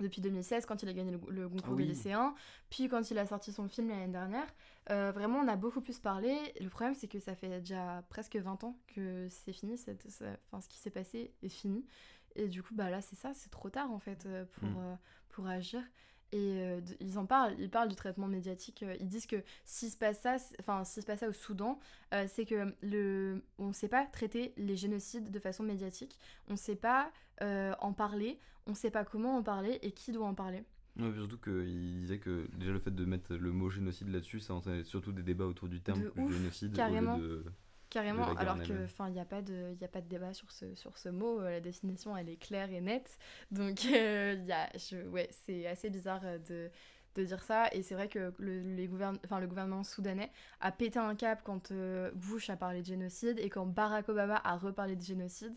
depuis 0.00 0.20
2016 0.20 0.66
quand 0.66 0.82
il 0.82 0.88
a 0.88 0.92
gagné 0.92 1.12
le, 1.28 1.48
concours 1.48 1.76
des 1.76 1.84
lycéens, 1.84 2.34
puis 2.70 2.88
quand 2.88 3.10
il 3.10 3.18
a 3.18 3.26
sorti 3.26 3.52
son 3.52 3.68
film 3.68 3.90
l'année 3.90 4.08
dernière. 4.08 4.46
vraiment, 4.88 5.40
on 5.40 5.46
a 5.48 5.56
beaucoup 5.56 5.82
plus 5.82 5.98
parlé. 5.98 6.38
Le 6.58 6.70
problème, 6.70 6.94
c'est 6.94 7.06
que 7.06 7.20
ça 7.20 7.34
fait 7.34 7.60
déjà 7.60 8.02
presque 8.08 8.36
20 8.36 8.64
ans 8.64 8.78
que 8.94 9.28
c'est 9.28 9.52
fini, 9.52 9.76
cette, 9.76 10.06
enfin, 10.46 10.62
ce 10.62 10.68
qui 10.68 10.78
s'est 10.78 10.90
passé 10.90 11.34
est 11.42 11.50
fini. 11.50 11.84
Et 12.34 12.48
du 12.48 12.62
coup, 12.62 12.74
bah 12.74 12.88
là, 12.88 13.02
c'est 13.02 13.16
ça, 13.16 13.34
c'est 13.34 13.50
trop 13.50 13.68
tard 13.68 13.92
en 13.92 13.98
fait 13.98 14.26
pour, 14.52 14.68
mm. 14.68 14.98
pour 15.28 15.46
agir. 15.46 15.82
Et 16.32 16.62
euh, 16.62 16.80
ils 17.00 17.18
en 17.18 17.26
parlent, 17.26 17.54
ils 17.58 17.70
parlent 17.70 17.88
du 17.88 17.96
traitement 17.96 18.28
médiatique. 18.28 18.84
Euh, 18.84 18.96
ils 19.00 19.08
disent 19.08 19.26
que 19.26 19.42
s'il 19.64 19.90
se 19.90 19.96
passe 19.96 20.20
ça, 20.20 20.36
enfin 20.60 20.84
s'il 20.84 21.02
se 21.02 21.06
passe 21.06 21.20
ça 21.20 21.28
au 21.28 21.32
Soudan, 21.32 21.80
euh, 22.14 22.26
c'est 22.28 22.46
que 22.46 22.72
le, 22.82 23.42
on 23.58 23.68
ne 23.68 23.72
sait 23.72 23.88
pas 23.88 24.06
traiter 24.06 24.52
les 24.56 24.76
génocides 24.76 25.30
de 25.30 25.38
façon 25.40 25.64
médiatique. 25.64 26.18
On 26.48 26.52
ne 26.52 26.58
sait 26.58 26.76
pas 26.76 27.10
en 27.80 27.94
parler. 27.94 28.38
On 28.66 28.72
ne 28.72 28.76
sait 28.76 28.90
pas 28.90 29.04
comment 29.04 29.38
en 29.38 29.42
parler 29.42 29.78
et 29.80 29.92
qui 29.92 30.12
doit 30.12 30.26
en 30.26 30.34
parler. 30.34 30.62
Ouais, 30.98 31.10
surtout 31.14 31.38
qu'il 31.38 32.00
disait 32.00 32.18
que 32.18 32.46
déjà 32.54 32.70
le 32.70 32.78
fait 32.78 32.94
de 32.94 33.04
mettre 33.06 33.34
le 33.34 33.50
mot 33.50 33.70
génocide 33.70 34.08
là-dessus, 34.08 34.40
ça 34.40 34.52
entraînait 34.52 34.84
surtout 34.84 35.12
des 35.12 35.22
débats 35.22 35.46
autour 35.46 35.68
du 35.68 35.80
terme 35.80 36.10
génocide. 36.16 36.74
Carrément. 36.74 37.18
Carrément, 37.90 38.34
alors 38.36 38.62
que, 38.62 38.84
enfin, 38.84 39.08
il 39.08 39.14
n'y 39.14 39.20
a 39.20 39.24
pas 39.24 39.42
de, 39.42 39.74
il 39.76 39.84
a 39.84 39.88
pas 39.88 40.00
de 40.00 40.08
débat 40.08 40.32
sur 40.32 40.50
ce, 40.52 40.74
sur 40.76 40.96
ce 40.96 41.08
mot. 41.08 41.40
La 41.42 41.60
définition, 41.60 42.16
elle 42.16 42.28
est 42.28 42.36
claire 42.36 42.70
et 42.70 42.80
nette. 42.80 43.18
Donc, 43.50 43.84
il 43.84 44.44
y 44.46 44.52
a, 44.52 44.70
je, 44.78 45.08
ouais, 45.08 45.28
c'est 45.32 45.66
assez 45.66 45.90
bizarre 45.90 46.22
de, 46.48 46.70
de 47.16 47.24
dire 47.24 47.42
ça. 47.42 47.68
Et 47.72 47.82
c'est 47.82 47.94
vrai 47.94 48.08
que 48.08 48.32
le, 48.38 48.60
les 48.60 48.88
enfin, 49.24 49.40
le 49.40 49.48
gouvernement 49.48 49.82
soudanais 49.82 50.30
a 50.60 50.70
pété 50.70 51.00
un 51.00 51.16
cap 51.16 51.42
quand 51.42 51.72
Bush 52.14 52.48
a 52.48 52.56
parlé 52.56 52.82
de 52.82 52.86
génocide 52.86 53.40
et 53.40 53.50
quand 53.50 53.66
Barack 53.66 54.08
Obama 54.08 54.40
a 54.44 54.56
reparlé 54.56 54.94
de 54.94 55.02
génocide. 55.02 55.56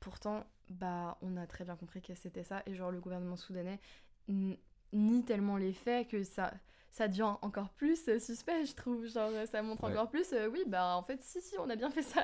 Pourtant, 0.00 0.44
bah, 0.68 1.16
on 1.22 1.38
a 1.38 1.46
très 1.46 1.64
bien 1.64 1.76
compris 1.76 2.02
que 2.02 2.14
c'était 2.14 2.44
ça. 2.44 2.62
Et 2.66 2.74
genre, 2.74 2.90
le 2.90 3.00
gouvernement 3.00 3.36
soudanais 3.36 3.80
nie 4.28 5.24
tellement 5.24 5.56
les 5.56 5.72
faits 5.72 6.08
que 6.08 6.22
ça 6.24 6.52
ça 6.94 7.08
devient 7.08 7.34
encore 7.42 7.70
plus 7.70 8.08
euh, 8.08 8.20
suspect, 8.20 8.64
je 8.64 8.74
trouve. 8.74 9.04
Genre, 9.08 9.32
ça 9.50 9.62
montre 9.62 9.82
encore 9.82 10.08
plus, 10.08 10.32
euh, 10.32 10.48
oui, 10.48 10.62
bah 10.64 10.94
en 10.94 11.02
fait, 11.02 11.20
si, 11.24 11.40
si, 11.40 11.58
on 11.58 11.68
a 11.68 11.74
bien 11.74 11.90
fait 11.90 12.02
ça. 12.02 12.22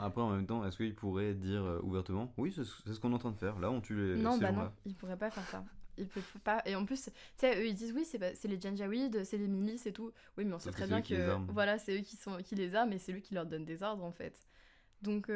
après, 0.00 0.22
en 0.22 0.30
même 0.30 0.46
temps, 0.46 0.64
est-ce 0.64 0.78
qu'il 0.78 0.94
pourrait 0.94 1.34
dire 1.34 1.62
euh, 1.62 1.78
ouvertement, 1.82 2.32
oui, 2.38 2.54
c'est 2.56 2.64
ce 2.64 2.98
qu'on 2.98 3.12
est 3.12 3.14
en 3.14 3.18
train 3.18 3.32
de 3.32 3.36
faire, 3.36 3.58
là, 3.58 3.70
on 3.70 3.82
tue 3.82 3.94
les. 3.94 4.16
Non, 4.16 4.38
bah 4.38 4.50
non, 4.50 4.72
il 4.86 4.94
pourrait 4.94 5.18
pas 5.18 5.30
faire 5.30 5.46
ça. 5.46 5.62
Il 5.98 6.08
peut 6.08 6.22
pas. 6.42 6.62
Et 6.64 6.74
en 6.74 6.86
plus, 6.86 7.04
tu 7.04 7.10
sais, 7.36 7.54
eux 7.60 7.66
ils 7.66 7.74
disent 7.74 7.92
oui, 7.92 8.06
c'est 8.06 8.44
les 8.44 8.58
Janjaweed, 8.58 9.24
c'est 9.24 9.36
les 9.36 9.46
milices 9.46 9.84
et 9.84 9.92
tout. 9.92 10.10
Oui, 10.38 10.46
mais 10.46 10.54
on 10.54 10.58
sait 10.58 10.70
très 10.70 10.86
bien 10.86 11.02
que 11.02 11.36
voilà, 11.52 11.76
c'est 11.78 11.98
eux 11.98 12.02
qui, 12.02 12.16
sont, 12.16 12.38
qui 12.38 12.54
les 12.54 12.74
arment 12.74 12.92
et 12.92 12.98
c'est 12.98 13.12
lui 13.12 13.20
qui 13.20 13.34
leur 13.34 13.44
donne 13.44 13.66
des 13.66 13.82
ordres 13.82 14.04
en 14.04 14.12
fait. 14.12 14.34
Donc 15.02 15.30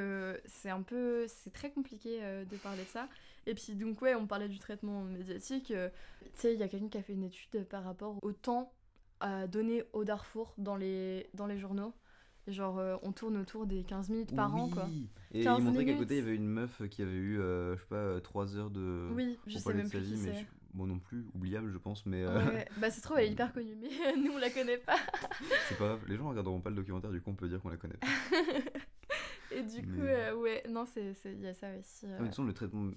c'est 0.47 0.71
un 0.71 0.81
peu. 0.81 1.27
C'est 1.29 1.53
très 1.53 1.71
compliqué 1.71 2.23
de 2.51 2.57
parler 2.57 2.85
de 2.85 2.89
ça. 2.89 3.07
Et 3.47 3.55
puis 3.55 3.75
donc 3.75 4.03
ouais, 4.03 4.15
on 4.15 4.27
parlait 4.27 4.49
du 4.49 4.59
traitement 4.59 5.03
médiatique. 5.05 5.71
Euh, 5.71 5.89
tu 6.23 6.31
sais, 6.35 6.55
il 6.55 6.61
y 6.61 6.63
a 6.63 6.69
quelqu'un 6.69 6.89
qui 6.89 6.99
a 6.99 7.03
fait 7.03 7.13
une 7.13 7.25
étude 7.25 7.65
par 7.65 7.85
rapport 7.85 8.19
au 8.23 8.33
temps 8.33 8.73
à 9.21 9.47
donner 9.47 9.85
au 9.93 10.05
Darfour 10.05 10.53
dans 10.59 10.77
les, 10.77 11.29
dans 11.33 11.47
les 11.47 11.59
journaux. 11.59 11.95
genre, 12.49 12.79
euh, 12.79 12.97
on 13.03 13.13
tourne 13.13 13.37
autour 13.39 13.67
des 13.67 13.83
15 13.83 14.11
minutes 14.11 14.35
par 14.35 14.55
an, 14.55 14.69
quoi. 14.69 14.89
Et 15.33 15.43
il 15.43 15.63
montrait 15.63 15.85
qu'à 15.85 15.95
côté, 15.95 16.19
il 16.19 16.19
y 16.19 16.23
avait 16.23 16.37
une 16.37 16.47
meuf 16.47 16.83
qui 16.91 17.03
avait 17.03 17.13
eu, 17.13 17.41
euh, 17.41 17.77
je 17.77 17.81
sais 17.81 17.89
pas, 17.89 18.21
3 18.21 18.57
heures 18.57 18.71
de. 18.71 19.09
Oui, 19.13 19.39
je 19.47 19.59
sais 19.59 19.75
même 19.75 19.89
plus 19.89 20.01
vie, 20.01 20.21
mais 20.25 20.47
bon 20.75 20.87
non 20.87 20.99
plus, 20.99 21.25
oubliable, 21.35 21.71
je 21.73 21.79
pense, 21.79 22.05
mais. 22.05 22.27
Ouais, 22.27 22.67
bah, 22.79 22.91
c'est 22.91 23.01
trop, 23.01 23.17
elle 23.17 23.27
est 23.29 23.33
hyper 23.33 23.53
connue, 23.55 23.77
mais 23.81 23.89
nous, 24.17 24.33
on 24.33 24.39
la 24.39 24.51
connaît 24.51 24.79
pas. 24.79 24.99
c'est 25.69 25.79
pas 25.79 25.87
grave, 25.87 26.01
les 26.09 26.17
gens 26.17 26.29
regarderont 26.29 26.61
pas 26.61 26.71
le 26.71 26.77
documentaire, 26.77 27.11
du 27.11 27.21
coup, 27.21 27.31
on 27.31 27.35
peut 27.35 27.49
dire 27.49 27.61
qu'on 27.63 27.71
la 27.71 27.77
connaît 27.77 27.97
pas. 27.97 28.07
Et 29.51 29.63
du 29.63 29.83
coup, 29.83 30.01
euh, 30.01 30.35
ouais, 30.35 30.63
non, 30.69 30.85
il 30.97 31.41
y 31.41 31.47
a 31.47 31.55
ça 31.55 31.69
aussi. 31.79 32.07
Euh... 32.07 32.45
le 32.45 32.53
traitement, 32.53 32.91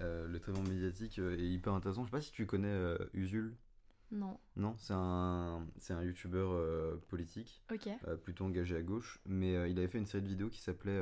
euh, 0.00 0.26
le 0.26 0.40
traitement 0.40 0.62
médiatique 0.62 1.18
euh, 1.18 1.38
est 1.38 1.46
hyper 1.46 1.74
intéressant. 1.74 2.02
Je 2.02 2.08
sais 2.08 2.16
pas 2.16 2.20
si 2.20 2.32
tu 2.32 2.46
connais 2.46 2.74
Usul. 3.12 3.54
Non. 4.12 4.38
Non, 4.56 4.74
c'est 4.76 4.92
un, 4.92 5.64
c'est 5.78 5.92
un 5.92 6.02
youtubeur 6.02 6.98
politique, 7.08 7.62
plutôt 8.24 8.44
engagé 8.44 8.76
à 8.76 8.82
gauche, 8.82 9.20
mais 9.24 9.70
il 9.70 9.78
avait 9.78 9.86
fait 9.86 9.98
une 9.98 10.06
série 10.06 10.24
de 10.24 10.28
vidéos 10.28 10.48
qui 10.48 10.60
s'appelait 10.60 11.00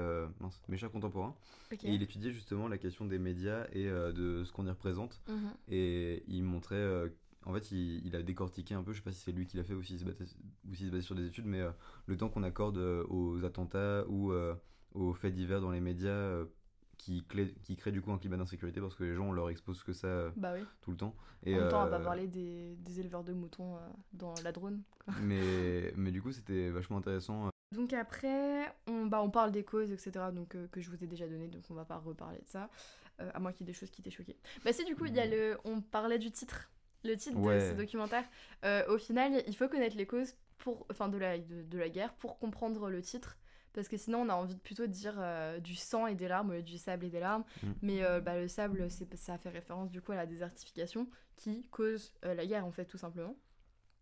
Mes 0.69 0.77
chers 0.77 0.93
contemporains. 0.93 1.35
Et 1.71 1.91
il 1.91 2.03
étudiait 2.03 2.33
justement 2.33 2.69
la 2.69 2.77
question 2.77 3.07
des 3.07 3.19
médias 3.19 3.67
et 3.73 3.87
de 3.87 4.45
ce 4.45 4.53
qu'on 4.53 4.67
y 4.67 4.71
représente. 4.71 5.23
Mhm. 5.29 5.53
Et 5.69 6.23
il 6.29 6.43
montrait 6.43 7.11
en 7.47 7.55
fait, 7.55 7.71
il, 7.71 8.15
a 8.15 8.23
décortiqué 8.23 8.75
un 8.75 8.83
peu, 8.83 8.93
je 8.93 8.99
sais 8.99 9.05
pas 9.05 9.13
si 9.13 9.21
c'est 9.21 9.33
lui 9.33 9.47
qui 9.47 9.57
l'a 9.57 9.65
fait 9.65 9.73
ou 9.73 9.83
s'il 9.83 9.99
se, 9.99 10.05
se 10.05 10.85
basait 10.91 11.01
sur 11.01 11.15
des 11.15 11.25
études, 11.29 11.47
mais 11.47 11.63
le 12.05 12.17
temps 12.19 12.29
qu'on 12.29 12.43
accorde 12.43 12.77
aux 12.77 13.43
attentats 13.43 14.05
ou 14.09 14.35
aux 14.99 15.15
faits 15.15 15.35
divers 15.35 15.61
dans 15.61 15.71
les 15.71 15.81
médias 15.81 16.09
euh, 16.09 16.45
qui, 16.97 17.25
qui 17.63 17.77
créent 17.77 17.93
du 17.93 18.03
coup 18.03 18.11
un 18.11 18.19
climat 18.19 18.37
d'insécurité 18.37 18.81
parce 18.81 18.95
que 18.95 19.05
les 19.05 19.15
gens 19.15 19.27
on 19.29 19.33
leur 19.33 19.51
expose 19.51 19.83
que 19.85 19.93
ça 19.93 20.09
euh, 20.09 20.31
bah 20.37 20.53
oui. 20.55 20.65
tout 20.81 20.91
le 20.91 20.97
temps. 20.97 21.15
Et 21.45 21.55
en 21.55 21.61
même 21.61 21.69
temps, 21.69 21.85
on 21.85 21.89
va 21.89 22.01
euh, 22.01 22.05
parler 22.05 22.27
des, 22.27 22.75
des 22.77 23.01
éleveurs 23.01 23.23
de 23.23 23.33
moutons 23.33 23.77
dans 24.13 24.35
la 24.43 24.53
drone. 24.53 24.83
Mais, 25.23 25.93
mais 25.97 26.11
du 26.11 26.21
coup, 26.21 26.33
c'était 26.33 26.69
vachement 26.69 26.99
intéressant. 26.99 27.49
Donc 27.75 27.95
après, 27.95 28.67
on, 28.87 29.07
bah, 29.07 29.23
on 29.23 29.31
parle 29.31 29.53
des 29.53 29.65
causes, 29.65 29.91
etc. 29.91 30.27
Donc, 30.35 30.55
que 30.71 30.81
je 30.83 30.91
vous 30.91 31.03
ai 31.03 31.07
déjà 31.07 31.27
donné, 31.27 31.49
donc 31.49 31.63
on 31.71 31.75
va 31.75 31.87
pas 31.87 31.97
reparler 31.97 32.41
de 32.41 32.47
ça. 32.47 32.69
à 33.19 33.39
moins 33.39 33.53
qu'il 33.53 33.67
y 33.67 33.71
ait 33.71 33.73
des 33.73 33.79
choses 33.79 33.91
qui 33.91 34.03
t'aient 34.03 34.11
choqué. 34.11 34.37
Bah 34.65 34.73
si, 34.75 34.85
du 34.85 34.97
coup, 34.97 35.07
il 35.07 35.15
y 35.15 35.21
a 35.21 35.27
le, 35.27 35.57
on 35.65 35.81
parlait 35.81 36.19
du 36.19 36.31
titre. 36.31 36.71
Le 37.05 37.15
titre 37.15 37.41
de 37.41 37.61
ce 37.61 37.75
documentaire. 37.75 38.25
au 38.89 38.99
final, 38.99 39.43
il 39.47 39.57
faut 39.57 39.69
connaître 39.69 39.97
les 39.97 40.07
causes 40.07 40.35
pour, 40.59 40.87
enfin, 40.91 41.09
de, 41.09 41.17
la, 41.17 41.39
de, 41.39 41.63
de 41.63 41.79
la 41.79 41.89
guerre 41.89 42.13
pour 42.15 42.39
comprendre 42.39 42.91
le 42.91 43.01
titre 43.01 43.39
parce 43.73 43.89
que 43.89 43.97
sinon 43.97 44.23
on 44.23 44.29
a 44.29 44.35
envie 44.35 44.55
de 44.55 44.61
plutôt 44.61 44.87
de 44.87 44.93
dire 44.93 45.15
euh, 45.19 45.61
du 45.61 45.75
sang 45.75 46.07
et 46.07 46.15
des 46.15 46.29
larmes 46.29 46.51
au 46.51 46.53
lieu 46.55 46.63
du 46.63 46.79
sable 46.79 47.05
et 47.07 47.11
des 47.11 47.21
larmes. 47.21 47.45
Mm. 47.63 47.73
Mais 47.83 48.05
euh, 48.05 48.21
bah, 48.21 48.39
le 48.39 48.49
sable, 48.49 48.89
ça 48.91 49.39
fait 49.39 49.51
référence 49.51 49.91
du 49.91 50.01
coup 50.01 50.13
à 50.13 50.17
la 50.17 50.27
désertification 50.27 51.09
qui 51.37 51.63
cause 51.71 52.13
euh, 52.25 52.35
la 52.35 52.47
guerre 52.47 52.67
en 52.67 52.73
fait 52.73 52.85
tout 52.85 52.99
simplement. 52.99 53.37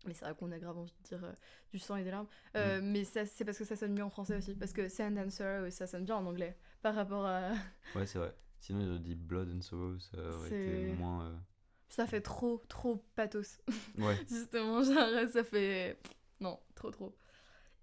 Mais 0.05 0.13
c'est 0.13 0.25
vrai 0.25 0.35
qu'on 0.35 0.51
a 0.51 0.59
grave 0.59 0.77
envie 0.77 0.93
de 1.03 1.07
dire 1.07 1.35
du 1.71 1.79
sang 1.79 1.95
et 1.95 2.03
des 2.03 2.11
larmes. 2.11 2.27
Mm. 2.55 2.79
Mais 2.81 3.03
c'est 3.03 3.45
parce 3.45 3.57
que 3.57 3.65
ça 3.65 3.75
sonne 3.75 3.93
mieux 3.93 4.03
en 4.03 4.09
français 4.09 4.37
aussi. 4.37 4.55
Parce 4.55 4.71
que 4.71 4.87
sand 4.87 5.17
and 5.17 5.31
sorrow, 5.31 5.69
ça 5.69 5.87
sonne 5.87 6.05
bien 6.05 6.15
en 6.15 6.25
anglais 6.25 6.57
par 6.81 6.95
rapport 6.95 7.25
à... 7.25 7.51
ouais 7.95 8.05
c'est 8.05 8.19
vrai. 8.19 8.33
Sinon 8.59 8.95
il 8.95 9.01
dit 9.01 9.15
blood 9.15 9.49
and 9.55 9.61
sorrow, 9.61 9.97
ça 9.99 10.17
aurait 10.17 10.47
été 10.47 10.93
moins... 10.93 11.43
Ça 11.89 12.05
fait 12.05 12.21
trop, 12.21 12.61
trop 12.67 13.03
pathos. 13.15 13.59
Ouais. 13.97 14.17
Justement, 14.29 14.83
genre 14.83 15.29
ça 15.31 15.43
fait... 15.43 15.97
Non, 16.39 16.59
trop, 16.75 16.91
trop. 16.91 17.15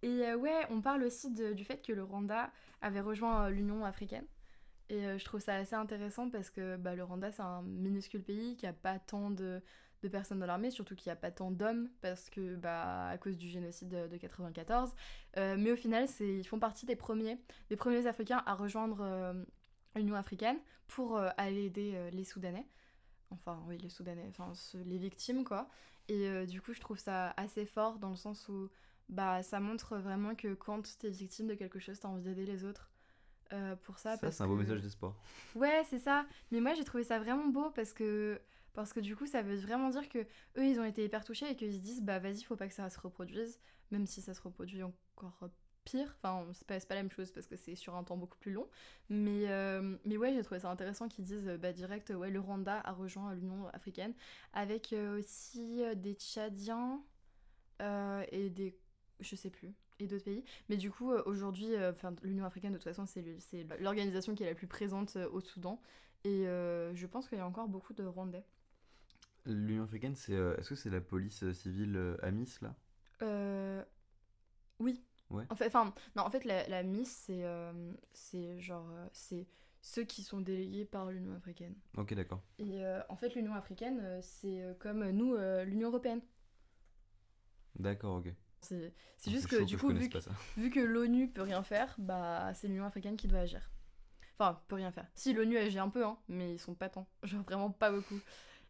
Et 0.04 0.26
euh, 0.26 0.36
ouais, 0.36 0.66
on 0.68 0.82
parle 0.82 1.02
aussi 1.02 1.30
du 1.30 1.64
fait 1.64 1.80
que 1.80 1.90
le 1.90 2.02
Rwanda 2.02 2.50
avait 2.82 3.00
rejoint 3.00 3.46
euh, 3.46 3.48
l'Union 3.48 3.86
africaine. 3.86 4.26
Et 4.90 5.06
euh, 5.06 5.16
je 5.16 5.24
trouve 5.24 5.40
ça 5.40 5.54
assez 5.54 5.74
intéressant 5.74 6.28
parce 6.28 6.50
que 6.50 6.76
bah, 6.76 6.94
le 6.94 7.02
Rwanda, 7.02 7.32
c'est 7.32 7.40
un 7.40 7.62
minuscule 7.62 8.22
pays 8.22 8.54
qui 8.54 8.66
a 8.66 8.74
pas 8.74 8.98
tant 8.98 9.30
de, 9.30 9.62
personnes 10.12 10.40
dans 10.40 10.46
l'armée, 10.46 10.70
surtout 10.70 10.94
qu'il 10.94 11.08
n'y 11.08 11.14
a 11.14 11.16
pas 11.16 11.30
tant 11.30 11.50
d'hommes, 11.50 11.88
parce 12.02 12.28
que 12.28 12.56
bah, 12.56 13.08
à 13.08 13.16
cause 13.16 13.38
du 13.38 13.48
génocide 13.48 13.88
de, 13.88 13.96
1994. 13.96 14.92
94. 15.32 15.58
mais 15.58 15.72
au 15.72 15.76
final, 15.76 16.06
ils 16.20 16.46
font 16.46 16.58
partie 16.58 16.84
des 16.84 16.96
premiers, 16.96 17.38
des 17.70 17.76
premiers 17.76 18.06
Africains 18.06 18.42
à 18.44 18.54
rejoindre 18.54 19.34
l'Union 19.96 20.16
africaine 20.16 20.58
pour 20.86 21.16
aller 21.38 21.64
aider 21.64 22.10
les 22.12 22.24
Soudanais. 22.24 22.66
Enfin, 23.30 23.58
oui, 23.66 23.78
les 23.78 23.88
Soudanais, 23.88 24.26
enfin, 24.28 24.52
les 24.84 24.98
victimes, 24.98 25.42
quoi. 25.42 25.70
Et 26.08 26.44
du 26.44 26.60
coup, 26.60 26.74
je 26.74 26.80
trouve 26.80 26.98
ça 26.98 27.32
assez 27.38 27.64
fort 27.64 27.98
dans 27.98 28.10
le 28.10 28.16
sens 28.16 28.46
où 28.50 28.68
bah 29.08 29.42
ça 29.42 29.60
montre 29.60 29.96
vraiment 29.98 30.34
que 30.34 30.54
quand 30.54 30.98
t'es 30.98 31.10
victime 31.10 31.46
de 31.46 31.54
quelque 31.54 31.78
chose, 31.78 31.98
t'as 32.00 32.08
envie 32.08 32.22
d'aider 32.22 32.46
les 32.46 32.64
autres. 32.64 32.90
Euh, 33.52 33.76
pour 33.76 33.98
ça, 33.98 34.16
ça 34.16 34.32
c'est 34.32 34.42
un 34.42 34.48
beau 34.48 34.56
message 34.56 34.80
d'espoir. 34.80 35.14
Ouais, 35.54 35.82
c'est 35.88 35.98
ça. 35.98 36.26
Mais 36.50 36.60
moi, 36.60 36.74
j'ai 36.74 36.84
trouvé 36.84 37.04
ça 37.04 37.18
vraiment 37.18 37.48
beau 37.48 37.70
parce 37.70 37.92
que 37.92 38.40
parce 38.72 38.92
que 38.92 39.00
du 39.00 39.14
coup, 39.14 39.26
ça 39.26 39.42
veut 39.42 39.56
vraiment 39.56 39.90
dire 39.90 40.08
que 40.08 40.18
eux, 40.18 40.66
ils 40.66 40.80
ont 40.80 40.84
été 40.84 41.04
hyper 41.04 41.24
touchés 41.24 41.50
et 41.50 41.56
qu'ils 41.56 41.72
se 41.74 41.78
disent 41.78 42.02
bah 42.02 42.18
vas-y, 42.18 42.42
faut 42.42 42.56
pas 42.56 42.66
que 42.66 42.74
ça 42.74 42.88
se 42.90 42.98
reproduise, 42.98 43.60
même 43.90 44.06
si 44.06 44.22
ça 44.22 44.34
se 44.34 44.40
reproduit 44.40 44.82
encore 44.82 45.50
pire. 45.84 46.16
Enfin, 46.22 46.46
c'est 46.54 46.66
pas, 46.66 46.80
pas 46.80 46.94
la 46.94 47.02
même 47.02 47.12
chose 47.12 47.30
parce 47.30 47.46
que 47.46 47.56
c'est 47.56 47.74
sur 47.76 47.94
un 47.94 48.02
temps 48.02 48.16
beaucoup 48.16 48.38
plus 48.38 48.52
long. 48.52 48.66
Mais, 49.10 49.48
euh, 49.50 49.96
mais 50.04 50.16
ouais, 50.16 50.32
j'ai 50.32 50.42
trouvé 50.42 50.60
ça 50.60 50.70
intéressant 50.70 51.08
qu'ils 51.08 51.24
disent 51.24 51.58
bah, 51.60 51.72
direct, 51.72 52.10
ouais, 52.10 52.30
le 52.30 52.40
Rwanda 52.40 52.80
a 52.82 52.92
rejoint 52.92 53.34
l'Union 53.34 53.68
africaine 53.68 54.14
avec 54.54 54.92
euh, 54.92 55.20
aussi 55.20 55.82
des 55.96 56.14
Tchadiens 56.14 57.02
et 58.32 58.48
des 58.48 58.74
je 59.20 59.36
sais 59.36 59.50
plus, 59.50 59.74
et 59.98 60.06
d'autres 60.06 60.24
pays. 60.24 60.44
Mais 60.68 60.76
du 60.76 60.90
coup, 60.90 61.12
euh, 61.12 61.22
aujourd'hui, 61.26 61.74
euh, 61.74 61.92
l'Union 62.22 62.44
africaine, 62.44 62.72
de 62.72 62.78
toute 62.78 62.84
façon, 62.84 63.06
c'est 63.06 63.24
l'organisation 63.80 64.34
qui 64.34 64.42
est 64.42 64.48
la 64.48 64.54
plus 64.54 64.66
présente 64.66 65.16
euh, 65.16 65.28
au 65.30 65.40
Soudan. 65.40 65.80
Et 66.24 66.44
je 66.46 67.06
pense 67.06 67.28
qu'il 67.28 67.36
y 67.36 67.40
a 67.40 67.46
encore 67.46 67.68
beaucoup 67.68 67.92
de 67.92 68.02
Rwandais. 68.02 68.46
L'Union 69.44 69.84
africaine, 69.84 70.14
c'est 70.14 70.32
est-ce 70.32 70.70
que 70.70 70.74
c'est 70.74 70.88
la 70.88 71.02
police 71.02 71.52
civile 71.52 72.16
Amis, 72.22 72.54
là? 72.62 72.74
Oui. 74.80 75.04
Ouais. 75.28 75.44
En 75.50 75.54
fait, 75.54 75.66
enfin, 75.66 75.92
non, 76.16 76.22
en 76.22 76.30
fait, 76.30 76.46
la, 76.46 76.66
la 76.68 76.82
MIS, 76.82 77.04
c'est 77.04 77.44
c'est 78.14 78.58
genre, 78.58 78.88
c'est 79.12 79.46
ceux 79.82 80.04
qui 80.04 80.22
sont 80.22 80.40
délégués 80.40 80.86
par 80.86 81.10
l'Union 81.10 81.34
africaine. 81.34 81.74
Ok, 81.98 82.14
d'accord. 82.14 82.40
Et 82.58 82.82
en 83.10 83.16
fait, 83.16 83.34
l'Union 83.34 83.52
africaine, 83.52 84.18
c'est 84.22 84.64
comme 84.78 85.06
nous, 85.10 85.36
l'Union 85.66 85.88
européenne. 85.88 86.22
D'accord, 87.78 88.16
ok. 88.16 88.32
C'est 88.64 89.30
juste 89.30 89.46
que 89.46 89.62
du 89.62 89.78
coup, 89.78 89.90
vu 89.90 90.08
que, 90.08 90.18
vu 90.56 90.70
que 90.70 90.80
l'ONU 90.80 91.28
peut 91.28 91.42
rien 91.42 91.62
faire, 91.62 91.94
bah 91.98 92.52
c'est 92.54 92.68
l'Union 92.68 92.84
africaine 92.84 93.16
qui 93.16 93.28
doit 93.28 93.40
agir. 93.40 93.70
Enfin, 94.38 94.60
peut 94.68 94.76
rien 94.76 94.90
faire. 94.90 95.06
Si 95.14 95.32
l'ONU 95.32 95.56
agit 95.56 95.78
un 95.78 95.88
peu, 95.88 96.04
hein, 96.04 96.18
mais 96.28 96.54
ils 96.54 96.58
sont 96.58 96.74
pas 96.74 96.88
tant. 96.88 97.06
Genre 97.22 97.42
vraiment 97.42 97.70
pas 97.70 97.90
beaucoup. 97.90 98.20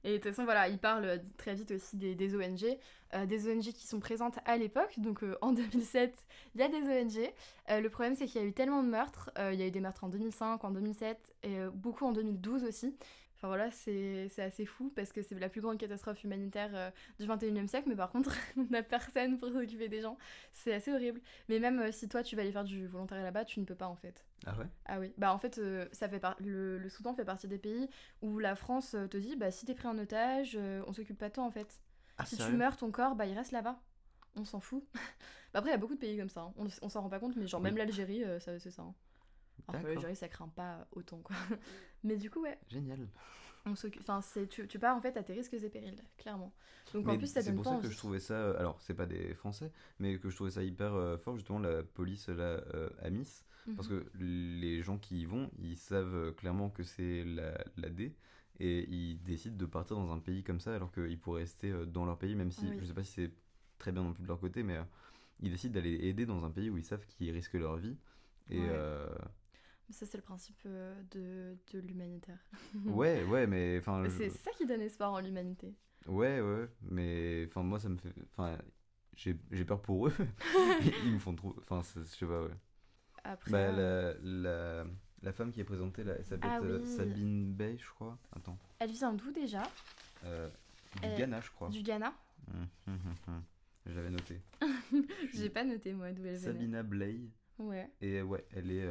Et 0.05 0.11
de 0.11 0.15
toute 0.17 0.25
façon, 0.25 0.45
voilà, 0.45 0.69
il 0.69 0.79
parle 0.79 1.23
très 1.39 1.55
vite 1.55 1.71
aussi 1.71 1.97
des, 1.97 2.15
des 2.15 2.37
ONG, 2.37 2.77
euh, 3.15 3.25
des 3.25 3.49
ONG 3.49 3.63
qui 3.63 3.87
sont 3.87 4.01
présentes 4.01 4.39
à 4.45 4.59
l'époque. 4.59 4.99
Donc 4.99 5.25
euh, 5.25 5.39
en 5.41 5.53
2007, 5.55 6.15
il 6.55 6.61
y 6.61 6.65
a 6.65 6.69
des 6.69 6.83
ONG. 6.83 7.33
Euh, 7.71 7.81
le 7.81 7.89
problème, 7.89 8.15
c'est 8.15 8.27
qu'il 8.27 8.41
y 8.41 8.45
a 8.45 8.47
eu 8.47 8.53
tellement 8.53 8.83
de 8.83 8.89
meurtres. 8.89 9.31
il 9.39 9.59
y 9.59 9.63
a 9.63 9.67
eu 9.67 9.71
des 9.71 9.81
meurtres 9.81 10.05
en 10.05 10.11
2005, 10.11 10.63
en 10.63 10.71
2007 10.71 11.35
et 11.43 11.57
beaucoup 11.73 12.05
en 12.05 12.13
2012 12.13 12.65
aussi. 12.65 12.95
Enfin 13.45 13.49
voilà, 13.49 13.71
c'est 13.71 14.31
assez 14.39 14.65
fou 14.65 14.91
parce 14.97 15.13
que 15.13 15.21
c'est 15.21 15.39
la 15.39 15.51
plus 15.51 15.61
grande 15.61 15.77
catastrophe 15.77 16.25
humanitaire 16.25 16.71
euh, 16.73 16.91
du 17.21 17.27
21e 17.27 17.67
siècle, 17.67 17.91
mais 17.91 17.95
par 17.95 18.11
contre, 18.11 18.35
on 18.57 18.65
n'a 18.71 18.83
personne 18.83 19.39
pour 19.39 19.51
s'occuper 19.51 19.91
des 19.91 20.01
gens. 20.01 20.17
C'est 20.55 20.73
assez 20.73 20.91
horrible. 20.91 21.21
Mais 21.51 21.59
même 21.59 21.79
euh, 21.79 21.93
si 21.93 22.09
toi 22.09 22.23
tu 22.23 22.37
vas 22.37 22.43
aller 22.43 22.53
faire 22.53 22.65
du 22.65 22.87
volontariat 22.87 23.23
là-bas, 23.23 23.45
tu 23.45 23.61
ne 23.61 23.67
peux 23.67 23.75
pas 23.75 23.87
en 23.87 23.97
fait. 23.97 24.25
Ah 24.47 24.57
ouais? 24.57 24.65
Ah 24.87 24.99
oui. 24.99 25.13
Bah 25.19 25.35
en 25.35 25.37
fait, 25.37 25.59
euh, 25.59 25.87
ça 25.93 26.09
fait 26.09 26.23
le, 26.41 26.79
le, 26.79 26.89
Soudan 26.89 27.13
fait 27.13 27.27
partie 27.27 27.47
des 27.47 27.59
pays 27.59 27.87
où 28.23 28.39
la 28.39 28.57
France 28.57 28.97
te 29.11 29.17
dit 29.19 29.37
bah 29.37 29.51
si 29.51 29.67
t'es 29.67 29.75
pris 29.75 29.89
en 29.89 29.99
otage, 29.99 30.59
on 30.87 30.95
s'occupe 30.95 31.19
pas 31.19 31.29
de 31.29 31.35
toi 31.35 31.45
en 31.45 31.51
fait. 31.51 31.83
Ah, 32.17 32.25
si 32.25 32.39
tu 32.39 32.51
meurs, 32.53 32.79
ton 32.79 32.91
corps, 32.91 33.15
bah 33.15 33.27
il 33.27 33.37
reste 33.37 33.53
là-bas. 33.53 33.79
On 34.37 34.47
s'en 34.47 34.61
fout. 34.61 34.83
Bah, 35.53 35.61
après, 35.61 35.71
il 35.71 35.75
y 35.75 35.77
a 35.77 35.79
beaucoup 35.79 35.95
de 35.95 36.01
pays 36.01 36.19
comme 36.19 36.29
ça. 36.29 36.41
Hein. 36.41 36.53
On, 36.57 36.67
on 36.83 36.89
s'en 36.89 37.01
rend 37.01 37.09
pas 37.09 37.21
compte, 37.21 37.37
mais 37.37 37.47
genre 37.47 37.61
même 37.61 37.77
l'Algérie, 37.77 38.25
c'est 38.41 38.59
ça. 38.59 38.83
Hein. 38.83 38.93
Alors 39.69 39.83
l'Algérie, 39.83 40.17
ça 40.17 40.29
craint 40.29 40.49
pas 40.49 40.87
autant, 40.93 41.19
quoi. 41.19 41.37
Mais 42.05 42.17
du 42.17 42.31
coup, 42.31 42.43
ouais. 42.43 42.59
Génial. 42.69 43.09
On 43.67 43.73
enfin, 43.73 44.21
tu, 44.51 44.69
tu 44.69 44.79
pars 44.79 44.95
en 44.95 45.01
fait 45.01 45.17
à 45.17 45.23
tes 45.23 45.33
risques 45.33 45.55
et 45.55 45.69
périls, 45.71 46.03
clairement. 46.19 46.53
Donc 46.93 47.09
en 47.09 47.17
plus, 47.17 47.29
ça 47.29 47.43
donne 47.43 47.57
C'est 47.57 47.63
pour 47.63 47.65
ça 47.65 47.81
que 47.81 47.89
je 47.89 47.97
trouvais 47.97 48.21
ça. 48.21 48.35
Euh, 48.35 48.59
alors, 48.59 48.79
c'est 48.83 48.95
pas 48.95 49.07
des 49.07 49.33
Français, 49.35 49.73
mais 49.99 50.19
que 50.19 50.29
je 50.29 50.37
trouvais 50.37 50.51
ça 50.51 50.63
hyper 50.63 50.93
euh, 50.93 51.17
fort, 51.17 51.37
justement, 51.37 51.59
la 51.59 51.83
police 51.83 52.29
là, 52.29 52.61
euh, 52.75 52.91
à. 53.01 53.09
Parce 53.77 53.89
mhm. 53.89 54.05
que 54.05 54.19
les 54.19 54.83
gens 54.83 54.99
qui 54.99 55.23
y 55.23 55.25
vont, 55.25 55.51
ils 55.59 55.79
savent 55.79 56.35
clairement 56.35 56.69
que 56.69 56.83
c'est 56.83 57.25
la, 57.25 57.57
la 57.79 57.89
D 57.89 58.15
et 58.61 58.87
ils 58.91 59.23
décident 59.23 59.57
de 59.57 59.65
partir 59.65 59.97
dans 59.97 60.13
un 60.13 60.19
pays 60.19 60.45
comme 60.45 60.61
ça 60.61 60.75
alors 60.75 60.93
qu'ils 60.93 61.19
pourraient 61.19 61.41
rester 61.41 61.73
dans 61.87 62.05
leur 62.05 62.19
pays, 62.19 62.35
même 62.35 62.51
si 62.51 62.79
je 62.79 62.85
sais 62.85 62.93
pas 62.93 63.03
si 63.03 63.13
c'est 63.13 63.31
très 63.79 63.91
bien 63.91 64.03
non 64.03 64.13
plus 64.13 64.23
de 64.23 64.29
leur 64.29 64.39
côté, 64.39 64.63
mais 64.63 64.79
ils 65.41 65.51
décident 65.51 65.73
d'aller 65.73 65.95
aider 65.95 66.27
dans 66.27 66.45
un 66.45 66.51
pays 66.51 66.69
où 66.69 66.77
ils 66.77 66.85
savent 66.85 67.07
qu'ils 67.07 67.31
risquent 67.31 67.55
leur 67.55 67.79
vie. 67.79 67.97
Et, 68.51 68.61
ça, 69.93 70.07
c'est 70.07 70.17
le 70.17 70.23
principe 70.23 70.61
euh, 70.67 70.95
de, 71.11 71.57
de 71.73 71.79
l'humanitaire. 71.79 72.39
ouais, 72.87 73.23
ouais, 73.25 73.47
mais. 73.47 73.79
enfin 73.79 74.05
C'est 74.09 74.31
ça 74.31 74.51
qui 74.57 74.67
donne 74.67 74.81
espoir 74.81 75.13
en 75.13 75.21
l'humanité. 75.21 75.75
Ouais, 76.07 76.41
ouais, 76.41 76.69
mais 76.83 77.47
enfin 77.49 77.63
moi, 77.63 77.79
ça 77.79 77.89
me 77.89 77.97
fait. 77.99 78.13
Enfin, 78.33 78.59
j'ai 79.15 79.65
peur 79.65 79.81
pour 79.81 80.09
eux. 80.09 80.13
Ils 81.05 81.13
me 81.13 81.19
font 81.19 81.35
trop. 81.35 81.55
Enfin, 81.61 81.81
je 81.97 82.05
sais 82.05 82.27
pas, 82.27 82.43
ouais. 82.43 82.55
Après. 83.25 83.51
Bah, 83.51 83.59
euh, 83.59 84.15
la, 84.23 84.83
la, 84.85 84.91
la, 85.23 85.33
femme 85.33 85.51
qui 85.51 85.61
est 85.61 85.65
présentée 85.65 86.05
là, 86.05 86.15
elle 86.19 86.25
s'appelle 86.25 86.51
ah 86.53 86.61
euh, 86.63 86.85
Sabine 86.85 87.55
Bay, 87.55 87.77
je 87.79 87.89
crois. 87.91 88.19
Attends. 88.37 88.59
Elle 88.79 88.91
vient 88.91 89.15
d'où 89.15 89.33
déjà? 89.33 89.63
Du 90.23 91.09
Ghana, 91.17 91.41
je 91.41 91.51
crois. 91.51 91.69
Du 91.71 91.83
Ghana 91.83 92.13
hum, 92.49 92.67
hum, 92.87 92.99
hum, 93.29 93.43
J'avais 93.87 94.11
noté. 94.11 94.41
J'ai 95.33 95.51
pas 95.51 95.65
noté, 95.65 95.93
moi, 95.93 96.13
d'où 96.13 96.25
elle 96.25 96.37
venait. 96.37 96.53
Sabina 96.53 96.83
Blay. 96.83 97.21
Ouais. 97.59 97.91
Et 98.01 98.21
ouais, 98.21 98.45
elle 98.53 98.71
est 98.71 98.87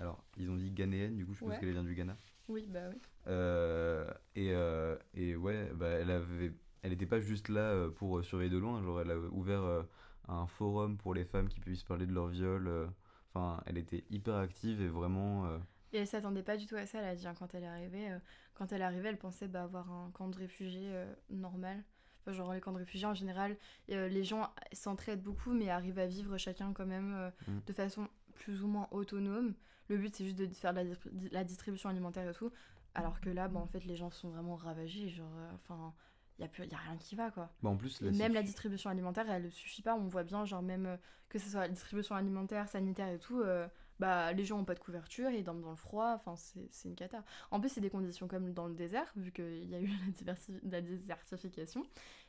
alors, 0.00 0.22
ils 0.36 0.50
ont 0.50 0.56
dit 0.56 0.70
ghanéenne, 0.70 1.16
du 1.16 1.26
coup, 1.26 1.34
je 1.34 1.40
pense 1.40 1.58
qu'elle 1.58 1.72
vient 1.72 1.82
du 1.82 1.94
Ghana. 1.94 2.16
Oui, 2.48 2.66
bah 2.68 2.88
oui. 2.90 3.00
Euh, 3.26 4.10
et, 4.34 4.52
euh, 4.52 4.96
et 5.14 5.36
ouais, 5.36 5.70
bah, 5.74 5.88
elle 5.88 6.10
avait, 6.10 6.52
elle 6.82 6.90
n'était 6.90 7.06
pas 7.06 7.20
juste 7.20 7.48
là 7.48 7.72
euh, 7.72 7.90
pour 7.90 8.24
surveiller 8.24 8.50
de 8.50 8.58
loin, 8.58 8.82
genre 8.82 9.00
elle 9.00 9.10
a 9.10 9.18
ouvert 9.18 9.84
un 10.28 10.46
forum 10.46 10.96
pour 10.96 11.14
les 11.14 11.24
femmes 11.24 11.48
qui 11.48 11.60
puissent 11.60 11.84
parler 11.84 12.06
de 12.06 12.12
leur 12.12 12.28
viol. 12.28 12.90
Enfin, 13.34 13.62
elle 13.66 13.76
était 13.76 14.04
hyper 14.10 14.36
active 14.36 14.80
et 14.80 14.88
vraiment. 14.88 15.46
Et 15.92 15.98
elle 15.98 16.06
s'attendait 16.06 16.42
pas 16.42 16.56
du 16.56 16.66
tout 16.66 16.76
à 16.76 16.86
ça, 16.86 16.98
elle 16.98 17.06
a 17.06 17.14
dit 17.14 17.26
hein, 17.26 17.34
quand 17.38 17.54
elle 17.54 17.64
est 17.64 17.68
arrivée. 17.68 18.08
quand 18.54 18.72
elle 18.72 18.82
est 18.82 18.84
arrivée, 18.84 19.08
elle 19.08 19.18
pensait 19.18 19.48
bah, 19.48 19.64
avoir 19.64 19.90
un 19.90 20.10
camp 20.12 20.28
de 20.28 20.36
réfugiés 20.36 20.92
normal. 21.28 21.82
Enfin, 22.22 22.32
genre 22.32 22.52
les 22.52 22.60
camps 22.60 22.72
de 22.72 22.78
réfugiés 22.78 23.06
en 23.06 23.14
général, 23.14 23.56
les 23.88 24.24
gens 24.24 24.50
s'entraident 24.72 25.22
beaucoup 25.22 25.52
mais 25.52 25.70
arrivent 25.70 25.98
à 25.98 26.06
vivre 26.06 26.38
chacun 26.38 26.72
quand 26.72 26.86
même 26.86 27.32
mmh. 27.46 27.52
de 27.66 27.72
façon 27.72 28.08
plus 28.34 28.62
ou 28.62 28.68
moins 28.68 28.88
autonome. 28.90 29.54
Le 29.88 29.96
but, 29.96 30.14
c'est 30.14 30.24
juste 30.24 30.36
de 30.36 30.46
faire 30.48 30.74
de 30.74 30.94
la, 31.32 31.44
distribution 31.44 31.88
alimentaire 31.88 32.28
et 32.28 32.34
tout. 32.34 32.50
Alors 32.94 33.20
que 33.20 33.30
là, 33.30 33.48
bah, 33.48 33.60
en 33.60 33.66
fait, 33.66 33.84
les 33.84 33.96
gens 33.96 34.10
sont 34.10 34.28
vraiment 34.28 34.56
ravagés. 34.56 35.08
Genre, 35.08 35.30
euh, 35.38 35.50
enfin, 35.54 35.94
il 36.38 36.44
n'y 36.66 36.74
a, 36.74 36.78
rien 36.78 36.96
qui 36.96 37.16
va, 37.16 37.30
quoi. 37.30 37.50
Bah 37.62 37.70
en 37.70 37.76
plus, 37.76 38.00
même 38.02 38.34
la 38.34 38.42
distribution 38.42 38.90
alimentaire, 38.90 39.30
elle 39.30 39.44
ne 39.44 39.50
suffit 39.50 39.82
pas. 39.82 39.94
On 39.94 40.06
voit 40.08 40.24
bien, 40.24 40.44
genre, 40.44 40.62
même 40.62 40.86
euh, 40.86 40.96
que 41.28 41.38
ce 41.38 41.48
soit 41.48 41.60
la 41.60 41.68
distribution 41.68 42.14
alimentaire, 42.14 42.68
sanitaire 42.68 43.08
et 43.08 43.18
tout, 43.18 43.40
euh, 43.40 43.66
bah, 43.98 44.32
les 44.32 44.44
gens 44.44 44.58
n'ont 44.58 44.64
pas 44.64 44.74
de 44.74 44.80
couverture, 44.80 45.30
ils 45.30 45.42
dorment 45.42 45.62
dans 45.62 45.70
le 45.70 45.76
froid. 45.76 46.12
Enfin, 46.14 46.36
c'est 46.36 46.88
une 46.88 46.94
cata. 46.94 47.24
En 47.50 47.60
plus, 47.60 47.70
c'est 47.70 47.80
des 47.80 47.90
conditions 47.90 48.28
comme 48.28 48.52
dans 48.52 48.66
le 48.66 48.74
désert, 48.74 49.10
vu 49.16 49.32
qu'il 49.32 49.68
y 49.68 49.74
a 49.74 49.80
eu 49.80 49.90
la, 50.24 50.34
la 50.64 50.80
désertification. 50.82 51.84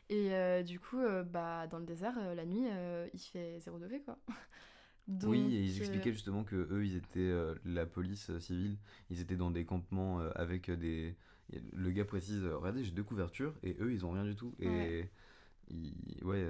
Et 0.10 0.64
du 0.64 0.80
coup, 0.80 0.98
bah, 1.26 1.68
dans 1.68 1.78
le 1.78 1.86
désert, 1.86 2.16
la 2.34 2.46
nuit, 2.46 2.68
il 3.14 3.20
fait 3.20 3.60
0 3.60 3.78
degré, 3.78 4.02
quoi. 4.02 4.18
oui, 5.24 5.56
et 5.56 5.62
ils 5.62 5.78
expliquaient 5.78 6.12
justement 6.12 6.44
que 6.44 6.56
eux, 6.56 6.86
ils 6.86 6.96
étaient 6.96 7.20
euh, 7.20 7.56
la 7.66 7.86
police 7.86 8.30
euh, 8.30 8.40
civile, 8.40 8.78
ils 9.10 9.22
étaient 9.22 9.36
dans 9.36 9.52
des 9.52 9.66
campements 9.66 10.20
euh, 10.20 10.30
avec 10.36 10.70
des. 10.72 11.16
Le 11.74 11.90
gars 11.90 12.06
précise, 12.06 12.46
regardez, 12.46 12.84
j'ai 12.84 12.92
deux 12.92 13.04
couvertures, 13.04 13.56
et 13.64 13.76
eux, 13.80 13.92
ils 13.92 14.06
ont 14.06 14.12
rien 14.12 14.24
du 14.24 14.36
tout. 14.36 14.54
Et 14.60 14.68
ouais. 14.68 15.12
Ils, 15.70 16.24
ouais 16.24 16.46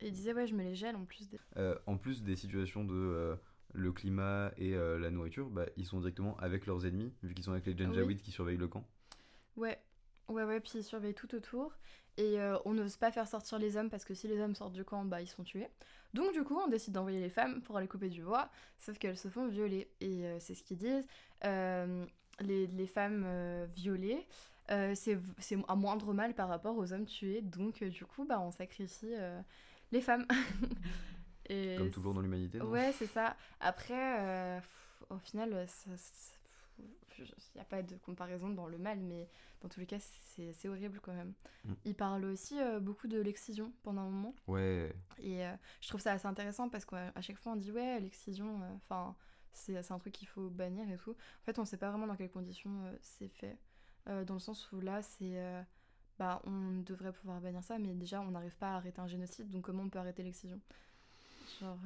et 0.00 0.08
ils 0.08 0.12
disaient, 0.12 0.32
ouais, 0.32 0.46
je 0.46 0.54
me 0.54 0.62
les 0.62 0.74
gèle 0.74 0.96
en 0.96 1.04
plus 1.04 1.28
des. 1.28 1.38
en 1.86 1.96
plus 1.98 2.22
des 2.22 2.36
situations 2.36 2.84
de 2.84 3.36
le 3.74 3.92
climat 3.92 4.52
et 4.56 4.72
la 4.72 5.10
nourriture, 5.10 5.50
bah, 5.50 5.66
ils 5.76 5.84
sont 5.84 6.00
directement 6.00 6.36
avec 6.38 6.66
leurs 6.66 6.86
ennemis, 6.86 7.12
vu 7.22 7.34
qu'ils 7.34 7.44
sont 7.44 7.52
avec 7.52 7.66
les 7.66 7.76
Janjaweed 7.76 8.20
qui 8.22 8.30
surveillent 8.30 8.56
le 8.56 8.68
camp. 8.68 8.88
Ouais, 9.56 9.78
ouais, 10.28 10.44
ouais, 10.44 10.60
puis 10.60 10.72
ils 10.76 10.84
surveillent 10.84 11.14
tout 11.14 11.34
autour. 11.34 11.72
Et 12.18 12.36
on 12.66 12.74
n'ose 12.74 12.96
pas 12.96 13.10
faire 13.10 13.26
sortir 13.26 13.58
les 13.58 13.78
hommes 13.78 13.88
parce 13.88 14.04
que 14.04 14.12
si 14.12 14.28
les 14.28 14.38
hommes 14.38 14.54
sortent 14.54 14.74
du 14.74 14.84
camp, 14.84 15.04
bah, 15.06 15.22
ils 15.22 15.26
sont 15.26 15.44
tués. 15.44 15.68
Donc 16.14 16.32
du 16.32 16.42
coup, 16.42 16.58
on 16.58 16.68
décide 16.68 16.92
d'envoyer 16.92 17.20
les 17.20 17.30
femmes 17.30 17.62
pour 17.62 17.76
aller 17.76 17.88
couper 17.88 18.08
du 18.08 18.22
bois, 18.22 18.50
sauf 18.78 18.98
qu'elles 18.98 19.16
se 19.16 19.28
font 19.28 19.48
violer. 19.48 19.90
Et 20.00 20.26
euh, 20.26 20.38
c'est 20.38 20.54
ce 20.54 20.62
qu'ils 20.62 20.76
disent. 20.78 21.06
Euh, 21.44 22.04
les, 22.40 22.66
les, 22.66 22.86
femmes 22.86 23.24
euh, 23.26 23.66
violées, 23.74 24.26
c'est 24.94 25.18
un 25.68 25.76
moindre 25.76 26.12
mal 26.12 26.34
par 26.34 26.48
rapport 26.48 26.76
aux 26.76 26.92
hommes 26.92 27.06
tués. 27.06 27.40
Donc 27.40 27.82
du 27.82 28.04
coup, 28.04 28.24
bah, 28.24 28.40
on 28.40 28.50
sacrifie 28.50 29.14
les 29.90 30.00
femmes. 30.00 30.26
Et 31.48 31.76
Comme 31.76 31.90
toujours 31.90 32.14
dans 32.14 32.20
l'humanité. 32.20 32.60
Ouais, 32.60 32.92
c'est 32.92 33.06
ça. 33.06 33.36
Après, 33.60 34.60
au 35.10 35.18
final, 35.18 35.66
ça 35.66 35.90
il 37.18 37.54
n'y 37.54 37.60
a 37.60 37.64
pas 37.64 37.82
de 37.82 37.96
comparaison 37.96 38.48
dans 38.50 38.66
le 38.66 38.78
mal, 38.78 39.00
mais 39.00 39.28
dans 39.60 39.68
tous 39.68 39.80
les 39.80 39.86
cas, 39.86 39.98
c'est 39.98 40.68
horrible 40.68 41.00
quand 41.00 41.12
même. 41.12 41.34
Mm. 41.64 41.72
Il 41.84 41.94
parle 41.94 42.24
aussi 42.24 42.60
euh, 42.60 42.80
beaucoup 42.80 43.08
de 43.08 43.20
l'excision 43.20 43.72
pendant 43.82 44.02
un 44.02 44.10
moment. 44.10 44.34
Ouais. 44.46 44.94
Et 45.18 45.44
euh, 45.46 45.54
je 45.80 45.88
trouve 45.88 46.00
ça 46.00 46.12
assez 46.12 46.26
intéressant 46.26 46.68
parce 46.68 46.84
qu'à 46.84 47.20
chaque 47.20 47.38
fois, 47.38 47.52
on 47.52 47.56
dit 47.56 47.72
ouais, 47.72 48.00
l'excision, 48.00 48.62
euh, 48.62 48.74
enfin, 48.76 49.14
c'est 49.52 49.90
un 49.90 49.98
truc 49.98 50.12
qu'il 50.12 50.28
faut 50.28 50.48
bannir 50.48 50.90
et 50.90 50.96
tout. 50.96 51.12
En 51.12 51.44
fait, 51.44 51.58
on 51.58 51.62
ne 51.62 51.66
sait 51.66 51.76
pas 51.76 51.90
vraiment 51.90 52.06
dans 52.06 52.16
quelles 52.16 52.30
conditions 52.30 52.84
c'est 53.00 53.28
fait. 53.28 53.58
dans 54.06 54.34
le 54.34 54.40
sens 54.40 54.70
où 54.72 54.80
là, 54.80 55.02
c'est. 55.02 55.36
bah, 56.18 56.40
on 56.44 56.80
devrait 56.80 57.12
pouvoir 57.12 57.40
bannir 57.40 57.62
ça, 57.62 57.78
mais 57.78 57.92
déjà, 57.94 58.20
on 58.22 58.30
n'arrive 58.30 58.56
pas 58.56 58.72
à 58.72 58.76
arrêter 58.76 59.00
un 59.00 59.06
génocide, 59.06 59.50
donc 59.50 59.64
comment 59.66 59.82
on 59.82 59.88
peut 59.90 59.98
arrêter 59.98 60.22
l'excision? 60.22 60.60
Genre. 61.60 61.78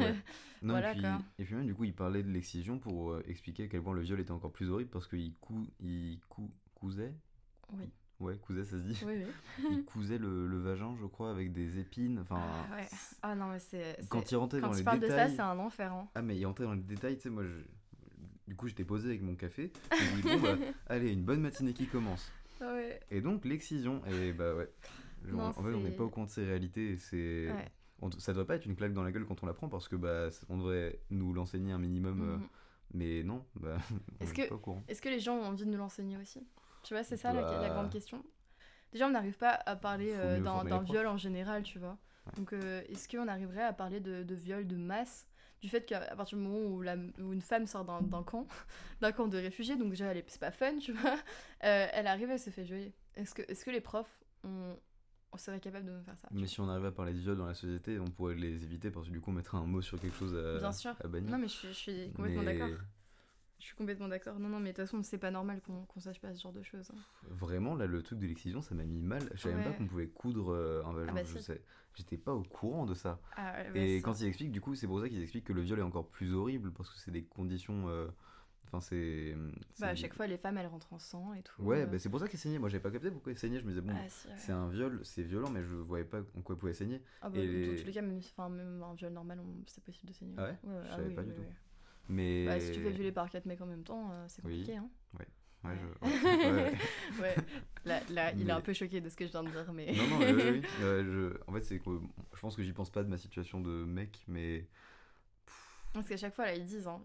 Euh, 0.00 0.12
voilà, 0.62 0.92
et, 0.92 0.96
puis, 0.96 1.06
et, 1.38 1.44
puis, 1.44 1.54
même, 1.54 1.66
du 1.66 1.74
coup, 1.74 1.84
il 1.84 1.94
parlait 1.94 2.22
de 2.22 2.30
l'excision 2.30 2.78
pour 2.78 3.12
euh, 3.12 3.22
expliquer 3.26 3.64
à 3.64 3.68
quel 3.68 3.82
point 3.82 3.94
le 3.94 4.02
viol 4.02 4.20
était 4.20 4.30
encore 4.30 4.52
plus 4.52 4.70
horrible 4.70 4.90
parce 4.90 5.06
qu'il 5.06 5.34
cou... 5.40 5.66
il 5.80 6.20
cou... 6.28 6.50
cousait. 6.74 7.14
Oui. 7.72 7.84
Ouais, 8.20 8.36
cousait, 8.36 8.64
ça 8.64 8.78
se 8.78 8.82
dit. 8.82 9.02
Oui, 9.04 9.14
oui. 9.58 9.66
il 9.72 9.84
cousait 9.84 10.18
le, 10.18 10.46
le, 10.46 10.58
vagin, 10.58 10.94
je 11.00 11.06
crois, 11.06 11.30
avec 11.30 11.52
des 11.52 11.78
épines. 11.78 12.20
Enfin, 12.20 12.40
ah, 12.40 12.76
ouais. 12.76 12.86
ah 13.22 13.34
non, 13.34 13.48
mais 13.50 13.58
c'est. 13.58 13.98
Quand 14.08 14.30
il 14.30 14.36
rentrait 14.36 14.60
dans 14.60 14.70
les 14.70 14.78
détails. 14.78 15.00
Tu 15.00 15.00
parles 15.00 15.10
de 15.10 15.16
ça, 15.16 15.28
c'est 15.28 15.40
un 15.40 15.58
enfer. 15.58 15.92
Hein. 15.92 16.08
Ah, 16.14 16.22
mais 16.22 16.36
il 16.36 16.46
rentrait 16.46 16.64
dans 16.64 16.74
les 16.74 16.82
détails, 16.82 17.16
tu 17.16 17.22
sais, 17.22 17.30
moi, 17.30 17.42
je... 17.44 17.54
du 18.46 18.54
coup, 18.54 18.68
j'étais 18.68 18.84
posé 18.84 19.08
avec 19.08 19.22
mon 19.22 19.34
café. 19.34 19.72
Je 19.90 20.16
dis, 20.16 20.22
bon, 20.22 20.40
bah, 20.40 20.56
allez, 20.86 21.12
une 21.12 21.24
bonne 21.24 21.40
matinée 21.40 21.72
qui 21.72 21.86
commence. 21.86 22.30
Ouais. 22.60 23.00
Et 23.10 23.20
donc, 23.20 23.44
l'excision, 23.44 24.02
et 24.06 24.32
bah 24.32 24.54
ouais. 24.54 24.70
en 25.34 25.52
fait, 25.52 25.74
on 25.74 25.80
n'est 25.80 25.90
pas 25.90 26.04
au 26.04 26.08
courant 26.08 26.26
de 26.26 26.30
ces 26.30 26.44
réalités. 26.44 26.96
C'est. 26.98 27.50
Ouais 27.50 27.72
ça 28.18 28.32
doit 28.32 28.46
pas 28.46 28.56
être 28.56 28.66
une 28.66 28.76
claque 28.76 28.92
dans 28.92 29.02
la 29.02 29.12
gueule 29.12 29.24
quand 29.24 29.42
on 29.42 29.46
l'apprend 29.46 29.68
parce 29.68 29.88
que 29.88 29.96
bah, 29.96 30.28
on 30.48 30.58
devrait 30.58 31.00
nous 31.10 31.32
l'enseigner 31.32 31.72
un 31.72 31.78
minimum. 31.78 32.20
Euh, 32.22 32.36
mhm. 32.36 32.48
mais 32.94 33.22
non, 33.22 33.44
bah, 33.54 33.76
est-ce 34.20 34.34
que, 34.34 34.42
est 34.42 35.00
que 35.00 35.08
les 35.08 35.20
gens 35.20 35.36
ont 35.36 35.44
envie 35.44 35.64
de 35.64 35.70
nous 35.70 35.78
l'enseigner 35.78 36.16
aussi? 36.16 36.46
Tu 36.82 36.94
vois, 36.94 37.04
c'est 37.04 37.16
ça 37.16 37.32
la, 37.32 37.42
bah. 37.42 37.68
grande 37.68 37.90
question. 37.90 38.24
Déjà, 38.92 39.06
on 39.06 39.10
n'arrive 39.10 39.38
pas 39.38 39.58
à 39.66 39.76
parler 39.76 40.12
euh, 40.14 40.40
d'un 40.40 40.82
viol 40.82 41.06
en 41.06 41.16
général, 41.16 41.62
tu 41.62 41.78
vois. 41.78 41.96
Donc, 42.36 42.52
euh, 42.52 42.82
est-ce 42.88 43.08
qu'on 43.08 43.26
arriverait 43.26 43.62
à 43.62 43.72
parler 43.72 44.00
de, 44.00 44.22
de, 44.22 44.34
viol 44.34 44.66
de 44.66 44.76
masse? 44.76 45.26
Du 45.60 45.68
fait 45.68 45.86
qu'à 45.86 46.00
partir 46.16 46.38
du 46.38 46.44
moment 46.44 46.66
où, 46.66 46.82
la, 46.82 46.96
où 47.20 47.32
une 47.32 47.40
femme 47.40 47.66
sort 47.66 47.84
d'un 47.84 48.22
camp, 48.24 48.46
d'un 49.00 49.12
camp 49.12 49.28
de 49.28 49.38
réfugiés, 49.38 49.76
donc 49.76 49.90
déjà, 49.90 50.12
c'est 50.26 50.40
pas 50.40 50.50
fun, 50.50 50.78
tu 50.78 50.92
vois, 50.92 51.16
elle 51.60 52.08
arrive, 52.08 52.30
elle 52.30 52.40
se 52.40 52.50
fait 52.50 52.64
violer. 52.64 52.92
Est-ce 53.14 53.34
que, 53.34 53.42
est 53.42 53.54
-ce 53.54 53.64
que 53.64 53.70
les 53.70 53.80
profs 53.80 54.20
ont, 54.44 54.76
on 55.32 55.38
serait 55.38 55.60
capable 55.60 55.86
de 55.86 56.00
faire 56.02 56.18
ça. 56.18 56.28
Mais 56.30 56.46
si 56.46 56.60
on 56.60 56.68
arrivait 56.68 56.88
à 56.88 56.92
parler 56.92 57.12
de 57.12 57.18
viol 57.18 57.36
dans 57.36 57.46
la 57.46 57.54
société, 57.54 57.98
on 57.98 58.04
pourrait 58.04 58.34
les 58.34 58.62
éviter 58.64 58.90
parce 58.90 59.08
que 59.08 59.12
du 59.12 59.20
coup 59.20 59.30
on 59.30 59.34
mettrait 59.34 59.58
un 59.58 59.64
mot 59.64 59.82
sur 59.82 59.98
quelque 59.98 60.16
chose 60.16 60.34
à, 60.34 60.58
Bien 60.58 60.72
sûr. 60.72 60.94
bannir. 61.08 61.30
Non 61.30 61.38
mais 61.38 61.48
je 61.48 61.72
suis, 61.72 62.10
complètement 62.14 62.42
d'accord. 62.42 62.68
Je 63.62 63.68
suis 63.68 63.76
complètement 63.76 64.08
d'accord. 64.08 64.40
Non, 64.40 64.48
non, 64.48 64.58
mais 64.58 64.72
de 64.72 64.76
toute 64.76 64.86
façon, 64.86 65.04
c'est 65.04 65.18
pas 65.18 65.30
normal 65.30 65.60
qu'on 65.60 66.00
sache 66.00 66.20
pas 66.20 66.34
ce 66.34 66.42
genre 66.42 66.52
de 66.52 66.64
choses. 66.64 66.90
Hein. 66.90 66.98
Vraiment, 67.30 67.76
là, 67.76 67.86
le 67.86 68.02
truc 68.02 68.18
de 68.18 68.26
l'excision, 68.26 68.60
ça 68.60 68.74
m'a 68.74 68.82
mis 68.82 69.02
mal. 69.02 69.22
Je 69.34 69.40
savais 69.40 69.54
même 69.54 69.62
pas 69.62 69.70
qu'on 69.70 69.86
pouvait 69.86 70.08
coudre 70.08 70.52
euh, 70.52 70.82
un 70.84 70.92
vagin. 70.92 71.10
Ah 71.10 71.14
bah 71.14 71.22
je 71.22 71.38
sais. 71.38 71.62
J'étais 71.94 72.16
pas 72.16 72.34
au 72.34 72.42
courant 72.42 72.86
de 72.86 72.94
ça. 72.94 73.20
Ah 73.36 73.62
et 73.76 74.00
bah 74.00 74.02
quand 74.02 74.20
il 74.20 74.26
explique, 74.26 74.50
du 74.50 74.60
coup, 74.60 74.74
c'est 74.74 74.88
pour 74.88 75.00
ça 75.00 75.08
qu'ils 75.08 75.22
expliquent 75.22 75.44
que 75.44 75.52
le 75.52 75.60
viol 75.60 75.78
est 75.78 75.82
encore 75.82 76.08
plus 76.08 76.34
horrible 76.34 76.72
parce 76.72 76.90
que 76.90 76.98
c'est 76.98 77.12
des 77.12 77.22
conditions. 77.22 77.88
Euh, 77.88 78.08
Enfin, 78.72 78.80
c'est. 78.80 79.36
Bah, 79.78 79.88
à 79.88 79.94
chaque 79.94 80.14
fois, 80.14 80.26
les 80.26 80.38
femmes, 80.38 80.56
elles 80.56 80.66
rentrent 80.66 80.92
en 80.94 80.98
sang 80.98 81.34
et 81.34 81.42
tout. 81.42 81.60
Ouais, 81.62 81.84
bah, 81.84 81.98
c'est 81.98 82.08
pour 82.08 82.20
ça 82.20 82.28
qu'elle 82.28 82.40
saignait. 82.40 82.58
Moi, 82.58 82.70
j'avais 82.70 82.82
pas 82.82 82.90
capté 82.90 83.10
pourquoi 83.10 83.32
elle 83.32 83.38
saignait. 83.38 83.60
Je 83.60 83.64
me 83.64 83.68
disais, 83.70 83.82
bon, 83.82 83.92
Ah, 83.94 84.08
c'est 84.38 84.52
un 84.52 84.68
viol, 84.70 85.00
c'est 85.04 85.22
violent, 85.22 85.50
mais 85.50 85.62
je 85.62 85.74
voyais 85.74 86.04
pas 86.06 86.20
en 86.36 86.40
quoi 86.40 86.54
elle 86.54 86.58
pouvait 86.58 86.72
saigner. 86.72 87.02
Ah 87.20 87.28
bah, 87.28 87.38
Et 87.38 87.66
Dans 87.66 87.80
tous 87.80 87.86
les 87.86 87.92
cas, 87.92 88.00
même, 88.02 88.18
enfin, 88.18 88.48
même 88.48 88.82
un 88.82 88.94
viol 88.94 89.12
normal, 89.12 89.40
on- 89.40 89.62
c'est 89.66 89.84
possible 89.84 90.08
de 90.08 90.14
saigner. 90.14 90.34
Ah 90.38 90.44
ouais? 90.44 90.58
Ouais, 90.64 90.80
Je 90.84 90.88
ah 90.90 90.96
savais 90.96 91.08
oui, 91.08 91.14
pas 91.14 91.22
oui, 91.22 91.28
du 91.28 91.34
tout. 91.34 91.42
Mais. 92.08 92.46
Bah, 92.46 92.60
si 92.60 92.72
tu 92.72 92.80
fais 92.80 92.90
violer 92.90 93.12
par 93.12 93.28
quatre 93.28 93.44
mecs 93.46 93.60
en 93.60 93.66
même 93.66 93.84
temps, 93.84 94.10
euh, 94.10 94.24
c'est 94.28 94.42
compliqué. 94.42 94.76
Hein. 94.76 94.88
Ouais, 95.18 95.26
je- 95.76 96.08
ouais, 96.08 96.50
ouais. 96.50 96.72
ouais. 97.20 97.34
Là, 97.84 98.00
là 98.10 98.32
il 98.32 98.48
est 98.48 98.52
un 98.52 98.60
peu 98.60 98.72
choqué 98.72 99.00
de 99.00 99.08
ce 99.08 99.16
que 99.16 99.26
je 99.26 99.30
viens 99.30 99.44
de 99.44 99.50
dire, 99.50 99.72
mais. 99.72 99.92
Non, 99.92 100.06
non, 100.08 100.18
mais 100.18 100.32
oui, 100.32 100.42
oui. 100.54 100.62
Euh, 100.80 101.04
je... 101.36 101.50
En 101.50 101.52
fait, 101.54 101.62
c'est 101.62 101.78
que 101.78 101.90
je 102.34 102.40
pense 102.40 102.56
que 102.56 102.62
j'y 102.64 102.72
pense 102.72 102.90
pas 102.90 103.04
de 103.04 103.08
ma 103.08 103.18
situation 103.18 103.60
de 103.60 103.84
mec, 103.84 104.24
mais. 104.26 104.66
Parce 105.92 106.08
qu'à 106.08 106.16
chaque 106.16 106.34
fois, 106.34 106.46
là, 106.46 106.54
ils 106.56 106.64
disent, 106.64 106.88
hein, 106.88 107.00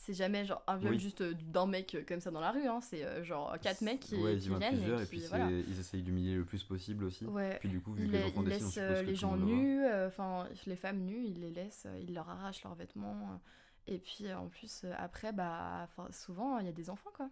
c'est 0.00 0.14
jamais 0.14 0.44
genre 0.44 0.62
un 0.68 0.76
viol 0.76 0.92
Oui. 0.92 0.98
juste 0.98 1.20
euh, 1.22 1.34
d'un 1.34 1.66
mec 1.66 1.94
euh, 1.94 2.02
comme 2.06 2.20
ça 2.20 2.30
dans 2.30 2.40
la 2.40 2.52
rue, 2.52 2.66
hein, 2.66 2.80
c'est 2.80 3.04
euh, 3.04 3.24
genre 3.24 3.58
quatre 3.60 3.80
mecs 3.82 4.00
qui, 4.00 4.14
ouais, 4.14 4.36
viennent 4.36 4.58
plusieurs, 4.60 5.00
et 5.02 5.06
puis 5.06 5.22
voilà. 5.28 5.50
ils 5.50 5.78
essayent 5.80 6.02
d'humilier 6.02 6.36
le 6.36 6.44
plus 6.44 6.62
possible 6.62 7.04
aussi. 7.04 7.26
Ouais. 7.26 7.58
Puis 7.58 7.68
du 7.68 7.80
coup, 7.80 7.92
vu 7.92 8.06
que 8.06 8.12
les 8.12 8.24
enfants 8.24 8.42
ils 8.42 8.48
laissent 8.48 8.78
euh, 8.78 9.02
les 9.02 9.16
gens 9.16 9.36
nus, 9.36 9.84
euh, 9.84 10.06
enfin 10.06 10.46
les 10.66 10.76
femmes 10.76 11.00
nues, 11.00 11.24
ils 11.24 11.40
les 11.40 11.50
laissent, 11.50 11.86
ils 12.00 12.14
leur 12.14 12.28
arrachent 12.28 12.62
leurs 12.62 12.76
vêtements. 12.76 13.40
et 13.88 13.98
puis 13.98 14.32
en 14.32 14.48
plus, 14.48 14.84
après, 14.96 15.32
bah, 15.32 15.88
souvent, 16.10 16.58
il 16.58 16.66
y 16.66 16.68
a 16.70 16.72
des 16.72 16.90
enfants, 16.90 17.10
quoi. 17.14 17.28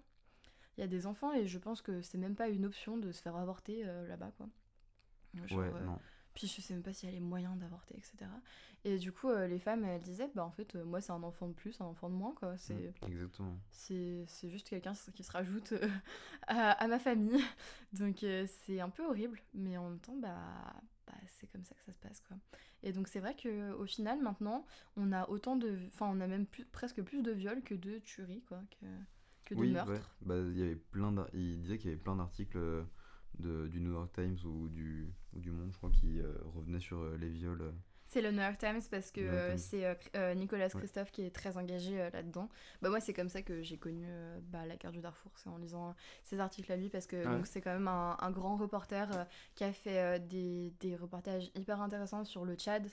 Il 0.77 0.81
y 0.83 0.85
a 0.85 0.89
des 0.89 1.07
enfants 1.07 1.33
et 1.33 1.47
je 1.47 1.59
pense 1.59 1.81
que 1.81 2.03
c'est 2.03 2.19
même 2.19 2.35
pas 2.35 2.49
une 2.49 2.67
option 2.67 2.99
de 2.99 3.11
se 3.13 3.23
faire 3.23 3.37
avorter 3.37 3.85
euh, 3.87 4.07
là-bas, 4.09 4.33
quoi. 4.37 4.47
Genre, 5.47 5.59
Ouais, 5.59 5.71
non. 5.85 5.99
Puis 6.37 6.47
je 6.49 6.61
sais 6.61 6.75
même 6.75 6.85
pas 6.85 6.93
s'il 6.93 7.09
y 7.09 7.13
a 7.13 7.15
les 7.17 7.21
moyens 7.21 7.59
d'avorter, 7.59 7.97
etc. 7.97 8.31
Et 8.85 8.99
du 8.99 9.11
coup, 9.13 9.31
euh, 9.31 9.49
les 9.49 9.59
femmes, 9.59 9.85
elles 9.85 10.03
disaient, 10.03 10.31
bah 10.37 10.45
en 10.45 10.53
fait, 10.53 10.77
euh, 10.77 10.85
moi 10.85 11.01
c'est 11.01 11.13
un 11.13 11.23
enfant 11.25 11.49
de 11.49 11.55
plus, 11.55 11.81
un 11.81 11.87
enfant 11.87 12.11
de 12.11 12.15
moins, 12.15 12.35
quoi. 12.35 12.57
C'est 12.59 12.95
Mm, 13.03 13.07
Exactement. 13.07 13.59
c'est 13.71 14.25
c'est 14.29 14.51
juste 14.51 14.69
quelqu'un 14.69 14.93
qui 15.15 15.25
se 15.25 15.33
rajoute 15.33 15.73
euh, 15.73 15.89
à, 16.47 16.73
à 16.73 16.87
ma 16.89 16.99
famille. 17.01 17.43
Donc 17.93 18.25
c'est 18.47 18.81
un 18.81 18.91
peu 18.91 19.05
horrible, 19.07 19.41
mais 19.55 19.77
en 19.79 19.91
même 19.91 20.01
temps, 20.01 20.17
bah, 20.17 20.37
bah, 21.07 21.15
c'est 21.29 21.47
comme 21.49 21.65
ça 21.65 21.75
que 21.77 21.85
ça 21.85 21.93
se 21.93 22.01
passe, 22.01 22.21
quoi. 22.21 22.37
Et 22.83 22.93
donc 22.93 23.09
c'est 23.09 23.21
vrai 23.21 23.35
que 23.35 23.73
au 23.73 23.87
final, 23.87 24.21
maintenant, 24.23 24.67
on 24.97 25.13
a 25.13 25.29
autant 25.29 25.57
de... 25.57 25.79
Enfin, 25.89 26.07
on 26.13 26.21
a 26.21 26.27
même 26.29 26.47
plus, 26.47 26.65
presque 26.67 27.03
plus 27.03 27.23
de 27.23 27.33
viols 27.33 27.63
que 27.63 27.75
de 27.75 27.99
tueries, 27.99 28.43
quoi, 28.43 28.63
que, 28.81 28.87
que 29.47 29.55
de 29.55 29.61
oui, 29.61 29.71
meurtres. 29.73 29.93
ouais. 29.93 30.01
Bah, 30.23 30.37
il 30.39 30.59
y 30.59 30.63
avait 30.63 30.77
plein 30.77 31.15
il 31.33 31.61
disait 31.61 31.79
qu'il 31.79 31.91
y 31.91 31.93
avait 31.95 32.03
plein 32.03 32.17
d'articles 32.17 32.85
de, 33.39 33.67
du 33.69 33.81
New 33.81 33.93
York 33.93 34.13
Times 34.15 34.37
ou 34.45 34.69
du, 34.69 35.13
ou 35.35 35.41
du 35.41 35.51
Monde, 35.51 35.71
je 35.73 35.77
crois, 35.77 35.91
qui 35.91 36.21
euh, 36.21 36.33
revenaient 36.55 36.81
sur 36.81 36.99
euh, 37.01 37.17
les 37.19 37.29
viols. 37.29 37.63
euh. 37.63 37.73
C'est 38.09 38.23
le 38.23 38.31
New 38.31 38.41
York 38.41 38.57
Times 38.59 38.81
parce 38.89 39.11
que 39.11 39.21
euh, 39.21 39.57
c'est 39.57 39.85
Nicolas 40.37 40.67
Ouais. 40.67 40.71
Christophe 40.81 41.11
qui 41.11 41.23
est 41.23 41.35
très 41.35 41.57
engagé 41.57 41.97
là-dedans. 42.13 42.49
Bah 42.81 42.89
moi 42.89 43.01
c'est 43.01 43.13
comme 43.13 43.29
ça 43.29 43.43
que 43.43 43.63
j'ai 43.63 43.79
connu 43.79 44.07
bah, 44.43 44.65
la 44.65 44.77
guerre 44.77 44.93
du 44.93 45.01
Darfour, 45.01 45.33
c'est 45.35 45.49
en 45.49 45.57
lisant 45.59 45.93
ses 46.23 46.39
articles 46.39 46.71
à 46.71 46.77
lui 46.77 46.89
parce 46.89 47.09
que 47.09 47.25
Ah 47.27 47.35
ouais. 47.35 47.41
c'est 47.45 47.61
quand 47.61 47.73
même 47.73 47.89
un, 47.89 48.17
un 48.21 48.31
grand 48.31 48.57
reporter 48.57 49.27
qui 49.57 49.65
a 49.65 49.73
fait 49.73 50.21
des, 50.29 50.73
des 50.79 50.95
reportages 50.95 51.51
hyper 51.57 51.81
intéressants 51.83 52.25
sur 52.25 52.45
le 52.45 52.55
Tchad 52.55 52.87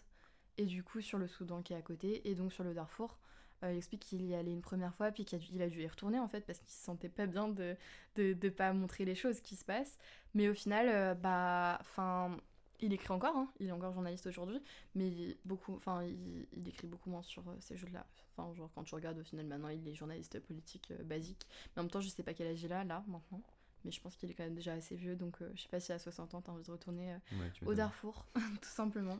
et 0.57 0.65
du 0.65 0.83
coup 0.83 0.99
sur 0.99 1.19
le 1.19 1.27
Soudan 1.27 1.61
qui 1.61 1.73
est 1.73 1.77
à 1.77 1.81
côté 1.83 2.27
et 2.27 2.33
donc 2.33 2.51
sur 2.51 2.63
le 2.63 2.73
Darfour. 2.73 3.19
Euh, 3.63 3.71
il 3.71 3.77
explique 3.77 4.01
qu'il 4.01 4.25
y 4.25 4.35
allait 4.35 4.51
une 4.51 4.61
première 4.61 4.93
fois 4.93 5.11
puis 5.11 5.25
qu'il 5.25 5.61
a, 5.61 5.65
a 5.65 5.69
dû 5.69 5.81
y 5.81 5.87
retourner 5.87 6.19
en 6.19 6.27
fait 6.27 6.41
parce 6.41 6.59
qu'il 6.59 6.69
se 6.69 6.83
sentait 6.83 7.09
pas 7.09 7.25
bien 7.27 7.47
de 7.47 7.75
de, 8.15 8.33
de 8.33 8.49
pas 8.49 8.73
montrer 8.73 9.05
les 9.05 9.15
choses 9.15 9.39
qui 9.41 9.55
se 9.55 9.63
passent. 9.65 9.97
Mais 10.33 10.49
au 10.49 10.53
final, 10.53 10.87
euh, 10.89 11.13
bah, 11.15 11.77
enfin, 11.81 12.37
il 12.79 12.91
écrit 12.93 13.11
encore, 13.13 13.35
hein, 13.37 13.47
il 13.59 13.67
est 13.67 13.71
encore 13.71 13.93
journaliste 13.93 14.27
aujourd'hui, 14.27 14.61
mais 14.95 15.07
il- 15.07 15.37
beaucoup, 15.45 15.75
enfin, 15.75 16.03
il, 16.03 16.45
il 16.53 16.67
écrit 16.67 16.87
beaucoup 16.87 17.09
moins 17.09 17.23
sur 17.23 17.47
euh, 17.49 17.55
ces 17.59 17.77
jeux-là. 17.77 18.05
Enfin, 18.35 18.53
genre 18.55 18.69
quand 18.75 18.83
tu 18.83 18.93
regardes 18.95 19.17
au 19.19 19.23
final, 19.23 19.45
maintenant, 19.45 19.69
il 19.69 19.87
est 19.87 19.93
journaliste 19.93 20.39
politique 20.41 20.91
basique. 21.05 21.47
Mais 21.75 21.79
en 21.79 21.83
même 21.83 21.91
temps, 21.91 22.01
je 22.01 22.09
sais 22.09 22.23
pas 22.23 22.33
quel 22.33 22.47
âge 22.47 22.61
il 22.63 22.73
a 22.73 22.83
là 22.83 23.03
maintenant. 23.07 23.41
Mais 23.85 23.91
je 23.91 23.99
pense 24.01 24.15
qu'il 24.15 24.29
est 24.31 24.33
quand 24.33 24.43
même 24.43 24.55
déjà 24.55 24.73
assez 24.73 24.95
vieux, 24.95 25.15
donc 25.15 25.41
euh, 25.41 25.51
je 25.55 25.61
sais 25.63 25.67
pas 25.69 25.79
si 25.79 25.91
à 25.91 25.99
60 25.99 26.33
ans 26.35 26.41
t'as 26.41 26.51
envie 26.51 26.63
de 26.63 26.71
retourner 26.71 27.13
euh, 27.13 27.17
Ouais, 27.39 27.51
au. 27.65 27.73
Darfour, 27.73 28.25
tout 28.61 28.69
simplement. 28.69 29.17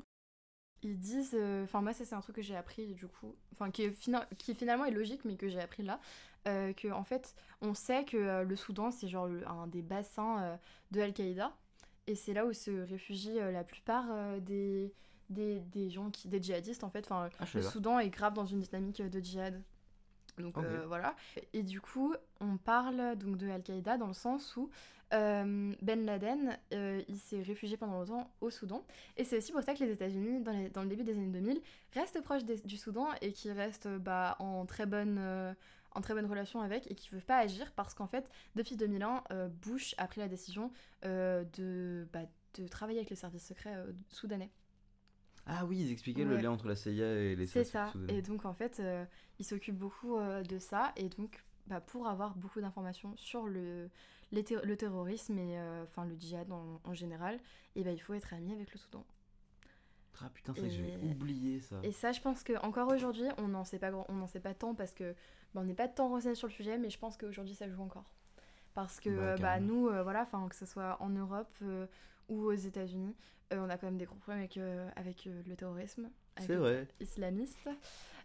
Ils 0.84 1.00
disent, 1.00 1.32
euh, 1.34 1.64
enfin 1.64 1.82
moi 1.82 1.94
ça 1.94 2.06
c'est 2.06 2.16
un 2.16 2.22
truc 2.22 2.36
que 2.36 2.42
j'ai 2.42 2.56
appris 2.56 2.94
du 2.94 3.08
coup, 3.08 3.36
enfin 3.54 3.72
qui, 3.72 3.84
est 3.84 3.92
fina- 3.92 4.28
qui 4.38 4.54
finalement 4.54 4.86
est 4.86 4.92
logique 4.92 5.24
mais 5.26 5.36
que 5.36 5.48
j'ai 5.48 5.60
appris 5.62 5.84
là, 5.84 6.00
euh, 6.48 6.74
que 6.74 6.92
en 6.92 7.04
fait 7.04 7.36
on 7.62 7.74
sait 7.74 8.04
que 8.06 8.18
euh, 8.18 8.44
le 8.44 8.56
Soudan 8.56 8.92
c'est 8.92 9.08
genre 9.08 9.28
le- 9.28 9.48
un 9.48 9.68
des 9.68 9.82
bassins 9.82 10.42
euh, 10.44 10.56
de 10.92 11.02
Al-Qaïda 11.02 11.56
et 12.08 12.16
c'est 12.16 12.34
là 12.34 12.46
où 12.46 12.52
se 12.54 12.72
réfugient 12.72 13.36
la 13.40 13.64
plupart 13.64 14.06
des, 14.42 14.94
des, 15.30 15.62
des 15.62 15.90
gens 15.90 16.10
qui, 16.12 16.28
des 16.28 16.42
djihadistes 16.44 16.84
en 16.84 16.90
fait, 16.90 17.06
enfin 17.10 17.30
Ah, 17.40 17.46
le. 17.60 17.62
Soudan 17.64 17.98
est 18.00 18.10
grave 18.10 18.34
dans 18.34 18.46
une 18.46 18.60
dynamique 18.60 19.02
de 19.02 19.20
djihad. 19.22 19.62
Donc 20.38 20.58
voilà. 20.88 21.16
Et 21.54 21.64
du 21.64 21.80
coup, 21.80 22.14
on 22.42 22.58
parle 22.58 23.16
donc 23.18 23.38
de 23.38 23.48
Al-Qaïda 23.48 23.98
dans 23.98 24.08
le 24.08 24.14
sens 24.14 24.58
où 24.58 24.70
Ben 25.14 26.06
Laden, 26.06 26.58
euh, 26.74 27.02
il 27.08 27.18
s'est 27.20 27.42
réfugié 27.42 27.78
pendant 27.78 28.00
longtemps 28.00 28.32
au 28.42 28.50
Soudan. 28.50 28.84
Et 29.18 29.24
c'est 29.24 29.38
aussi 29.38 29.52
pour 29.52 29.62
ça 29.62 29.74
que 29.76 29.84
les 29.84 29.92
États-Unis, 29.92 30.42
dans, 30.42 30.52
les- 30.52 30.70
dans 30.70 30.82
le 30.84 30.90
début 30.90 31.04
des 31.04 31.14
années 31.14 31.28
2000, 31.32 31.62
restent 31.94 32.22
proches 32.22 32.44
des- 32.44 32.58
du 32.62 32.78
Soudan 32.78 33.08
et 33.22 33.32
qui 33.32 33.52
restent 33.52 33.86
euh, 33.86 34.00
bah, 34.00 34.36
en, 34.40 34.66
très 34.66 34.86
bonne, 34.86 35.18
euh, 35.20 35.54
en 35.92 36.02
très 36.02 36.14
bonne 36.14 36.26
relation 36.26 36.62
avec 36.62 36.90
et 36.90 36.96
qui 36.96 37.10
ne 37.10 37.16
veulent 37.20 37.26
pas 37.26 37.38
agir 37.38 37.72
parce 37.74 37.94
qu'en 37.94 38.08
fait, 38.08 38.28
depuis 38.56 38.76
2001, 38.76 39.24
euh, 39.32 39.48
Bush 39.50 39.94
a 39.98 40.08
pris 40.08 40.20
la 40.20 40.28
décision 40.28 40.72
euh, 41.06 41.44
de, 41.58 42.08
bah, 42.12 42.22
de 42.56 42.68
travailler 42.68 43.00
avec 43.00 43.10
les 43.12 43.16
services 43.16 43.46
secrets 43.48 43.76
euh, 43.76 43.92
soudanais. 44.10 44.50
Ah 45.46 45.66
oui, 45.66 45.78
ils 45.82 45.92
expliquaient 45.92 46.24
le 46.24 46.38
lien 46.38 46.52
entre 46.52 46.68
la 46.70 46.76
CIA 46.78 47.06
et 47.06 47.36
les 47.36 47.46
C'est 47.46 47.66
services 47.66 47.72
ça. 47.72 47.92
soudanais. 47.92 48.18
Et 48.18 48.22
donc, 48.22 48.46
en 48.46 48.54
fait, 48.54 48.80
euh, 48.80 49.04
il 49.40 49.46
s'occupe 49.46 49.78
beaucoup 49.78 50.18
euh, 50.18 50.42
de 50.42 50.58
ça. 50.58 50.94
Et 50.96 51.10
donc, 51.10 51.44
bah, 51.68 51.82
pour 51.82 52.08
avoir 52.08 52.36
beaucoup 52.36 52.62
d'informations 52.62 53.16
sur 53.18 53.46
le, 53.48 53.90
les 54.32 54.44
ter- 54.44 54.64
le 54.66 54.76
terrorisme 54.78 55.38
et 55.38 55.58
euh, 55.60 55.84
enfin 55.84 56.06
le 56.06 56.16
djihad 56.16 56.52
en, 56.52 56.80
en 56.84 56.94
général, 56.94 57.40
et 57.76 57.84
bah, 57.84 57.92
il 57.92 58.00
faut 58.02 58.14
être 58.14 58.34
ami 58.34 58.54
avec 58.54 58.72
le 58.74 58.78
Soudan. 58.78 59.06
Ah 60.22 60.30
putain, 60.34 60.54
c'est 60.54 60.62
vrai 60.62 60.70
que 60.70 60.76
j'avais 60.76 60.94
Et- 60.94 61.12
oublié 61.12 61.60
ça. 61.60 61.76
Et 61.84 61.92
ça, 61.92 62.12
je 62.12 62.22
pense 62.22 62.44
que 62.44 62.54
encore 62.66 62.88
aujourd'hui, 62.90 63.26
on 63.38 63.48
n'en 63.48 63.64
sait 63.66 63.80
pas 63.80 63.92
on 64.08 64.14
n'en 64.14 64.28
sait 64.28 64.40
pas 64.40 64.54
tant 64.54 64.76
parce 64.76 64.94
que 64.94 65.14
bah, 65.54 65.62
on 65.62 65.64
n'est 65.66 65.74
pas 65.74 65.88
tant 65.88 66.10
renseigné 66.10 66.36
sur 66.36 66.48
le 66.48 66.54
sujet, 66.54 66.78
mais 66.78 66.90
je 66.90 67.00
pense 67.00 67.18
qu'aujourd'hui 67.18 67.56
ça 67.56 67.68
joue 67.68 67.82
encore. 67.82 68.06
Parce 68.74 69.00
que 69.00 69.10
Bah, 69.10 69.22
euh, 69.22 69.38
bah, 69.38 69.60
nous, 69.60 69.88
euh, 69.90 70.04
voilà, 70.04 70.22
enfin 70.24 70.48
que 70.50 70.56
ce 70.56 70.66
soit 70.66 70.98
en 71.02 71.10
Europe 71.10 71.54
euh, 71.62 71.88
ou 72.30 72.44
aux 72.46 72.54
États-Unis, 72.54 73.16
on 73.52 73.70
a 73.70 73.78
quand 73.78 73.88
même 73.88 73.98
des 73.98 74.06
gros 74.06 74.16
problèmes 74.16 74.40
avec, 74.44 74.58
avec 74.96 75.26
le 75.26 75.56
terrorisme, 75.56 76.10
avec 76.38 76.50
vrai. 76.52 76.88
islamiste. 77.00 77.70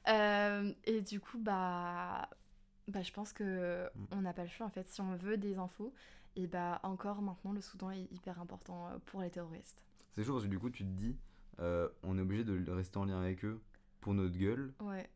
Et 0.07 1.03
du 1.03 1.20
coup, 1.20 1.39
bah, 1.39 2.28
bah, 2.89 3.03
je 3.03 3.12
pense 3.12 3.32
que 3.32 3.89
Mm. 3.95 4.05
on 4.12 4.20
n'a 4.22 4.32
pas 4.32 4.43
le 4.43 4.49
choix 4.49 4.66
en 4.66 4.70
fait. 4.70 4.89
Si 4.89 5.01
on 5.01 5.14
veut 5.16 5.36
des 5.36 5.59
infos, 5.59 5.93
et 6.36 6.47
bah 6.47 6.80
encore 6.82 7.22
maintenant, 7.22 7.53
le 7.53 7.61
Soudan 7.61 7.91
est 7.91 8.11
hyper 8.12 8.41
important 8.41 8.89
euh, 8.89 8.99
pour 9.07 9.22
les 9.22 9.30
terroristes. 9.30 9.82
C'est 10.12 10.24
chaud 10.24 10.32
parce 10.32 10.45
que 10.45 10.51
du 10.51 10.59
coup, 10.59 10.70
tu 10.70 10.84
te 10.84 10.89
dis, 10.91 11.16
euh, 11.61 11.89
on 12.03 12.18
est 12.18 12.22
obligé 12.22 12.45
de 12.45 12.70
rester 12.70 12.99
en 12.99 13.05
lien 13.05 13.20
avec 13.20 13.45
eux 13.45 13.61
pour 14.01 14.14
notre 14.14 14.36
gueule, 14.36 14.72
Ouais. 14.80 15.09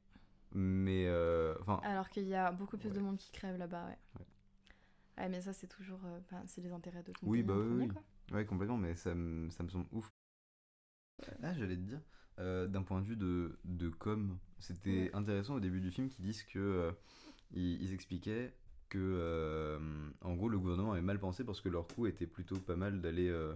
mais 0.53 1.07
euh, 1.07 1.55
enfin, 1.61 1.81
Alors 1.85 2.09
qu'il 2.09 2.25
y 2.25 2.35
a 2.35 2.51
beaucoup 2.53 2.77
plus 2.77 2.91
de 2.93 3.01
monde 3.01 3.17
qui 3.17 3.31
crève 3.33 3.57
là-bas, 3.57 3.87
ouais. 3.87 3.99
Ouais. 4.19 4.27
Ouais, 5.19 5.29
mais 5.29 5.41
ça, 5.41 5.53
c'est 5.53 5.67
toujours. 5.69 6.01
euh, 6.05 6.19
ben, 6.31 6.43
c'est 6.47 6.61
les 6.63 6.73
intérêts 6.73 7.03
de 7.03 7.13
Oui, 7.23 7.43
bah 7.43 7.55
oui, 7.57 7.89
quoi. 7.89 8.03
ouais, 8.33 8.45
complètement, 8.47 8.79
mais 8.79 8.95
ça 8.97 9.15
me, 9.15 9.51
ça 9.51 9.63
me 9.63 9.69
semble 9.69 9.87
ouf. 9.93 10.09
Ah, 11.43 11.53
j'allais 11.55 11.77
te 11.77 11.83
dire, 11.83 12.01
d'un 12.39 12.83
point 12.83 13.01
de 13.01 13.07
vue 13.07 13.17
de, 13.17 13.59
de 13.65 13.89
com, 13.89 14.39
c'était 14.59 15.11
intéressant 15.15 15.55
au 15.55 15.61
début 15.61 15.81
du 15.81 15.91
film 15.91 16.09
qu'ils 16.09 16.25
disent 16.25 16.43
que 16.45 16.93
ils, 17.53 17.83
ils 17.83 17.93
expliquaient 17.93 18.55
que 18.89 18.99
euh, 19.01 19.79
en 20.21 20.35
gros 20.35 20.49
le 20.49 20.59
gouvernement 20.59 20.93
avait 20.93 21.03
mal 21.03 21.19
pensé 21.19 21.45
parce 21.45 21.61
que 21.61 21.69
leur 21.69 21.87
coup 21.89 22.07
était 22.07 22.27
plutôt 22.27 22.59
pas 22.59 22.77
mal 22.77 23.01
d'aller 23.01 23.29
euh, 23.29 23.55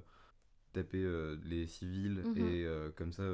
taper 0.72 1.02
euh, 1.04 1.36
les 1.44 1.66
civils 1.66 2.22
Mhm. 2.24 2.38
et 2.38 2.66
comme 2.96 3.12
ça 3.12 3.24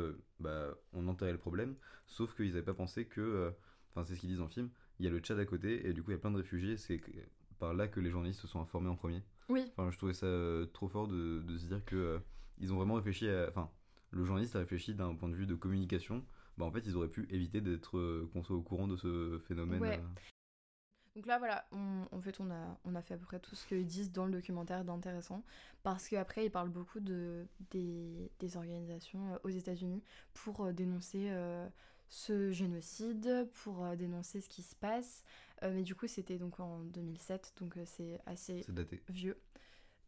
bah, 0.41 0.75
on 0.93 1.07
enterrait 1.09 1.33
le 1.33 1.39
problème 1.39 1.77
sauf 2.07 2.35
qu'ils 2.35 2.53
avaient 2.53 2.63
pas 2.63 2.75
pensé 2.75 3.05
que 3.07 3.53
enfin 3.91 4.05
c'est 4.05 4.15
ce 4.17 4.21
qu'ils 4.21 4.31
disent 4.31 4.39
dans 4.39 4.45
le 4.47 4.51
film 4.51 4.71
il 4.99 5.05
y 5.05 5.09
a 5.09 5.11
le 5.13 5.19
Tchad 5.21 5.39
à 5.39 5.45
côté 5.45 5.87
et 5.89 5.93
du 5.93 6.03
coup 6.03 6.11
il 6.11 6.15
y 6.15 6.17
a 6.17 6.21
plein 6.21 6.31
de 6.31 6.37
réfugiés 6.39 6.77
c'est 6.77 7.01
par 7.59 7.75
là 7.75 7.87
que 7.87 8.01
les 8.01 8.11
journalistes 8.11 8.41
se 8.41 8.49
sont 8.49 8.61
informés 8.61 8.89
en 8.89 8.97
premier 8.97 9.23
Oui, 9.49 9.71
Enfin, 9.77 9.91
je 9.93 9.97
trouvais 9.97 10.15
ça 10.15 10.27
trop 10.73 10.89
fort 10.89 11.07
de, 11.07 11.43
de 11.43 11.57
se 11.59 11.67
dire 11.67 11.85
que 11.85 12.19
ils 12.59 12.73
ont 12.73 12.77
vraiment 12.77 12.95
réfléchi 12.95 13.29
à. 13.29 13.49
Enfin, 13.49 13.71
le 14.11 14.25
journaliste 14.25 14.57
a 14.57 14.59
réfléchi 14.59 14.95
d'un 14.95 15.15
point 15.15 15.29
de 15.29 15.35
vue 15.37 15.47
de 15.47 15.55
communication. 15.55 16.25
Bah, 16.59 16.65
en 16.67 16.71
fait, 16.73 16.85
ils 16.87 16.97
auraient 16.97 17.09
pu 17.09 17.27
éviter 17.31 17.61
d'être 17.61 17.97
euh, 17.99 18.29
qu'on 18.33 18.43
soit 18.43 18.57
au 18.57 18.63
courant 18.63 18.87
de 18.89 18.97
ce 18.97 19.39
phénomène. 19.47 19.81
Ouais. 19.81 20.01
Donc 21.15 21.27
là, 21.27 21.39
voilà, 21.39 21.67
on- 21.73 22.07
en 22.11 22.21
fait, 22.23 22.41
on 22.41 22.51
a, 22.51 22.79
on 22.85 22.95
a 22.95 23.03
fait 23.03 23.15
à 23.15 23.19
peu 23.19 23.27
près 23.27 23.39
tout 23.39 23.55
ce 23.55 23.67
qu'ils 23.67 23.87
disent 23.87 24.13
dans 24.13 24.25
le 24.25 24.33
documentaire 24.33 24.85
d'intéressant. 24.85 25.45
Parce 25.83 26.09
qu'après, 26.09 26.47
ils 26.47 26.51
parlent 26.51 26.71
beaucoup 26.71 27.01
de, 27.01 27.47
des, 27.71 28.31
des 28.39 28.57
organisations 28.57 29.35
euh, 29.35 29.39
aux 29.45 29.51
États-Unis 29.51 30.03
pour 30.33 30.65
euh, 30.65 30.73
dénoncer 30.73 31.27
euh, 31.31 31.69
ce 32.09 32.51
génocide, 32.51 33.47
pour 33.63 33.87
dénoncer 33.97 34.41
ce 34.41 34.49
qui 34.49 34.63
se 34.63 34.75
passe. 34.75 35.23
Euh, 35.63 35.73
mais 35.75 35.83
du 35.83 35.95
coup, 35.95 36.07
c'était 36.07 36.39
donc 36.39 36.61
en 36.61 36.81
2007, 36.85 37.53
donc 37.61 37.75
c'est 37.85 38.19
assez 38.27 38.65
daté. 38.69 39.01
vieux. 39.09 39.39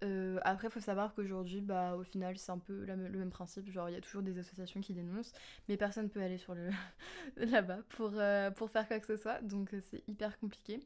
Euh, 0.05 0.39
après, 0.43 0.71
faut 0.71 0.81
savoir 0.81 1.15
qu'aujourd'hui, 1.15 1.61
bah, 1.61 1.97
au 1.97 2.05
final, 2.05 2.37
c'est 2.39 2.53
un 2.53 2.59
peu 2.59 2.85
le 2.85 2.97
même 2.97 3.31
principe. 3.31 3.71
Genre, 3.71 3.89
il 3.89 3.95
y 3.95 3.97
a 3.97 4.01
toujours 4.01 4.23
des 4.23 4.39
associations 4.39 4.81
qui 4.81 4.93
dénoncent, 4.93 5.33
mais 5.69 5.77
personne 5.77 6.11
peut 6.11 6.23
aller 6.23 6.39
sur 6.39 6.55
le 6.55 6.71
là-bas 7.37 7.79
pour, 7.91 8.13
euh, 8.15 8.51
pour 8.51 8.71
faire 8.71 8.87
quoi 8.87 9.01
que 9.01 9.07
ce 9.07 9.17
soit. 9.17 9.41
Donc, 9.43 9.75
euh, 9.75 9.81
c'est 9.91 10.07
hyper 10.09 10.39
compliqué. 10.39 10.81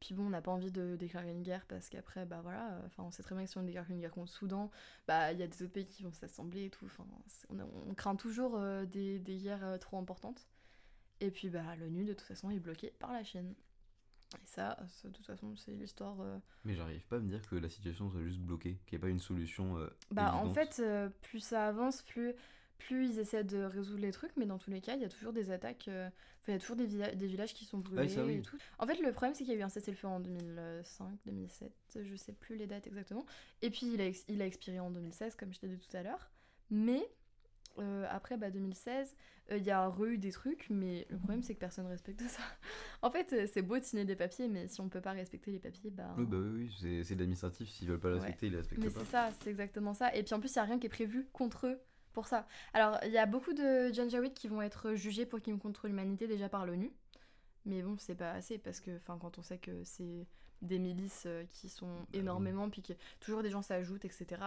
Puis 0.00 0.14
bon, 0.14 0.26
on 0.26 0.30
n'a 0.30 0.42
pas 0.42 0.50
envie 0.50 0.72
de 0.72 0.96
déclarer 0.96 1.30
une 1.30 1.42
guerre 1.42 1.64
parce 1.68 1.88
qu'après, 1.88 2.26
bah 2.26 2.40
voilà, 2.42 2.80
enfin, 2.86 3.04
on 3.04 3.12
sait 3.12 3.22
très 3.22 3.36
bien 3.36 3.44
que 3.44 3.50
si 3.50 3.58
on 3.58 3.62
déclare 3.62 3.88
une 3.88 4.00
guerre 4.00 4.10
contre 4.10 4.32
Soudan, 4.32 4.68
bah 5.06 5.32
il 5.32 5.38
y 5.38 5.44
a 5.44 5.46
des 5.46 5.62
autres 5.62 5.72
pays 5.72 5.86
qui 5.86 6.02
vont 6.02 6.12
s'assembler 6.12 6.64
et 6.64 6.70
tout. 6.70 6.86
Enfin, 6.86 7.04
on, 7.50 7.94
craint 7.94 8.16
toujours 8.16 8.58
des, 8.86 9.20
des, 9.20 9.36
guerres 9.36 9.78
trop 9.78 9.98
importantes. 9.98 10.48
Et 11.20 11.30
puis 11.30 11.50
bah 11.50 11.76
l'ONU 11.78 12.04
de 12.04 12.14
toute 12.14 12.26
façon 12.26 12.50
est 12.50 12.58
bloqué 12.58 12.92
par 12.98 13.12
la 13.12 13.22
Chine. 13.22 13.54
Et 14.34 14.46
ça, 14.46 14.76
de 15.04 15.10
toute 15.10 15.26
façon, 15.26 15.54
c'est 15.56 15.72
l'histoire. 15.72 16.16
Mais 16.64 16.74
j'arrive 16.74 17.04
pas 17.06 17.16
à 17.16 17.20
me 17.20 17.28
dire 17.28 17.42
que 17.48 17.56
la 17.56 17.68
situation 17.68 18.10
soit 18.10 18.22
juste 18.22 18.40
bloquée, 18.40 18.78
qu'il 18.86 18.96
n'y 18.96 19.00
ait 19.00 19.06
pas 19.06 19.10
une 19.10 19.20
solution. 19.20 19.76
bah 20.10 20.34
en 20.34 20.50
fait, 20.50 20.82
plus 21.22 21.40
ça 21.40 21.66
avance, 21.66 22.02
plus 22.02 22.34
plus 22.82 23.10
ils 23.10 23.18
essaient 23.18 23.44
de 23.44 23.62
résoudre 23.62 24.00
les 24.00 24.12
trucs, 24.12 24.36
mais 24.36 24.46
dans 24.46 24.58
tous 24.58 24.70
les 24.70 24.80
cas, 24.80 24.94
il 24.94 25.02
y 25.02 25.04
a 25.04 25.08
toujours 25.08 25.32
des 25.32 25.50
attaques, 25.50 25.88
euh, 25.88 26.08
il 26.48 26.52
y 26.52 26.56
a 26.56 26.58
toujours 26.58 26.76
des, 26.76 26.86
des, 26.86 27.26
villages 27.26 27.54
qui 27.54 27.64
sont 27.64 27.78
brûlés 27.78 28.12
et 28.12 28.42
tout. 28.42 28.58
En 28.78 28.86
fait, 28.86 29.00
le 29.00 29.12
problème, 29.12 29.34
c'est 29.34 29.44
qu'il 29.44 29.54
y 29.54 29.56
a 29.56 29.60
eu 29.60 29.62
un 29.62 29.68
cessez-le-feu 29.68 30.08
en 30.08 30.20
2005, 30.20 31.18
2007, 31.26 31.72
je 32.02 32.16
sais 32.16 32.32
plus 32.32 32.56
les 32.56 32.66
dates 32.66 32.86
exactement. 32.86 33.24
Et 33.62 33.70
puis, 33.70 33.92
il 33.92 34.00
a, 34.00 34.08
il 34.28 34.42
a 34.42 34.46
expiré 34.46 34.80
en 34.80 34.90
2016, 34.90 35.36
comme 35.36 35.52
je 35.52 35.60
t'ai 35.60 35.68
dit 35.68 35.78
tout 35.78 35.96
à 35.96 36.02
l'heure. 36.02 36.30
Mais 36.70 37.02
euh, 37.78 38.06
après, 38.10 38.36
bah, 38.36 38.50
2016, 38.50 39.14
euh, 39.50 39.56
il 39.56 39.64
y 39.64 39.70
a 39.70 39.92
eu 40.04 40.18
des 40.18 40.32
trucs, 40.32 40.66
mais 40.70 41.06
le 41.10 41.18
problème, 41.18 41.42
c'est 41.42 41.54
que 41.54 41.60
personne 41.60 41.84
ne 41.84 41.90
respecte 41.90 42.22
ça. 42.22 42.42
en 43.02 43.10
fait, 43.10 43.46
c'est 43.46 43.62
beau 43.62 43.78
de 43.78 43.84
signer 43.84 44.04
des 44.04 44.16
papiers, 44.16 44.48
mais 44.48 44.68
si 44.68 44.80
on 44.80 44.88
peut 44.88 45.00
pas 45.00 45.12
respecter 45.12 45.50
les 45.50 45.58
papiers, 45.58 45.90
bah. 45.90 46.14
Oui, 46.18 46.26
bah 46.26 46.38
oui, 46.38 46.70
c'est 47.04 47.14
de 47.14 47.20
l'administratif. 47.20 47.68
S'ils 47.68 47.88
veulent 47.88 48.00
pas 48.00 48.08
le 48.08 48.16
respecter, 48.16 48.46
ils 48.46 48.52
le 48.52 48.58
respectent 48.58 48.82
mais 48.82 48.90
pas. 48.90 49.00
Mais 49.00 49.04
c'est 49.04 49.10
ça, 49.10 49.30
c'est 49.40 49.50
exactement 49.50 49.94
ça. 49.94 50.14
Et 50.14 50.22
puis 50.22 50.34
en 50.34 50.40
plus, 50.40 50.50
il 50.50 50.58
n'y 50.58 50.60
a 50.60 50.64
rien 50.64 50.78
qui 50.78 50.86
est 50.86 50.90
prévu 50.90 51.28
contre 51.32 51.66
eux 51.66 51.80
pour 52.12 52.26
ça. 52.26 52.46
Alors, 52.74 52.98
il 53.04 53.12
y 53.12 53.18
a 53.18 53.26
beaucoup 53.26 53.52
de 53.52 53.92
Janjaweed 53.92 54.34
qui 54.34 54.48
vont 54.48 54.62
être 54.62 54.94
jugés 54.94 55.26
pour 55.26 55.40
crimes 55.40 55.58
contre 55.58 55.86
l'humanité 55.86 56.26
déjà 56.26 56.48
par 56.48 56.66
l'ONU. 56.66 56.92
Mais 57.64 57.82
bon, 57.82 57.96
c'est 57.98 58.14
pas 58.14 58.32
assez 58.32 58.58
parce 58.58 58.80
que 58.80 58.98
quand 59.06 59.38
on 59.38 59.42
sait 59.42 59.58
que 59.58 59.84
c'est 59.84 60.26
des 60.62 60.78
milices 60.78 61.24
euh, 61.26 61.44
qui 61.50 61.68
sont 61.68 61.94
bah 61.94 62.06
énormément, 62.12 62.70
puis 62.70 62.82
que 62.82 62.92
toujours 63.20 63.42
des 63.42 63.50
gens 63.50 63.62
s'ajoutent, 63.62 64.04
etc. 64.04 64.40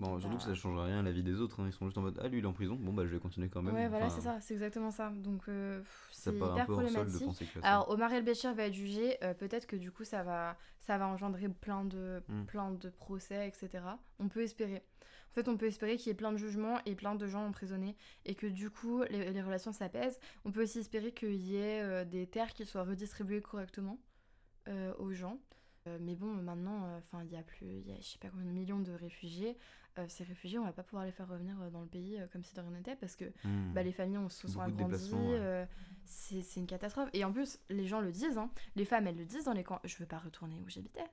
Bon, 0.00 0.18
surtout 0.18 0.36
que 0.36 0.42
ça 0.42 0.48
bah 0.48 0.54
change 0.54 0.78
rien 0.78 1.00
à 1.00 1.02
la 1.02 1.12
vie 1.12 1.22
des 1.22 1.40
autres. 1.40 1.60
Hein. 1.60 1.66
Ils 1.66 1.72
sont 1.72 1.84
juste 1.84 1.98
en 1.98 2.02
mode 2.02 2.18
Ah, 2.22 2.28
lui, 2.28 2.38
il 2.38 2.44
est 2.44 2.46
en 2.46 2.52
prison. 2.52 2.76
Bon, 2.80 2.92
bah, 2.92 3.04
je 3.04 3.10
vais 3.10 3.18
continuer 3.18 3.48
quand 3.48 3.62
même. 3.62 3.74
Ouais, 3.74 3.88
voilà, 3.88 4.08
c'est 4.08 4.22
ça. 4.22 4.40
C'est 4.40 4.54
exactement 4.54 4.90
ça. 4.90 5.10
Donc, 5.10 5.42
euh, 5.48 5.82
c'est 6.10 6.34
hyper 6.34 6.66
problématique. 6.66 7.28
Alors, 7.62 7.90
Omar 7.90 8.12
El-Béchir 8.12 8.54
va 8.54 8.64
être 8.64 8.74
jugé. 8.74 9.16
Euh, 9.22 9.34
peut-être 9.34 9.66
que 9.66 9.76
du 9.76 9.90
coup, 9.90 10.04
ça 10.04 10.22
va, 10.22 10.56
ça 10.80 10.96
va 10.96 11.06
engendrer 11.06 11.48
plein 11.48 11.84
de, 11.84 12.22
hmm. 12.28 12.44
plein 12.46 12.70
de 12.70 12.88
procès, 12.88 13.46
etc. 13.46 13.84
On 14.18 14.28
peut 14.28 14.42
espérer. 14.42 14.82
En 15.30 15.34
fait, 15.34 15.48
on 15.48 15.56
peut 15.56 15.66
espérer 15.66 15.96
qu'il 15.96 16.08
y 16.08 16.10
ait 16.10 16.14
plein 16.14 16.32
de 16.32 16.38
jugements 16.38 16.78
et 16.86 16.96
plein 16.96 17.14
de 17.14 17.26
gens 17.28 17.46
emprisonnés 17.46 17.96
et 18.24 18.34
que 18.34 18.46
du 18.46 18.68
coup, 18.68 19.02
les, 19.10 19.42
relations 19.42 19.72
s'apaisent. 19.72 20.18
On 20.44 20.50
peut 20.50 20.62
aussi 20.62 20.80
espérer 20.80 21.12
qu'il 21.12 21.36
y 21.36 21.56
ait 21.56 21.82
euh, 21.82 22.04
des 22.04 22.26
terres 22.26 22.52
qui 22.52 22.66
soient 22.66 22.82
redistribuées 22.82 23.40
correctement 23.40 23.98
euh, 24.68 24.92
aux 24.98 25.12
gens. 25.12 25.38
Euh, 25.90 25.98
mais 26.00 26.14
bon, 26.14 26.32
maintenant, 26.32 26.96
enfin, 26.98 27.22
il 27.24 27.32
y 27.32 27.36
a 27.36 27.42
plus, 27.42 27.66
il 27.66 27.88
y 27.88 27.92
a 27.92 27.96
je 28.00 28.06
sais 28.06 28.18
pas 28.18 28.28
combien 28.28 28.46
de 28.46 28.50
millions 28.50 28.78
de 28.78 28.92
réfugiés. 28.92 29.56
ces 30.08 30.24
réfugiés, 30.24 30.58
on 30.58 30.64
va 30.64 30.72
pas 30.72 30.82
pouvoir 30.82 31.04
les 31.04 31.12
faire 31.12 31.28
revenir 31.28 31.56
dans 31.70 31.82
le 31.82 31.88
pays 31.88 32.18
comme 32.32 32.42
si 32.42 32.54
de 32.54 32.60
rien 32.60 32.70
n'était 32.70 32.96
parce 32.96 33.16
que 33.16 33.26
hmm. 33.44 33.72
bah, 33.74 33.82
les 33.82 33.92
familles 33.92 34.18
on 34.18 34.28
se 34.28 34.48
sont 34.48 34.60
agrandies. 34.60 35.12
C'est 36.04 36.56
une 36.56 36.66
catastrophe. 36.66 37.10
Et 37.12 37.24
en 37.24 37.32
plus, 37.32 37.60
les 37.68 37.86
gens 37.86 38.00
le 38.00 38.10
disent, 38.10 38.38
hein. 38.38 38.50
les 38.74 38.84
femmes 38.84 39.06
elles 39.06 39.18
le 39.18 39.26
disent 39.26 39.44
dans 39.44 39.52
les 39.52 39.64
camps. 39.64 39.80
Je 39.84 39.96
veux 39.98 40.06
pas 40.06 40.18
retourner 40.18 40.60
où 40.64 40.68
j'habitais 40.68 41.04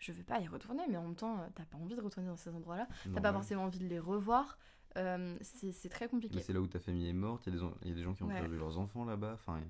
je 0.00 0.12
veux 0.12 0.22
pas 0.22 0.40
y 0.40 0.48
retourner, 0.48 0.82
mais 0.88 0.96
en 0.96 1.02
même 1.02 1.14
temps, 1.14 1.46
t'as 1.54 1.66
pas 1.66 1.76
envie 1.76 1.94
de 1.94 2.00
retourner 2.00 2.26
dans 2.26 2.36
ces 2.36 2.48
endroits-là, 2.54 2.88
t'as 3.12 3.20
pas 3.20 3.32
forcément 3.32 3.64
envie 3.64 3.78
de 3.78 3.86
les 3.86 3.98
revoir. 3.98 4.58
Euh, 4.96 5.36
c'est 5.42 5.88
très 5.88 6.08
compliqué. 6.08 6.40
c'est 6.40 6.52
là 6.52 6.60
où 6.60 6.66
ta 6.66 6.80
famille 6.80 7.08
est 7.08 7.12
morte, 7.12 7.46
il 7.46 7.54
y, 7.54 7.88
y, 7.88 7.92
a 7.92 7.94
des 7.94 8.02
gens 8.02 8.12
qui 8.14 8.24
ont 8.24 8.28
perdu 8.28 8.56
leurs 8.56 8.78
enfants 8.78 9.04
là-bas. 9.04 9.32
Enfin, 9.34 9.60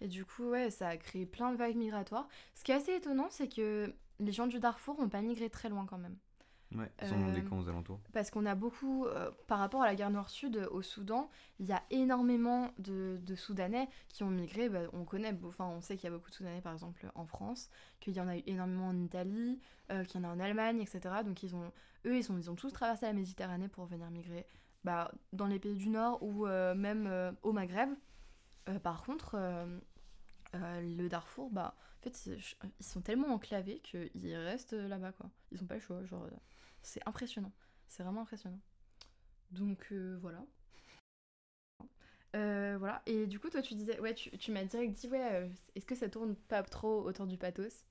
et 0.00 0.08
du 0.08 0.24
coup, 0.24 0.50
ouais, 0.50 0.70
ça 0.70 0.88
a 0.88 0.96
créé 0.96 1.26
plein 1.26 1.52
de 1.52 1.56
vagues 1.56 1.76
migratoires. 1.76 2.28
Ce 2.54 2.64
qui 2.64 2.72
est 2.72 2.76
assez 2.76 2.94
étonnant, 2.94 3.28
c'est 3.30 3.48
que 3.48 3.94
les 4.20 4.32
gens 4.32 4.46
du 4.46 4.60
Darfour 4.60 5.00
n'ont 5.00 5.08
pas 5.08 5.22
migré 5.22 5.50
très 5.50 5.68
loin 5.68 5.86
quand 5.86 5.98
même. 5.98 6.16
Ouais, 6.74 6.88
ils 7.02 7.08
sont 7.08 7.18
dans 7.18 7.32
des 7.32 7.40
euh, 7.40 7.48
camps 7.48 7.58
aux 7.58 7.68
alentours. 7.68 7.98
Parce 8.12 8.30
qu'on 8.30 8.46
a 8.46 8.54
beaucoup, 8.54 9.04
euh, 9.06 9.30
par 9.48 9.58
rapport 9.58 9.82
à 9.82 9.86
la 9.86 9.96
guerre 9.96 10.10
Nord-Sud 10.10 10.56
euh, 10.56 10.68
au 10.70 10.82
Soudan, 10.82 11.28
il 11.58 11.66
y 11.66 11.72
a 11.72 11.82
énormément 11.90 12.70
de, 12.78 13.18
de 13.20 13.34
Soudanais 13.34 13.88
qui 14.08 14.22
ont 14.22 14.30
migré. 14.30 14.68
Bah, 14.68 14.82
on 14.92 15.04
connaît, 15.04 15.36
enfin, 15.44 15.66
on 15.66 15.80
sait 15.80 15.96
qu'il 15.96 16.08
y 16.08 16.12
a 16.12 16.16
beaucoup 16.16 16.30
de 16.30 16.34
Soudanais 16.34 16.60
par 16.60 16.72
exemple 16.72 17.10
en 17.16 17.26
France, 17.26 17.70
qu'il 17.98 18.14
y 18.14 18.20
en 18.20 18.28
a 18.28 18.36
eu 18.36 18.42
énormément 18.46 18.88
en 18.88 18.98
Italie, 19.00 19.58
qu'il 20.06 20.20
y 20.20 20.24
en 20.24 20.28
a 20.28 20.32
en 20.32 20.38
Allemagne, 20.38 20.80
etc. 20.80 21.00
Donc 21.24 21.42
ils 21.42 21.56
ont, 21.56 21.72
eux, 22.06 22.16
ils, 22.16 22.22
sont, 22.22 22.38
ils 22.38 22.48
ont 22.48 22.54
tous 22.54 22.70
traversé 22.70 23.06
la 23.06 23.12
Méditerranée 23.12 23.68
pour 23.68 23.86
venir 23.86 24.08
migrer 24.10 24.46
bah, 24.84 25.10
dans 25.32 25.46
les 25.46 25.58
pays 25.58 25.74
du 25.74 25.88
Nord 25.88 26.22
ou 26.22 26.46
même 26.46 27.34
au 27.42 27.52
Maghreb. 27.52 27.90
par 28.84 29.02
contre, 29.02 29.36
le 30.54 31.08
Darfour, 31.08 31.50
bah, 31.50 31.74
en 31.98 32.02
fait, 32.02 32.30
ils 32.78 32.84
sont 32.84 33.00
tellement 33.00 33.28
enclavés 33.28 33.80
qu'ils 33.80 34.36
restent 34.36 34.72
là-bas, 34.72 35.12
quoi. 35.12 35.30
Ils 35.52 35.62
ont 35.62 35.66
pas 35.66 35.74
le 35.74 35.80
choix, 35.80 36.04
genre 36.04 36.26
c'est 36.82 37.06
impressionnant. 37.06 37.52
C'est 37.88 38.02
vraiment 38.02 38.22
impressionnant. 38.22 38.60
Donc 39.50 39.88
euh, 39.92 40.18
voilà. 40.20 40.44
Euh, 42.36 42.76
voilà. 42.78 43.02
Et 43.06 43.26
du 43.26 43.40
coup, 43.40 43.50
toi, 43.50 43.62
tu 43.62 43.74
disais, 43.74 43.98
ouais, 44.00 44.14
tu, 44.14 44.52
m'as 44.52 44.64
direct 44.64 44.94
dit, 44.94 45.08
ouais, 45.08 45.32
euh, 45.32 45.48
est-ce 45.74 45.86
que 45.86 45.96
ça 45.96 46.08
tourne 46.08 46.36
pas 46.36 46.62
trop 46.62 47.02
autour 47.02 47.26
du 47.26 47.36
pathos? 47.36 47.84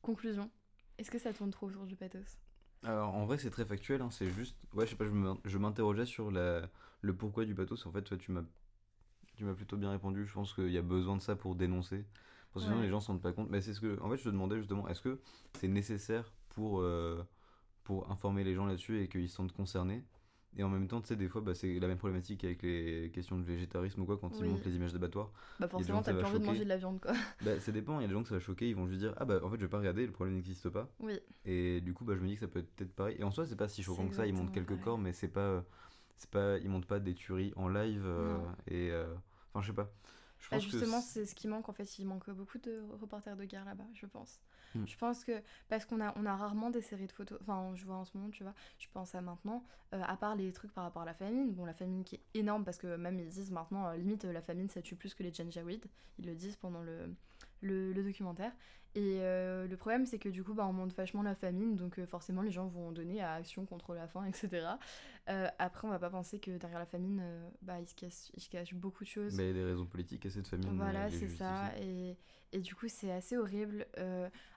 Conclusion. 0.00 0.50
Est-ce 0.98 1.10
que 1.10 1.18
ça 1.18 1.32
tourne 1.32 1.50
trop 1.50 1.66
autour 1.66 1.86
du 1.86 1.96
pathos? 1.96 2.38
Alors, 2.84 3.14
en 3.14 3.26
vrai, 3.26 3.38
c'est 3.38 3.50
très 3.50 3.66
factuel. 3.66 4.00
Hein, 4.00 4.10
c'est 4.10 4.30
juste, 4.30 4.56
ouais, 4.72 4.86
je 4.86 4.92
sais 4.92 4.96
pas, 4.96 5.04
je 5.04 5.58
m'interrogeais 5.58 6.06
sur 6.06 6.30
le 6.30 7.16
pourquoi 7.16 7.44
du 7.44 7.54
pathos. 7.54 7.84
En 7.86 7.92
fait, 7.92 8.02
toi, 8.02 8.16
tu 8.16 8.32
m'as, 8.32 8.42
tu 9.36 9.44
m'as 9.44 9.54
plutôt 9.54 9.76
bien 9.76 9.90
répondu. 9.90 10.26
Je 10.26 10.32
pense 10.32 10.52
qu'il 10.54 10.70
y 10.70 10.78
a 10.78 10.82
besoin 10.82 11.16
de 11.16 11.22
ça 11.22 11.36
pour 11.36 11.54
dénoncer. 11.54 12.04
Parce 12.52 12.66
que 12.66 12.70
sinon, 12.70 12.82
les 12.82 12.90
gens 12.90 13.00
s'en 13.00 13.14
rendent 13.14 13.22
pas 13.22 13.32
compte. 13.32 13.48
Mais 13.50 13.60
c'est 13.62 13.72
ce 13.72 13.80
que, 13.80 14.00
en 14.02 14.10
fait, 14.10 14.18
je 14.18 14.24
te 14.24 14.28
demandais 14.28 14.58
justement, 14.58 14.86
est-ce 14.88 15.00
que 15.00 15.20
c'est 15.54 15.68
nécessaire 15.68 16.32
pour 16.50 16.84
pour 17.84 18.10
informer 18.12 18.44
les 18.44 18.54
gens 18.54 18.66
là-dessus 18.66 19.00
et 19.02 19.08
qu'ils 19.08 19.28
se 19.28 19.36
sentent 19.36 19.52
concernés? 19.52 20.04
Et 20.56 20.62
en 20.62 20.68
même 20.68 20.86
temps, 20.86 21.00
tu 21.00 21.08
sais, 21.08 21.16
des 21.16 21.28
fois, 21.28 21.40
bah, 21.40 21.54
c'est 21.54 21.78
la 21.78 21.88
même 21.88 21.96
problématique 21.96 22.44
avec 22.44 22.62
les 22.62 23.10
questions 23.12 23.38
de 23.38 23.44
végétarisme 23.44 24.02
ou 24.02 24.04
quoi, 24.04 24.18
quand 24.18 24.30
ils 24.38 24.44
montrent 24.44 24.66
les 24.66 24.76
images 24.76 24.92
d'abattoirs. 24.92 25.32
Bah, 25.58 25.66
forcément, 25.66 26.02
t'as 26.02 26.12
plus 26.12 26.26
envie 26.26 26.40
de 26.40 26.44
manger 26.44 26.64
de 26.64 26.68
la 26.68 26.76
viande, 26.76 27.00
quoi. 27.00 27.12
Bah, 27.42 27.58
ça 27.58 27.72
dépend, 27.72 27.98
il 28.00 28.02
y 28.02 28.04
a 28.04 28.08
des 28.08 28.12
gens 28.12 28.22
que 28.22 28.28
ça 28.28 28.34
va 28.34 28.40
choquer, 28.40 28.68
ils 28.68 28.76
vont 28.76 28.86
juste 28.86 29.00
dire, 29.00 29.14
ah 29.16 29.24
bah, 29.24 29.40
en 29.42 29.48
fait, 29.48 29.56
je 29.56 29.62
vais 29.62 29.68
pas 29.68 29.78
regarder, 29.78 30.04
le 30.04 30.12
problème 30.12 30.34
n'existe 30.34 30.68
pas. 30.68 30.92
Oui. 31.00 31.18
Et 31.46 31.80
du 31.80 31.94
coup, 31.94 32.04
bah, 32.04 32.14
je 32.16 32.20
me 32.20 32.28
dis 32.28 32.34
que 32.34 32.40
ça 32.40 32.48
peut 32.48 32.58
être 32.58 32.70
peut-être 32.74 32.94
pareil. 32.94 33.16
Et 33.18 33.24
en 33.24 33.30
soi, 33.30 33.46
c'est 33.46 33.56
pas 33.56 33.68
si 33.68 33.82
choquant 33.82 34.06
que 34.08 34.14
ça, 34.14 34.26
ils 34.26 34.34
montrent 34.34 34.52
quelques 34.52 34.78
corps, 34.80 34.98
mais 34.98 35.12
c'est 35.12 35.28
pas. 35.28 35.64
C'est 36.22 36.30
pas, 36.30 36.56
ils 36.58 36.68
montrent 36.68 36.86
pas 36.86 37.00
des 37.00 37.14
tueries 37.14 37.52
en 37.56 37.66
live 37.66 38.04
euh, 38.06 38.38
et 38.68 38.92
euh, 38.92 39.12
enfin 39.48 39.60
je 39.60 39.66
sais 39.66 39.74
pas. 39.74 39.90
Je 40.38 40.50
bah, 40.50 40.60
justement 40.60 41.00
c'est 41.00 41.26
ce 41.26 41.34
qui 41.34 41.48
manque 41.48 41.68
en 41.68 41.72
fait. 41.72 41.98
Il 41.98 42.06
manque 42.06 42.30
beaucoup 42.30 42.58
de 42.58 42.80
reporters 43.00 43.36
de 43.36 43.44
guerre 43.44 43.64
là-bas 43.64 43.86
je 43.92 44.06
pense. 44.06 44.40
Hmm. 44.76 44.84
Je 44.86 44.96
pense 44.96 45.24
que 45.24 45.42
parce 45.68 45.84
qu'on 45.84 46.00
a, 46.00 46.14
on 46.16 46.24
a 46.24 46.36
rarement 46.36 46.70
des 46.70 46.80
séries 46.80 47.08
de 47.08 47.12
photos, 47.12 47.38
enfin 47.42 47.72
je 47.74 47.84
vois 47.84 47.96
en 47.96 48.04
ce 48.04 48.16
moment, 48.16 48.30
tu 48.30 48.44
vois, 48.44 48.54
je 48.78 48.86
pense 48.92 49.16
à 49.16 49.20
maintenant, 49.20 49.64
euh, 49.94 50.00
à 50.06 50.16
part 50.16 50.36
les 50.36 50.52
trucs 50.52 50.72
par 50.72 50.84
rapport 50.84 51.02
à 51.02 51.06
la 51.06 51.14
famine, 51.14 51.52
bon 51.52 51.64
la 51.64 51.74
famine 51.74 52.04
qui 52.04 52.14
est 52.14 52.22
énorme 52.34 52.64
parce 52.64 52.78
que 52.78 52.94
même 52.94 53.18
ils 53.18 53.28
disent 53.28 53.50
maintenant, 53.50 53.88
euh, 53.88 53.96
limite 53.96 54.22
la 54.24 54.42
famine 54.42 54.68
ça 54.68 54.80
tue 54.80 54.94
plus 54.94 55.12
que 55.14 55.24
les 55.24 55.34
Janjaweed, 55.34 55.84
ils 56.20 56.26
le 56.26 56.36
disent 56.36 56.56
pendant 56.56 56.82
le, 56.82 57.12
le, 57.62 58.02
documentaire. 58.04 58.52
Et 58.94 59.20
euh, 59.20 59.66
le 59.66 59.76
problème, 59.76 60.04
c'est 60.04 60.18
que 60.18 60.28
du 60.28 60.44
coup, 60.44 60.52
bah, 60.52 60.66
on 60.66 60.72
montre 60.72 60.94
vachement 60.94 61.22
la 61.22 61.34
famine, 61.34 61.76
donc 61.76 62.04
forcément, 62.04 62.42
les 62.42 62.50
gens 62.50 62.66
vont 62.66 62.92
donner 62.92 63.22
à 63.22 63.32
Action 63.32 63.64
contre 63.64 63.94
la 63.94 64.06
faim, 64.06 64.24
etc. 64.28 64.66
après, 65.58 65.88
on 65.88 65.90
va 65.90 65.98
pas 65.98 66.10
penser 66.10 66.38
que 66.38 66.50
derrière 66.58 66.78
la 66.78 66.86
famine, 66.86 67.22
bah, 67.62 67.80
il, 67.80 67.88
se 67.88 67.94
cache, 67.94 68.30
il 68.34 68.42
se 68.42 68.50
cache 68.50 68.74
beaucoup 68.74 69.04
de 69.04 69.08
choses. 69.08 69.34
Mais 69.36 69.44
il 69.44 69.46
y 69.48 69.50
a 69.50 69.64
des 69.64 69.64
raisons 69.64 69.86
politiques 69.86 70.26
à 70.26 70.30
cette 70.30 70.46
famine. 70.46 70.76
Voilà, 70.76 71.10
c'est 71.10 71.28
ça. 71.28 71.72
Et, 71.80 72.16
et, 72.52 72.60
du 72.60 72.74
coup, 72.74 72.88
c'est 72.88 73.12
assez 73.12 73.36
horrible. 73.36 73.86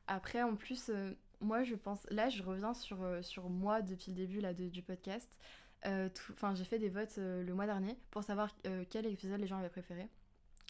Après, 0.07 0.43
en 0.43 0.55
plus, 0.55 0.89
euh, 0.89 1.13
moi, 1.41 1.63
je 1.63 1.75
pense. 1.75 2.05
Là, 2.09 2.29
je 2.29 2.43
reviens 2.43 2.73
sur, 2.73 3.03
euh, 3.03 3.21
sur 3.21 3.49
moi 3.49 3.81
depuis 3.81 4.11
le 4.11 4.17
début 4.17 4.39
là, 4.39 4.53
du 4.53 4.81
podcast. 4.81 5.29
Euh, 5.85 6.09
enfin, 6.31 6.55
j'ai 6.55 6.63
fait 6.63 6.79
des 6.79 6.89
votes 6.89 7.17
le 7.17 7.51
mois 7.53 7.65
dernier 7.65 7.95
pour 8.09 8.23
savoir 8.23 8.49
quel 8.89 9.05
épisode 9.05 9.39
les 9.39 9.47
gens 9.47 9.59
avaient 9.59 9.69
préféré. 9.69 10.09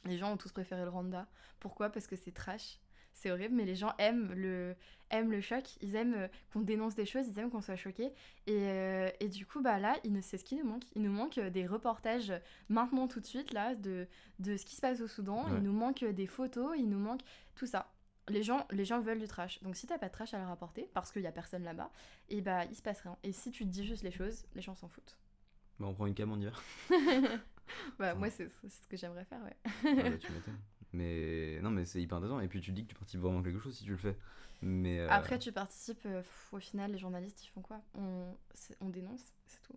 Les 0.03 0.17
gens 0.17 0.33
ont 0.33 0.37
tous 0.37 0.51
préféré 0.51 0.83
le 0.83 0.89
Rwanda. 0.89 1.27
Pourquoi? 1.59 1.89
Parce 1.89 2.05
que 2.07 2.15
c'est 2.15 2.33
trash. 2.33 2.79
C'est 3.15 3.31
horrible, 3.31 3.55
mais 3.55 3.65
les 3.65 3.75
gens 3.75 3.93
aiment 3.97 4.31
le, 4.33 4.75
aiment 5.09 5.31
le 5.31 5.41
choc. 5.41 5.63
Ils 5.81 5.95
aiment 5.95 6.29
qu'on 6.53 6.61
dénonce 6.61 6.93
des 6.93 7.05
choses, 7.05 7.27
ils 7.27 7.39
aiment 7.39 7.49
qu'on 7.49 7.61
soit 7.61 7.75
choqué. 7.75 8.11
Et, 8.45 9.09
et, 9.19 9.29
du 9.29 9.47
coup, 9.47 9.61
bah 9.61 9.79
là, 9.79 9.95
c'est 10.21 10.37
ce 10.37 10.43
qui 10.43 10.55
nous 10.55 10.65
manque. 10.65 10.83
Il 10.95 11.01
nous 11.01 11.11
manque 11.11 11.39
des 11.39 11.65
reportages 11.65 12.33
maintenant, 12.69 13.07
tout 13.07 13.21
de 13.21 13.25
suite, 13.25 13.53
là, 13.53 13.73
de, 13.73 14.07
de 14.39 14.57
ce 14.57 14.65
qui 14.65 14.75
se 14.75 14.81
passe 14.81 15.01
au 15.01 15.07
Soudan. 15.07 15.45
Il 15.55 15.63
nous 15.63 15.73
manque 15.73 16.03
des 16.03 16.27
photos, 16.27 16.75
il 16.77 16.89
nous 16.89 16.99
manque 16.99 17.21
tout 17.55 17.65
ça 17.65 17.89
les 18.29 18.43
gens, 18.43 18.65
les 18.71 18.85
gens 18.85 18.99
veulent 19.01 19.19
du 19.19 19.27
trash. 19.27 19.61
Donc 19.61 19.75
si 19.75 19.87
t'as 19.87 19.97
pas 19.97 20.07
de 20.07 20.13
trash 20.13 20.33
à 20.33 20.39
leur 20.39 20.49
apporter, 20.49 20.89
parce 20.93 21.11
qu'il 21.11 21.21
y 21.21 21.27
a 21.27 21.31
personne 21.31 21.63
là-bas, 21.63 21.91
et 22.29 22.41
bah 22.41 22.65
il 22.65 22.75
se 22.75 22.81
passe 22.81 23.01
rien. 23.01 23.17
Et 23.23 23.31
si 23.31 23.51
tu 23.51 23.65
dis 23.65 23.85
juste 23.85 24.03
les 24.03 24.11
choses, 24.11 24.45
les 24.55 24.61
gens 24.61 24.75
s'en 24.75 24.87
foutent. 24.87 25.17
Bah 25.79 25.87
on 25.87 25.93
prend 25.93 26.05
une 26.07 26.15
cam 26.15 26.31
en 26.31 26.39
hiver. 26.39 26.61
bah 27.99 28.15
moi 28.15 28.29
c'est 28.29 28.49
ce 28.49 28.87
que 28.87 28.97
j'aimerais 28.97 29.25
faire, 29.25 29.41
ouais. 29.43 29.55
Ah, 29.65 30.09
bah, 30.09 30.17
tu 30.19 30.31
m'étonnes. 30.31 30.59
Mais 30.95 31.59
non 31.61 31.69
mais 31.69 31.85
c'est 31.85 32.01
hyper 32.01 32.17
intéressant. 32.17 32.39
Et 32.39 32.47
puis 32.47 32.61
tu 32.61 32.71
dis 32.71 32.83
que 32.83 32.89
tu 32.89 32.95
participes 32.95 33.21
vraiment 33.21 33.39
à 33.39 33.43
quelque 33.43 33.59
chose 33.59 33.77
si 33.77 33.83
tu 33.83 33.91
le 33.91 33.97
fais. 33.97 34.17
Mais 34.61 34.99
euh, 34.99 35.07
Après 35.09 35.37
tu 35.37 35.51
participes, 35.51 36.05
euh, 36.05 36.21
au 36.51 36.59
final 36.59 36.91
les 36.91 36.97
journalistes 36.97 37.43
ils 37.43 37.49
font 37.49 37.61
quoi? 37.61 37.81
On, 37.95 38.35
on 38.81 38.89
dénonce, 38.89 39.21
c'est 39.45 39.61
tout. 39.61 39.75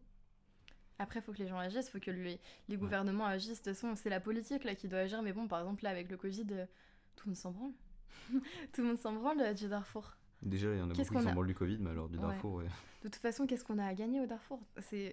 Après, 1.00 1.20
il 1.20 1.22
faut 1.22 1.32
que 1.32 1.38
les 1.38 1.46
gens 1.46 1.58
agissent, 1.58 1.86
il 1.86 1.90
faut 1.92 2.00
que 2.00 2.10
les, 2.10 2.40
les 2.68 2.76
gouvernements 2.76 3.26
agissent. 3.26 3.62
De 3.62 3.70
toute 3.70 3.74
façon, 3.80 3.94
c'est 3.94 4.10
la 4.10 4.18
politique 4.18 4.64
là 4.64 4.74
qui 4.74 4.88
doit 4.88 4.98
agir. 5.00 5.22
Mais 5.22 5.32
bon, 5.32 5.46
par 5.46 5.60
exemple, 5.60 5.84
là, 5.84 5.90
avec 5.90 6.10
le 6.10 6.16
Covid, 6.16 6.46
euh, 6.50 6.66
tout 7.14 7.30
ne 7.30 7.34
s'en 7.34 7.52
branle 7.52 7.72
Tout 8.72 8.82
le 8.82 8.88
monde 8.88 8.98
s'en 8.98 9.12
branle 9.12 9.54
du 9.54 9.68
Darfour. 9.68 10.16
Déjà, 10.42 10.72
il 10.72 10.78
y 10.78 10.80
en 10.80 10.90
a 10.90 10.94
beaucoup 10.94 11.14
qui 11.14 11.22
s'en 11.22 11.32
branlent 11.32 11.46
du 11.48 11.54
Covid, 11.54 11.78
mais 11.80 11.90
alors 11.90 12.08
du 12.08 12.16
Darfour, 12.16 12.54
ouais. 12.54 12.66
De 13.02 13.08
toute 13.08 13.16
façon, 13.16 13.46
qu'est-ce 13.46 13.64
qu'on 13.64 13.78
a 13.78 13.86
à 13.86 13.94
gagner 13.94 14.20
au 14.20 14.26
Darfour? 14.26 14.60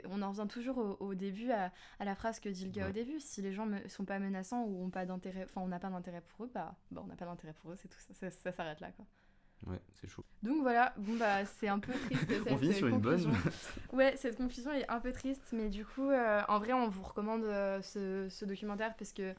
On 0.09 0.21
en 0.21 0.32
revient 0.32 0.47
toujours 0.47 0.97
au, 0.99 1.15
début 1.15 1.51
à, 1.51 1.71
la 1.99 2.15
phrase 2.15 2.39
que 2.39 2.49
dit 2.49 2.65
le 2.65 2.71
gars 2.71 2.89
au 2.89 2.91
début. 2.91 3.19
Si 3.19 3.41
les 3.41 3.53
gens 3.53 3.65
ne 3.65 3.80
sont 3.88 4.05
pas 4.05 4.19
menaçants 4.19 4.63
ou 4.63 4.84
ont 4.84 4.89
pas 4.89 5.05
d'intérêt, 5.05 5.43
enfin 5.45 5.61
on 5.61 5.67
n'a 5.67 5.80
pas 5.80 5.89
d'intérêt 5.89 6.21
pour 6.21 6.45
eux, 6.45 6.51
bah, 6.53 6.76
bah 6.91 7.01
on 7.03 7.07
n'a 7.07 7.15
pas 7.15 7.26
d'intérêt 7.26 7.53
pour 7.53 7.71
eux, 7.71 7.76
c'est 7.78 7.88
tout 7.88 7.99
ça, 7.99 8.30
ça, 8.30 8.51
s'arrête 8.51 8.80
là 8.80 8.91
quoi. 8.91 9.05
Ouais, 9.67 9.80
c'est 9.93 10.07
chaud. 10.07 10.23
Donc 10.43 10.61
voilà, 10.61 10.93
bon 10.97 11.15
bah 11.15 11.45
c'est 11.45 11.67
un 11.67 11.80
peu 11.80 11.93
triste. 11.93 12.26
cette 12.30 12.51
on 12.51 12.57
finit 12.57 12.73
sur 12.73 12.88
une 12.88 12.99
bonne. 12.99 13.34
ouais, 13.93 14.15
cette 14.17 14.38
conclusion 14.38 14.71
est 14.73 14.89
un 14.89 14.99
peu 14.99 15.11
triste, 15.11 15.47
mais 15.53 15.69
du 15.69 15.86
coup, 15.86 16.09
euh, 16.09 16.41
en 16.47 16.59
vrai, 16.59 16.73
on 16.73 16.88
vous 16.88 17.03
recommande 17.03 17.43
euh, 17.43 17.82
ce, 17.82 18.28
ce, 18.30 18.45
documentaire 18.45 18.95
parce 18.95 19.13
que 19.13 19.34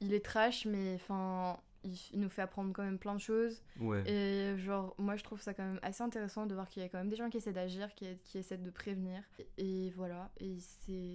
il 0.00 0.14
est 0.14 0.24
trash, 0.24 0.64
mais 0.64 0.94
enfin, 0.94 1.58
il, 1.84 2.20
nous 2.20 2.28
fait 2.28 2.42
apprendre 2.42 2.72
quand 2.72 2.82
même 2.82 2.98
plein 2.98 3.14
de 3.14 3.20
choses. 3.20 3.62
Et 4.06 4.54
genre, 4.58 4.94
moi 4.98 5.16
je 5.16 5.24
trouve 5.24 5.40
ça 5.40 5.54
quand 5.54 5.64
même 5.64 5.80
assez 5.82 6.02
intéressant 6.02 6.46
de 6.46 6.54
voir 6.54 6.68
qu'il 6.68 6.82
y 6.82 6.86
a 6.86 6.88
quand 6.88 6.98
même 6.98 7.08
des 7.08 7.16
gens 7.16 7.30
qui 7.30 7.38
essaient 7.38 7.52
d'agir, 7.52 7.94
qui, 7.94 8.06
qui 8.24 8.38
essaient 8.38 8.58
de 8.58 8.70
prévenir. 8.70 9.22
Et, 9.58 9.92
voilà, 9.96 10.30
et 10.38 10.58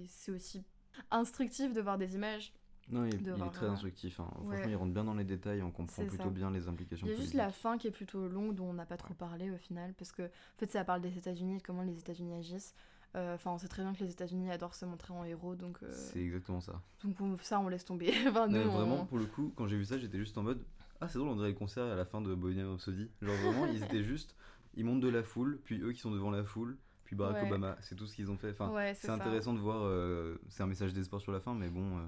c'est 0.08 0.32
aussi 0.32 0.64
instructif 1.10 1.72
de 1.72 1.80
voir 1.80 1.98
des 1.98 2.14
images. 2.14 2.52
Non, 2.88 3.04
il, 3.04 3.14
est 3.28 3.50
très 3.50 3.66
instructif. 3.66 4.20
Hein. 4.20 4.30
Franchement, 4.32 4.68
il 4.68 4.76
rentre 4.76 4.92
bien 4.92 5.02
dans 5.02 5.14
les 5.14 5.24
détails, 5.24 5.60
on 5.60 5.72
comprend 5.72 6.04
plutôt 6.04 6.30
bien 6.30 6.50
les 6.50 6.68
implications. 6.68 7.06
Il 7.06 7.12
y 7.12 7.16
a 7.16 7.18
juste 7.18 7.34
la 7.34 7.50
fin 7.50 7.78
qui 7.78 7.88
est 7.88 7.92
plutôt 7.92 8.28
longue, 8.28 8.54
dont 8.54 8.66
on 8.66 8.74
n'a 8.74 8.86
pas 8.86 8.96
trop 8.96 9.14
parlé 9.14 9.50
au 9.50 9.58
final, 9.58 9.92
parce 9.94 10.12
que 10.12 10.22
en 10.22 10.58
fait, 10.58 10.70
ça 10.70 10.84
parle 10.84 11.00
des 11.00 11.18
États-Unis, 11.18 11.60
comment 11.62 11.82
les 11.82 11.98
États-Unis 11.98 12.34
agissent. 12.34 12.74
Euh, 13.14 13.34
enfin, 13.34 13.52
on 13.52 13.58
sait 13.58 13.68
très 13.68 13.82
bien 13.82 13.94
que 13.94 14.04
les 14.04 14.10
États-Unis 14.10 14.50
adorent 14.50 14.74
se 14.74 14.84
montrer 14.84 15.14
en 15.14 15.24
héros, 15.24 15.54
donc. 15.54 15.78
Euh, 15.82 15.90
c'est 15.90 16.20
exactement 16.20 16.60
ça. 16.60 16.82
Donc 17.02 17.16
ça, 17.42 17.60
on 17.60 17.68
laisse 17.68 17.84
tomber. 17.84 18.10
vraiment, 18.30 19.06
pour 19.06 19.18
le 19.18 19.26
coup, 19.26 19.52
quand 19.56 19.66
j'ai 19.66 19.76
vu 19.76 19.84
ça, 19.84 19.98
j'étais 19.98 20.18
juste 20.18 20.36
en 20.38 20.42
mode 20.42 20.62
ah 21.00 21.08
c'est 21.08 21.18
drôle, 21.18 21.28
on 21.28 21.36
dirait 21.36 21.48
le 21.48 21.54
concert 21.54 21.84
à 21.84 21.94
la 21.94 22.06
fin 22.06 22.22
de 22.22 22.34
Bohemian 22.34 22.70
Rhapsody. 22.70 23.10
Genre 23.20 23.36
vraiment, 23.36 23.66
ils 23.72 23.82
étaient 23.82 24.02
juste, 24.02 24.34
ils 24.74 24.84
montent 24.84 25.00
de 25.00 25.08
la 25.08 25.22
foule, 25.22 25.58
puis 25.64 25.80
eux 25.80 25.92
qui 25.92 26.00
sont 26.00 26.10
devant 26.10 26.30
la 26.30 26.42
foule, 26.42 26.78
puis 27.04 27.16
Barack 27.16 27.44
Obama, 27.44 27.76
c'est 27.80 27.94
tout 27.94 28.06
ce 28.06 28.14
qu'ils 28.14 28.30
ont 28.30 28.36
fait. 28.36 28.50
Enfin, 28.50 28.72
c'est 28.94 29.10
intéressant 29.10 29.52
de 29.52 29.60
voir, 29.60 29.82
euh, 29.82 30.40
c'est 30.48 30.62
un 30.62 30.66
message 30.66 30.92
d'espoir 30.92 31.20
sur 31.20 31.32
la 31.32 31.40
fin, 31.40 31.54
mais 31.54 31.68
bon, 31.68 32.00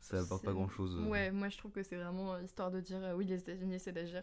ça 0.00 0.20
apporte 0.20 0.44
pas 0.44 0.52
grand 0.52 0.68
chose. 0.68 0.98
Ouais, 1.08 1.30
moi 1.30 1.48
je 1.48 1.58
trouve 1.58 1.70
que 1.70 1.82
c'est 1.82 1.96
vraiment 1.96 2.38
histoire 2.38 2.70
de 2.70 2.80
dire 2.80 3.00
oui, 3.16 3.24
les 3.24 3.38
États-Unis 3.38 3.74
essaient 3.74 3.92
d'agir. 3.92 4.22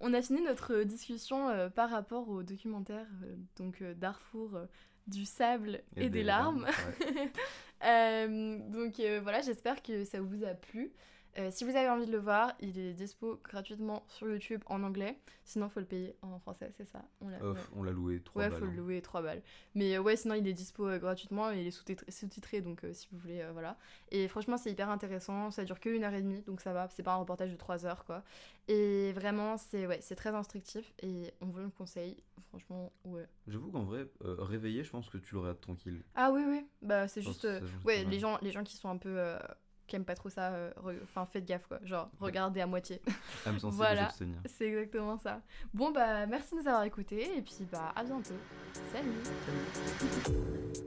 On 0.00 0.14
a 0.14 0.22
fini 0.22 0.40
notre 0.40 0.82
discussion 0.82 1.50
euh, 1.50 1.68
par 1.68 1.90
rapport 1.90 2.28
au 2.30 2.42
documentaire 2.42 3.06
euh, 3.22 3.36
donc 3.56 3.82
euh, 3.82 3.92
Darfour 3.94 4.58
du 5.06 5.26
sable 5.26 5.82
et, 5.96 6.08
des, 6.08 6.22
larmes. 6.22 6.66
donc 7.82 9.00
voilà, 9.22 9.40
j'espère 9.40 9.82
que 9.82 10.04
ça 10.04 10.20
vous 10.20 10.44
a 10.44 10.54
plu. 10.54 10.92
Euh, 11.38 11.50
si 11.50 11.64
vous 11.64 11.76
avez 11.76 11.88
envie 11.88 12.06
de 12.06 12.12
le 12.12 12.18
voir, 12.18 12.54
il 12.60 12.78
est 12.78 12.92
dispo 12.92 13.40
gratuitement 13.44 14.04
sur 14.08 14.28
YouTube 14.28 14.62
en 14.66 14.82
anglais. 14.82 15.16
Sinon, 15.44 15.68
faut 15.68 15.80
le 15.80 15.86
payer 15.86 16.16
en 16.22 16.38
français, 16.40 16.70
c'est 16.76 16.86
ça. 16.86 17.04
On 17.74 17.82
l'a 17.82 17.92
loué 17.92 18.20
3 18.20 18.42
balles. 18.42 18.52
Ouais, 18.52 18.58
faut 18.58 18.64
le 18.64 18.70
hein. 18.70 18.74
louer 18.76 19.02
3 19.02 19.22
balles. 19.22 19.42
Mais 19.74 19.96
euh, 19.96 20.02
ouais, 20.02 20.16
sinon, 20.16 20.34
il 20.34 20.46
est 20.46 20.52
dispo 20.52 20.88
euh, 20.88 20.98
gratuitement 20.98 21.52
et 21.52 21.60
il 21.60 21.66
est 21.68 22.10
sous-titré, 22.10 22.60
donc 22.60 22.84
si 22.92 23.08
vous 23.12 23.18
voulez, 23.18 23.44
voilà. 23.52 23.76
Et 24.10 24.26
franchement, 24.28 24.56
c'est 24.56 24.70
hyper 24.72 24.90
intéressant. 24.90 25.50
Ça 25.50 25.64
dure 25.64 25.78
que 25.78 25.88
une 25.88 26.04
heure 26.04 26.14
et 26.14 26.22
demie, 26.22 26.42
donc 26.42 26.60
ça 26.60 26.72
va. 26.72 26.88
C'est 26.90 27.02
pas 27.02 27.12
un 27.12 27.18
reportage 27.18 27.50
de 27.50 27.56
3 27.56 27.86
heures, 27.86 28.04
quoi. 28.04 28.24
Et 28.68 29.12
vraiment, 29.12 29.56
c'est 29.56 29.86
ouais, 29.86 29.98
très 29.98 30.30
instructif 30.30 30.92
et 31.02 31.32
on 31.40 31.46
vous 31.46 31.60
le 31.60 31.70
conseille. 31.70 32.16
Franchement, 32.48 32.92
ouais. 33.04 33.26
J'avoue 33.46 33.70
qu'en 33.70 33.84
vrai, 33.84 34.08
réveillé, 34.20 34.82
je 34.82 34.90
pense 34.90 35.08
que 35.08 35.18
tu 35.18 35.36
l'aurais 35.36 35.54
tranquille. 35.54 36.02
Ah 36.16 36.30
oui, 36.32 36.42
oui. 36.46 36.66
Bah, 36.82 37.06
c'est 37.06 37.22
juste. 37.22 37.46
ouais, 37.84 38.04
les 38.04 38.18
gens, 38.18 38.38
les 38.42 38.50
gens 38.50 38.64
qui 38.64 38.76
sont 38.76 38.88
un 38.88 38.96
peu 38.96 39.18
qui 39.90 39.96
aiment 39.96 40.04
pas 40.04 40.14
trop 40.14 40.30
ça, 40.30 40.52
euh, 40.52 40.70
enfin 41.02 41.26
faites 41.26 41.44
gaffe 41.44 41.66
quoi, 41.66 41.80
genre 41.82 42.08
regardez 42.20 42.60
à 42.60 42.66
moitié. 42.66 43.02
voilà, 43.62 44.08
c'est 44.46 44.68
exactement 44.68 45.18
ça. 45.18 45.42
Bon 45.74 45.90
bah 45.90 46.26
merci 46.26 46.54
de 46.54 46.60
nous 46.60 46.68
avoir 46.68 46.84
écoutés 46.84 47.36
et 47.36 47.42
puis 47.42 47.66
bah 47.70 47.92
à 47.96 48.04
bientôt. 48.04 48.34
Salut. 48.92 50.86